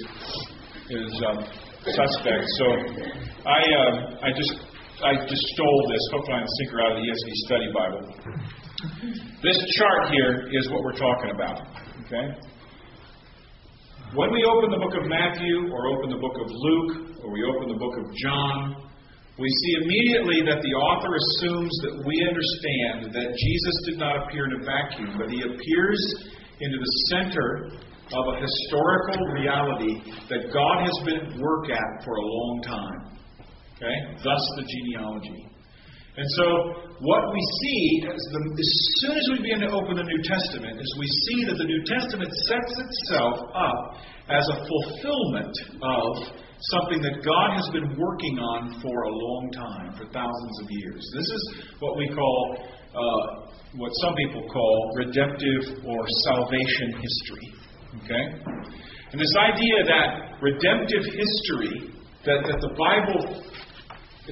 is 0.91 1.23
um, 1.25 1.41
suspect. 1.89 2.45
So 2.61 2.67
I 3.49 3.61
uh, 3.65 4.29
I 4.29 4.31
just 4.37 4.53
I 5.03 5.25
just 5.25 5.43
stole 5.57 5.89
this 5.89 6.05
hook, 6.13 6.29
line, 6.29 6.47
sinker 6.61 6.81
out 6.85 6.93
of 6.93 6.99
the 7.01 7.09
ESV 7.09 7.33
Study 7.49 7.73
Bible. 7.73 8.66
This 9.43 9.59
chart 9.79 10.13
here 10.13 10.49
is 10.53 10.71
what 10.71 10.83
we're 10.83 10.99
talking 10.99 11.31
about. 11.31 11.61
Okay. 12.07 12.27
When 14.15 14.31
we 14.33 14.45
open 14.45 14.71
the 14.71 14.79
book 14.79 14.95
of 14.95 15.09
Matthew, 15.09 15.73
or 15.73 15.89
open 15.89 16.11
the 16.11 16.23
book 16.23 16.37
of 16.41 16.49
Luke, 16.49 17.21
or 17.25 17.33
we 17.33 17.43
open 17.43 17.69
the 17.69 17.79
book 17.79 17.99
of 17.99 18.15
John, 18.15 18.87
we 19.39 19.49
see 19.49 19.73
immediately 19.85 20.41
that 20.49 20.63
the 20.63 20.73
author 20.73 21.13
assumes 21.13 21.75
that 21.85 21.95
we 22.07 22.17
understand 22.25 23.13
that 23.13 23.29
Jesus 23.37 23.77
did 23.85 23.99
not 23.99 24.25
appear 24.25 24.47
in 24.47 24.63
a 24.63 24.65
vacuum, 24.65 25.19
but 25.19 25.29
he 25.29 25.43
appears 25.43 26.01
into 26.61 26.79
the 26.79 26.93
center 27.13 27.69
of 28.17 28.25
a 28.33 28.41
historical 28.41 29.27
reality 29.35 30.01
that 30.31 30.49
God 30.55 30.87
has 30.87 30.97
been 31.05 31.21
at 31.21 31.39
work 31.39 31.69
at 31.69 32.05
for 32.05 32.15
a 32.17 32.25
long 32.25 32.63
time. 32.65 33.19
Okay? 33.77 33.97
Thus 34.25 34.43
the 34.57 34.65
genealogy. 34.65 35.49
And 36.17 36.29
so, 36.33 36.47
what 36.97 37.23
we 37.29 37.43
see 37.61 38.09
as, 38.09 38.23
the, 38.33 38.41
as 38.57 38.71
soon 39.05 39.15
as 39.21 39.25
we 39.37 39.37
begin 39.45 39.61
to 39.69 39.71
open 39.77 40.01
the 40.01 40.09
New 40.09 40.23
Testament 40.25 40.81
is 40.81 40.89
we 40.97 41.09
see 41.29 41.45
that 41.45 41.61
the 41.61 41.69
New 41.69 41.85
Testament 41.85 42.33
sets 42.49 42.73
itself 42.73 43.37
up 43.53 44.01
as 44.33 44.49
a 44.49 44.57
fulfillment 44.65 45.53
of 45.77 46.41
something 46.73 47.05
that 47.05 47.21
God 47.21 47.61
has 47.61 47.69
been 47.69 48.01
working 48.01 48.37
on 48.41 48.81
for 48.81 48.97
a 48.97 49.13
long 49.13 49.45
time, 49.53 49.93
for 49.93 50.09
thousands 50.09 50.57
of 50.65 50.67
years. 50.71 51.05
This 51.13 51.29
is 51.29 51.43
what 51.85 51.99
we 52.01 52.09
call, 52.09 52.65
uh, 52.97 53.53
what 53.77 53.93
some 54.01 54.15
people 54.17 54.41
call 54.49 54.91
redemptive 54.97 55.85
or 55.85 56.01
salvation 56.33 56.97
history. 56.97 57.49
Okay? 58.01 58.25
And 59.13 59.21
this 59.21 59.37
idea 59.37 59.85
that 59.85 60.41
redemptive 60.41 61.05
history, 61.13 61.93
that, 62.25 62.41
that 62.41 62.59
the 62.65 62.73
Bible, 62.73 63.45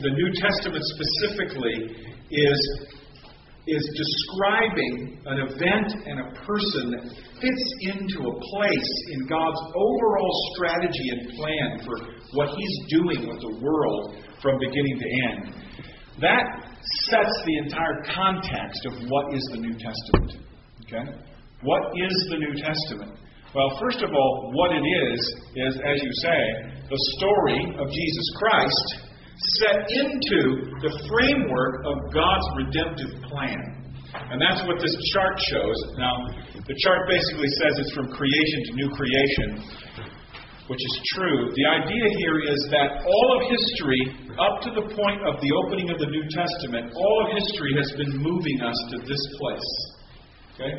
the 0.03 0.11
New 0.11 0.31
Testament 0.41 0.83
specifically, 0.97 1.97
is 2.31 2.61
is 3.67 3.85
describing 3.97 5.23
an 5.25 5.39
event 5.49 5.89
and 6.05 6.21
a 6.21 6.31
person 6.45 6.91
that 6.93 7.03
fits 7.41 7.67
into 7.81 8.29
a 8.29 8.35
place 8.53 8.93
in 9.13 9.27
God's 9.27 9.61
overall 9.75 10.35
strategy 10.55 11.09
and 11.09 11.37
plan 11.39 11.81
for 11.87 11.97
what 12.35 12.51
He's 12.55 12.79
doing 12.91 13.27
with 13.27 13.41
the 13.41 13.59
world 13.63 14.17
from 14.43 14.59
beginning 14.59 15.01
to 15.01 15.09
end. 15.33 15.55
That 16.21 16.45
sets 17.09 17.33
the 17.47 17.57
entire 17.65 18.05
context 18.15 18.85
of 18.87 18.93
what 19.09 19.35
is 19.35 19.43
the 19.53 19.61
New 19.61 19.73
Testament. 19.73 20.45
Okay? 20.85 21.17
What 21.63 21.83
is 21.97 22.27
the 22.29 22.37
New 22.37 22.55
Testament? 22.61 23.19
Well, 23.55 23.79
first 23.81 24.03
of 24.03 24.11
all, 24.13 24.51
what 24.53 24.73
it 24.73 24.85
is, 24.85 25.21
is, 25.57 25.81
as 25.89 26.03
you 26.03 26.11
say, 26.21 26.41
the 26.91 27.01
story 27.17 27.61
of 27.81 27.89
Jesus 27.89 28.27
Christ 28.37 29.14
set 29.59 29.83
into 29.91 30.41
the 30.79 30.93
framework 31.11 31.83
of 31.85 31.97
God's 32.15 32.47
redemptive 32.57 33.13
plan. 33.27 33.85
And 34.15 34.39
that's 34.39 34.63
what 34.67 34.79
this 34.79 34.95
chart 35.13 35.37
shows. 35.51 35.79
Now, 35.99 36.15
the 36.55 36.77
chart 36.87 37.03
basically 37.11 37.51
says 37.61 37.83
it's 37.83 37.95
from 37.95 38.09
creation 38.15 38.59
to 38.67 38.73
new 38.79 38.91
creation, 38.95 39.49
which 40.71 40.79
is 40.79 40.95
true. 41.19 41.51
The 41.51 41.67
idea 41.83 42.07
here 42.23 42.39
is 42.47 42.61
that 42.71 43.03
all 43.03 43.29
of 43.37 43.51
history, 43.51 44.03
up 44.39 44.63
to 44.65 44.71
the 44.71 44.87
point 44.95 45.21
of 45.27 45.35
the 45.43 45.51
opening 45.67 45.91
of 45.91 45.99
the 45.99 46.07
New 46.07 46.25
Testament, 46.31 46.95
all 46.95 47.17
of 47.27 47.35
history 47.35 47.75
has 47.75 47.91
been 47.99 48.23
moving 48.23 48.59
us 48.63 48.79
to 48.95 48.97
this 49.03 49.23
place. 49.37 49.71
Okay? 50.55 50.73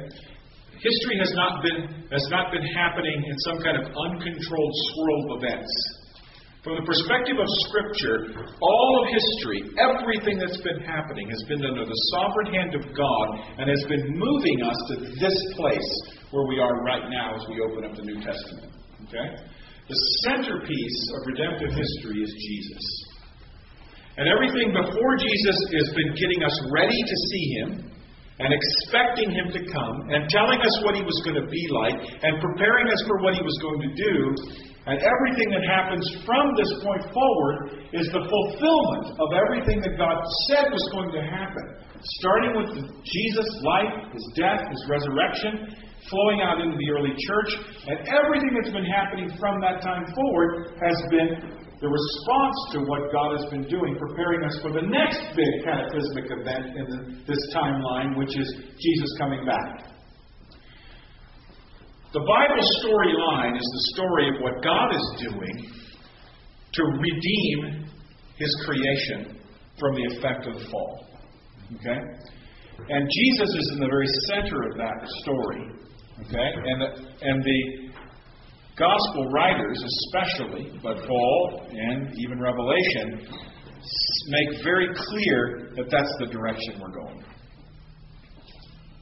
History 0.80 1.18
has 1.20 1.32
not 1.36 1.64
been 1.64 2.08
has 2.12 2.28
not 2.30 2.52
been 2.52 2.66
happening 2.76 3.24
in 3.26 3.36
some 3.48 3.60
kind 3.64 3.76
of 3.80 3.86
uncontrolled 3.90 4.74
swirl 4.92 5.20
of 5.32 5.44
events. 5.44 5.72
From 6.66 6.82
the 6.82 6.90
perspective 6.90 7.38
of 7.38 7.46
Scripture, 7.70 8.42
all 8.42 8.92
of 8.98 9.14
history, 9.14 9.70
everything 9.78 10.42
that's 10.42 10.58
been 10.66 10.82
happening, 10.82 11.30
has 11.30 11.46
been 11.46 11.62
under 11.62 11.86
the 11.86 12.00
sovereign 12.10 12.58
hand 12.58 12.74
of 12.74 12.82
God 12.90 13.28
and 13.62 13.70
has 13.70 13.86
been 13.86 14.18
moving 14.18 14.66
us 14.66 14.80
to 14.90 14.96
this 15.14 15.38
place 15.54 15.92
where 16.34 16.50
we 16.50 16.58
are 16.58 16.82
right 16.82 17.06
now 17.14 17.38
as 17.38 17.46
we 17.54 17.62
open 17.62 17.86
up 17.86 17.94
the 17.94 18.02
New 18.02 18.18
Testament. 18.18 18.74
Okay? 19.06 19.46
The 19.86 20.00
centerpiece 20.26 21.00
of 21.14 21.30
redemptive 21.30 21.70
history 21.70 22.26
is 22.26 22.34
Jesus. 22.34 22.86
And 24.18 24.26
everything 24.26 24.74
before 24.74 25.14
Jesus 25.22 25.58
has 25.70 25.94
been 25.94 26.18
getting 26.18 26.42
us 26.42 26.58
ready 26.74 26.98
to 26.98 27.16
see 27.30 27.46
Him 27.62 27.70
and 28.40 28.52
expecting 28.52 29.32
Him 29.32 29.48
to 29.56 29.62
come 29.72 29.96
and 30.12 30.28
telling 30.30 30.60
us 30.60 30.76
what 30.84 30.96
He 30.96 31.04
was 31.04 31.16
going 31.24 31.40
to 31.40 31.48
be 31.48 31.64
like 31.72 31.98
and 32.24 32.42
preparing 32.42 32.88
us 32.92 33.02
for 33.08 33.24
what 33.24 33.34
He 33.36 33.44
was 33.44 33.58
going 33.64 33.82
to 33.84 33.92
do 33.96 34.16
and 34.86 35.02
everything 35.02 35.50
that 35.50 35.66
happens 35.66 36.06
from 36.30 36.46
this 36.54 36.70
point 36.86 37.02
forward 37.10 37.90
is 37.90 38.06
the 38.14 38.22
fulfillment 38.22 39.18
of 39.18 39.34
everything 39.34 39.82
that 39.82 39.98
God 39.98 40.22
said 40.46 40.70
was 40.70 40.86
going 40.94 41.10
to 41.10 41.26
happen. 41.26 41.82
Starting 42.22 42.54
with 42.54 42.70
Jesus' 43.02 43.50
life, 43.66 44.14
his 44.14 44.26
death, 44.38 44.62
his 44.70 44.86
resurrection, 44.86 45.74
flowing 46.06 46.46
out 46.46 46.62
into 46.62 46.78
the 46.78 46.90
early 46.94 47.18
church, 47.18 47.52
and 47.90 47.98
everything 48.14 48.54
that's 48.54 48.70
been 48.70 48.86
happening 48.86 49.34
from 49.42 49.58
that 49.58 49.82
time 49.82 50.06
forward 50.14 50.78
has 50.78 50.98
been 51.10 51.65
the 51.82 51.88
response 51.88 52.58
to 52.72 52.80
what 52.80 53.12
God 53.12 53.38
has 53.38 53.50
been 53.50 53.68
doing, 53.68 53.98
preparing 54.00 54.44
us 54.46 54.58
for 54.62 54.72
the 54.72 54.82
next 54.82 55.20
big 55.36 55.64
cataclysmic 55.64 56.26
event 56.32 56.78
in 56.78 56.86
the, 56.88 57.00
this 57.28 57.40
timeline, 57.54 58.18
which 58.18 58.38
is 58.38 58.48
Jesus 58.80 59.10
coming 59.20 59.46
back. 59.46 59.92
The 62.14 62.24
Bible 62.24 62.64
storyline 62.80 63.58
is 63.58 63.68
the 63.74 63.84
story 63.94 64.30
of 64.30 64.42
what 64.42 64.64
God 64.64 64.96
is 64.96 65.30
doing 65.30 65.72
to 66.72 66.84
redeem 66.84 67.90
his 68.38 68.66
creation 68.66 69.40
from 69.78 69.96
the 69.96 70.16
effect 70.16 70.48
of 70.48 70.54
the 70.54 70.66
fall. 70.72 71.08
Okay? 71.76 72.00
And 72.88 73.10
Jesus 73.10 73.50
is 73.50 73.72
in 73.74 73.80
the 73.80 73.88
very 73.88 74.08
center 74.28 74.64
of 74.70 74.78
that 74.78 75.08
story. 75.24 75.72
Okay? 76.22 76.50
And 76.66 76.82
the, 76.82 76.90
and 77.22 77.44
the 77.44 77.85
gospel 78.78 79.30
writers, 79.32 79.82
especially, 79.84 80.80
but 80.84 80.98
Paul 81.08 81.68
and 81.72 82.14
even 82.18 82.40
Revelation, 82.40 83.28
make 84.28 84.64
very 84.64 84.88
clear 84.96 85.72
that 85.76 85.90
that's 85.90 86.14
the 86.20 86.26
direction 86.28 86.80
we're 86.82 86.92
going. 86.92 87.24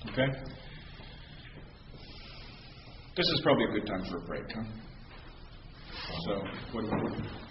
Okay? 0.10 0.28
This 3.16 3.28
is 3.28 3.42
probably 3.44 3.66
a 3.66 3.80
good 3.80 3.88
time 3.88 4.04
for 4.10 4.18
a 4.18 4.22
break, 4.22 4.44
huh? 4.54 4.64
So, 6.26 6.42
what 6.72 6.84
do 6.84 6.92
we 7.04 7.43